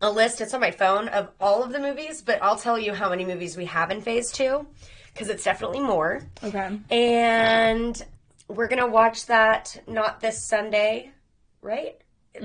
a 0.00 0.10
list. 0.10 0.40
It's 0.40 0.54
on 0.54 0.60
my 0.60 0.70
phone 0.72 1.08
of 1.08 1.30
all 1.40 1.62
of 1.62 1.72
the 1.72 1.78
movies, 1.78 2.22
but 2.22 2.42
I'll 2.42 2.56
tell 2.56 2.78
you 2.78 2.94
how 2.94 3.10
many 3.10 3.24
movies 3.24 3.56
we 3.56 3.66
have 3.66 3.90
in 3.90 4.00
phase 4.00 4.32
two 4.32 4.66
because 5.12 5.28
it's 5.28 5.44
definitely 5.44 5.80
more. 5.80 6.22
okay. 6.42 6.78
And 6.90 8.02
we're 8.50 8.68
gonna 8.68 8.86
watch 8.88 9.26
that 9.26 9.80
not 9.86 10.20
this 10.20 10.42
Sunday, 10.46 11.10
right? 11.62 11.96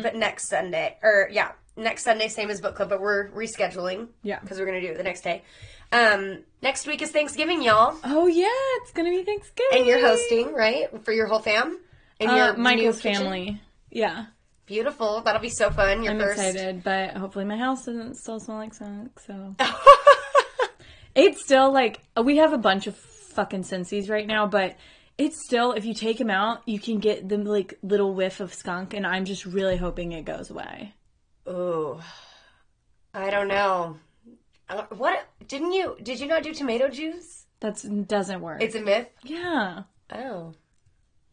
But 0.01 0.15
next 0.15 0.47
Sunday, 0.49 0.97
or 1.03 1.29
yeah, 1.31 1.51
next 1.77 2.03
Sunday, 2.03 2.27
same 2.27 2.49
as 2.49 2.61
book 2.61 2.75
club, 2.75 2.89
but 2.89 3.01
we're 3.01 3.29
rescheduling. 3.29 4.07
Yeah. 4.23 4.39
because 4.39 4.57
we're 4.59 4.65
gonna 4.65 4.81
do 4.81 4.87
it 4.87 4.97
the 4.97 5.03
next 5.03 5.21
day. 5.21 5.43
Um, 5.91 6.39
next 6.61 6.87
week 6.87 7.01
is 7.03 7.11
Thanksgiving, 7.11 7.61
y'all, 7.61 7.95
Oh 8.03 8.25
yeah, 8.27 8.47
it's 8.81 8.91
gonna 8.91 9.11
be 9.11 9.23
Thanksgiving. 9.23 9.77
and 9.79 9.85
you're 9.87 10.01
hosting, 10.05 10.53
right, 10.53 10.87
for 11.05 11.11
your 11.11 11.27
whole 11.27 11.39
fam 11.39 11.77
and 12.19 12.31
Uh, 12.31 12.35
your 12.35 12.53
new 12.57 12.63
Michael's 12.63 12.99
kitchen? 13.01 13.21
family. 13.23 13.61
Yeah, 13.91 14.25
Beautiful. 14.65 15.21
That'll 15.21 15.41
be 15.41 15.49
so 15.51 15.69
fun. 15.69 16.01
Your 16.01 16.13
I'm 16.13 16.19
first. 16.19 16.39
excited, 16.41 16.83
but 16.83 17.11
hopefully 17.15 17.45
my 17.45 17.55
house 17.55 17.85
doesn't 17.85 18.15
still 18.15 18.39
smell 18.39 18.57
like 18.57 18.73
skunk. 18.73 19.19
So 19.19 19.55
it's 21.15 21.43
still 21.43 21.71
like 21.71 21.99
we 22.21 22.37
have 22.37 22.51
a 22.53 22.57
bunch 22.57 22.87
of 22.87 22.95
fucking 22.97 23.61
Scentsy's 23.63 24.09
right 24.09 24.25
now, 24.25 24.47
but 24.47 24.75
it's 25.17 25.43
still 25.45 25.71
if 25.71 25.85
you 25.85 25.93
take 25.93 26.17
them 26.17 26.29
out, 26.29 26.61
you 26.67 26.79
can 26.79 26.99
get 26.99 27.27
the 27.29 27.37
like 27.37 27.77
little 27.81 28.13
whiff 28.13 28.39
of 28.39 28.53
skunk, 28.53 28.93
and 28.93 29.05
I'm 29.05 29.25
just 29.25 29.45
really 29.45 29.77
hoping 29.77 30.11
it 30.11 30.25
goes 30.25 30.49
away. 30.49 30.93
Oh, 31.47 32.01
I 33.13 33.29
don't 33.29 33.47
know. 33.47 33.97
Uh, 34.67 34.83
What 34.89 35.25
didn't 35.47 35.73
you? 35.73 35.95
Did 36.01 36.19
you 36.19 36.27
not 36.27 36.43
do 36.43 36.53
tomato 36.53 36.89
juice? 36.89 37.45
That 37.61 38.07
doesn't 38.07 38.41
work. 38.41 38.61
It's 38.61 38.75
a 38.75 38.81
myth. 38.81 39.07
yeah, 39.23 39.83
Oh, 40.13 40.53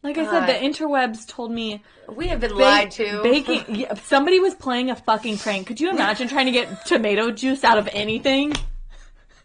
like 0.01 0.17
I 0.17 0.25
said, 0.25 0.47
the 0.47 0.53
interwebs 0.65 1.27
told 1.27 1.51
me 1.51 1.81
we 2.09 2.27
have 2.27 2.39
been 2.39 2.51
ba- 2.51 2.57
lied 2.57 2.91
to. 2.91 3.21
baking. 3.23 3.85
somebody 4.03 4.39
was 4.39 4.53
playing 4.55 4.89
a 4.89 4.95
fucking 4.95 5.37
prank. 5.37 5.67
Could 5.67 5.79
you 5.79 5.89
imagine 5.89 6.27
trying 6.27 6.45
to 6.47 6.51
get 6.51 6.85
tomato 6.85 7.31
juice 7.31 7.63
out 7.63 7.77
of 7.77 7.87
anything? 7.93 8.53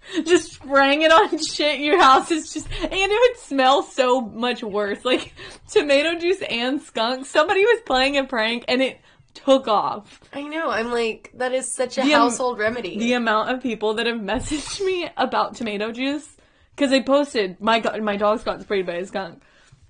Just 0.27 0.53
spraying 0.55 1.03
it 1.03 1.11
on 1.13 1.39
shit. 1.39 1.81
Your 1.81 2.01
house 2.01 2.31
is 2.31 2.53
just, 2.53 2.67
and 2.83 2.93
it 2.93 3.09
would 3.31 3.39
smell 3.41 3.83
so 3.83 4.21
much 4.21 4.63
worse. 4.63 5.05
Like 5.05 5.33
tomato 5.71 6.19
juice 6.19 6.43
and 6.49 6.81
skunk. 6.83 7.27
Somebody 7.27 7.61
was 7.65 7.81
playing 7.85 8.17
a 8.17 8.25
prank 8.25 8.65
and 8.69 8.83
it 8.83 9.01
took 9.35 9.69
off. 9.69 10.21
I 10.33 10.43
know. 10.43 10.71
I'm 10.71 10.91
like 10.91 11.31
that 11.35 11.53
is 11.53 11.73
such 11.73 11.99
a 11.99 12.03
The, 12.03 12.13
household 12.13 12.59
remedy. 12.59 12.99
The 12.99 13.13
amount 13.15 13.51
of 13.51 13.63
people 13.63 13.95
that 13.95 14.07
have 14.07 14.19
messaged 14.21 14.85
me 14.85 15.09
about 15.17 15.57
tomato 15.57 15.93
juice 15.93 16.27
because 16.75 16.91
they 16.91 17.03
posted 17.03 17.61
my 17.61 17.81
go- 17.81 17.99
my 18.01 18.17
dog's 18.17 18.45
got 18.45 18.61
sprayed 18.63 18.87
by 18.87 18.95
a 18.95 19.07
skunk. 19.07 19.43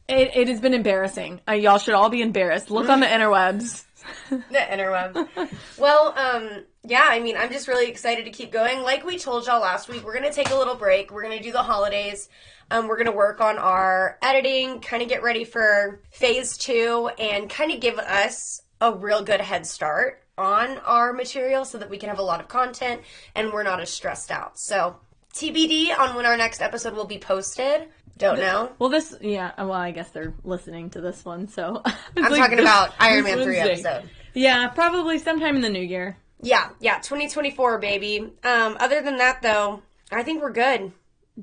It, 0.09 0.31
it 0.35 0.49
has 0.49 0.61
been 0.61 0.75
embarrassing. 0.75 1.41
Uh, 1.49 1.53
y'all 1.53 1.79
should 1.79 1.95
all 1.95 2.09
be 2.09 2.23
embarrassed. 2.23 2.71
Look 2.71 2.89
on 2.89 3.01
the 3.01 3.07
interwebs. 3.17 3.85
the 4.31 4.39
interwebs. 4.59 5.51
well, 5.79 6.15
um, 6.17 6.65
yeah. 6.89 7.07
I 7.09 7.21
mean, 7.21 7.37
I'm 7.37 7.53
just 7.53 7.69
really 7.69 7.89
excited 7.89 8.25
to 8.25 8.31
keep 8.31 8.51
going. 8.51 8.83
Like 8.83 9.05
we 9.05 9.19
told 9.19 9.47
y'all 9.47 9.61
last 9.61 9.89
week, 9.89 10.05
we're 10.05 10.15
gonna 10.15 10.33
take 10.33 10.51
a 10.51 10.57
little 10.57 10.75
break. 10.75 11.11
We're 11.11 11.23
gonna 11.23 11.43
do 11.43 11.53
the 11.53 11.63
holidays. 11.63 12.29
Um, 12.71 12.89
we're 12.89 12.99
gonna 12.99 13.13
work 13.13 13.41
on 13.41 13.59
our 13.59 14.19
editing, 14.23 14.81
kind 14.81 15.03
of 15.03 15.09
get 15.09 15.23
ready 15.23 15.45
for 15.45 16.01
phase 16.11 16.57
two, 16.59 17.11
and 17.19 17.49
kind 17.49 17.71
of 17.73 17.81
give 17.81 17.99
us 17.99 18.63
a 18.81 18.93
real 18.93 19.23
good 19.23 19.41
head 19.41 19.67
start 19.67 20.23
on 20.37 20.79
our 20.79 21.13
material 21.13 21.65
so 21.65 21.79
that 21.79 21.91
we 21.91 21.99
can 21.99 22.09
have 22.09 22.19
a 22.19 22.23
lot 22.23 22.41
of 22.41 22.49
content 22.49 23.03
and 23.35 23.53
we're 23.53 23.65
not 23.65 23.81
as 23.81 23.91
stressed 23.91 24.31
out. 24.31 24.59
So 24.59 24.97
TBD 25.35 25.99
on 25.99 26.15
when 26.15 26.27
our 26.27 26.37
next 26.37 26.63
episode 26.63 26.95
will 26.95 27.07
be 27.07 27.19
posted. 27.19 27.89
Don't 28.17 28.39
know. 28.39 28.73
Well, 28.79 28.89
this, 28.89 29.15
yeah, 29.21 29.53
well, 29.59 29.73
I 29.73 29.93
guess 29.93 30.11
they're 30.11 30.35
listening 30.43 30.91
to 30.91 31.01
this 31.01 31.25
one, 31.25 31.47
so. 31.47 31.83
I'm 32.17 32.35
talking 32.35 32.59
about 32.59 32.93
Iron 32.99 33.25
Man 33.25 33.43
3 33.43 33.57
episode. 33.59 34.11
Yeah, 34.35 34.69
probably 34.69 35.19
sometime 35.19 35.55
in 35.55 35.63
the 35.63 35.69
new 35.69 35.83
year. 35.83 36.17
Yeah, 36.41 36.71
yeah, 36.81 36.97
2024, 36.99 37.79
baby. 37.79 38.33
Um, 38.45 38.77
other 38.79 39.01
than 39.03 39.19
that, 39.19 39.43
though, 39.43 39.83
I 40.13 40.23
think 40.23 40.41
we're 40.43 40.53
good. 40.53 40.93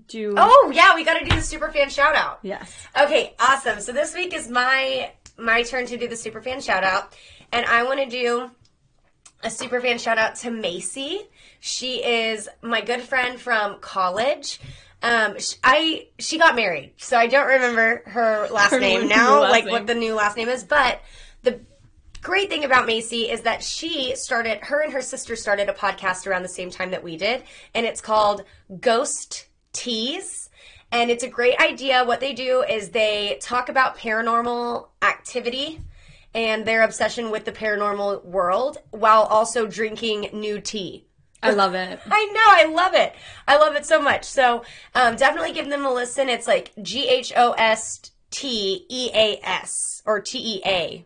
Do 0.08 0.34
Oh, 0.38 0.72
yeah, 0.74 0.93
we 0.96 1.04
got 1.06 1.20
to 1.20 1.26
do 1.26 1.36
the 1.36 1.41
super 1.41 1.70
fan 1.72 1.89
shout 1.89 2.16
out. 2.16 2.39
yes. 2.43 2.74
Okay, 3.00 3.34
awesome. 3.39 3.80
So 3.80 3.91
this 3.93 4.14
week 4.14 4.34
is 4.34 4.50
my 4.50 5.12
my 5.38 5.64
turn 5.64 5.86
to 5.88 5.98
do 5.98 6.08
the 6.08 6.16
super 6.16 6.41
fan 6.41 6.60
shout 6.62 6.84
out, 6.84 7.14
and 7.52 7.66
I 7.66 7.84
want 7.84 8.00
to 8.02 8.06
do 8.06 8.52
a 9.43 9.50
super 9.50 9.80
fan 9.82 9.98
shout 9.98 10.18
out 10.18 10.36
to 10.38 10.52
Macy. 10.52 11.22
She 11.62 12.04
is 12.04 12.50
my 12.62 12.82
good 12.82 13.02
friend 13.02 13.39
from 13.39 13.80
college. 13.80 14.60
Um, 15.02 15.39
sh- 15.39 15.56
I 15.64 16.08
she 16.20 16.38
got 16.39 16.56
married, 16.56 16.93
so 16.98 17.18
I 17.18 17.28
don't 17.28 17.48
remember 17.48 18.02
her 18.08 18.48
last 18.50 18.72
Her 18.72 18.80
name 18.80 19.08
now, 19.08 19.41
last 19.41 19.52
like 19.52 19.66
name. 19.66 19.72
what 19.74 19.88
the 19.88 19.96
new 19.96 20.14
last 20.14 20.36
name 20.36 20.50
is. 20.50 20.64
But 20.66 21.02
the 21.43 21.62
great 22.26 22.50
thing 22.50 22.64
about 22.64 22.88
Macy 22.88 23.30
is 23.30 23.42
that 23.42 23.62
she 23.62 24.16
started, 24.16 24.58
her 24.64 24.82
and 24.82 24.92
her 24.92 25.02
sister 25.02 25.36
started 25.36 25.70
a 25.70 25.74
podcast 25.74 26.26
around 26.26 26.42
the 26.42 26.50
same 26.50 26.72
time 26.72 26.90
that 26.90 27.04
we 27.04 27.16
did, 27.16 27.44
and 27.76 27.86
it's 27.86 28.02
called 28.02 28.44
Ghost 28.80 29.46
Teas. 29.74 30.50
And 30.92 31.12
it's 31.12 31.24
a 31.24 31.28
great 31.28 31.60
idea. 31.60 32.04
What 32.04 32.22
they 32.22 32.34
do 32.34 32.64
is 32.68 32.90
they 32.90 33.38
talk 33.42 33.70
about 33.70 33.98
paranormal 33.98 34.88
activity 35.04 35.82
and 36.34 36.66
their 36.66 36.82
obsession 36.82 37.30
with 37.30 37.46
the 37.46 37.52
paranormal 37.52 38.26
world 38.26 38.80
while 38.90 39.24
also 39.24 39.68
drinking 39.68 40.30
new 40.34 40.60
tea. 40.60 41.06
I 41.44 41.52
love 41.52 41.76
it. 41.76 42.00
I 42.10 42.26
know, 42.26 42.42
I 42.48 42.66
love 42.74 42.96
it. 42.96 43.14
I 43.48 43.58
love 43.58 43.76
it 43.76 43.86
so 43.86 44.02
much. 44.02 44.24
So 44.26 44.64
um, 44.96 45.16
definitely 45.16 45.54
give 45.54 45.70
them 45.70 45.86
a 45.86 45.94
listen. 45.94 46.30
It's 46.30 46.48
like 46.48 46.72
G 46.82 47.08
H 47.08 47.34
O 47.38 47.52
S 47.52 48.12
T 48.32 48.88
E 48.90 49.12
A 49.14 49.40
S 49.44 50.02
or 50.08 50.22
T 50.22 50.40
E 50.40 50.62
A. 50.66 51.06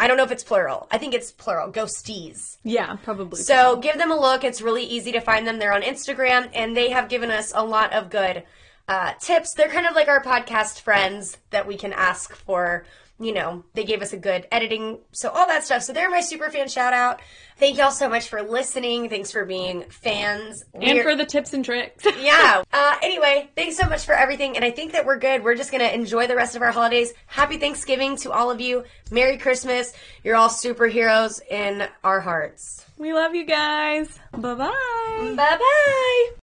I 0.00 0.08
don't 0.08 0.16
know 0.16 0.24
if 0.24 0.32
it's 0.32 0.42
plural. 0.42 0.88
I 0.90 0.96
think 0.96 1.12
it's 1.12 1.30
plural. 1.30 1.70
Ghosties. 1.70 2.56
Yeah, 2.64 2.96
probably. 2.96 3.42
So 3.42 3.76
give 3.76 3.98
them 3.98 4.10
a 4.10 4.18
look. 4.18 4.44
It's 4.44 4.62
really 4.62 4.82
easy 4.82 5.12
to 5.12 5.20
find 5.20 5.46
them. 5.46 5.58
They're 5.58 5.74
on 5.74 5.82
Instagram, 5.82 6.48
and 6.54 6.74
they 6.74 6.88
have 6.88 7.10
given 7.10 7.30
us 7.30 7.52
a 7.54 7.62
lot 7.62 7.92
of 7.92 8.08
good 8.08 8.44
uh, 8.88 9.12
tips. 9.20 9.52
They're 9.52 9.68
kind 9.68 9.86
of 9.86 9.94
like 9.94 10.08
our 10.08 10.22
podcast 10.22 10.80
friends 10.80 11.36
that 11.50 11.66
we 11.66 11.76
can 11.76 11.92
ask 11.92 12.34
for. 12.34 12.84
You 13.22 13.34
know, 13.34 13.64
they 13.74 13.84
gave 13.84 14.00
us 14.00 14.14
a 14.14 14.16
good 14.16 14.48
editing, 14.50 14.98
so 15.12 15.28
all 15.28 15.46
that 15.46 15.62
stuff. 15.62 15.82
So 15.82 15.92
they're 15.92 16.08
my 16.08 16.22
super 16.22 16.48
fan 16.50 16.68
shout 16.68 16.94
out. 16.94 17.20
Thank 17.58 17.76
y'all 17.76 17.90
so 17.90 18.08
much 18.08 18.28
for 18.30 18.40
listening. 18.40 19.10
Thanks 19.10 19.30
for 19.30 19.44
being 19.44 19.82
fans. 19.90 20.64
and 20.72 20.82
We're- 20.82 21.02
for 21.02 21.14
the 21.14 21.26
tips 21.26 21.52
and 21.52 21.62
tricks. 21.62 22.04
yeah. 22.20 22.62
Uh, 22.72 22.94
anyway, 23.02 23.50
thanks 23.56 23.76
so 23.76 23.86
much 23.88 24.06
for 24.06 24.14
everything, 24.14 24.56
and 24.56 24.64
I 24.64 24.70
think 24.70 24.92
that 24.92 25.04
we're 25.04 25.18
good. 25.18 25.44
We're 25.44 25.54
just 25.54 25.70
gonna 25.70 25.84
enjoy 25.88 26.26
the 26.28 26.34
rest 26.36 26.56
of 26.56 26.62
our 26.62 26.70
holidays. 26.70 27.12
Happy 27.26 27.58
Thanksgiving 27.58 28.16
to 28.18 28.32
all 28.32 28.50
of 28.50 28.58
you. 28.60 28.84
Merry 29.10 29.36
Christmas. 29.36 29.92
You're 30.24 30.36
all 30.36 30.48
superheroes 30.48 31.40
in 31.50 31.86
our 32.02 32.20
hearts. 32.20 32.86
we 32.96 33.12
love 33.12 33.34
you 33.34 33.44
guys. 33.44 34.18
Bye 34.32 34.54
bye. 34.54 35.34
Bye 35.36 35.58
bye. 35.58 36.39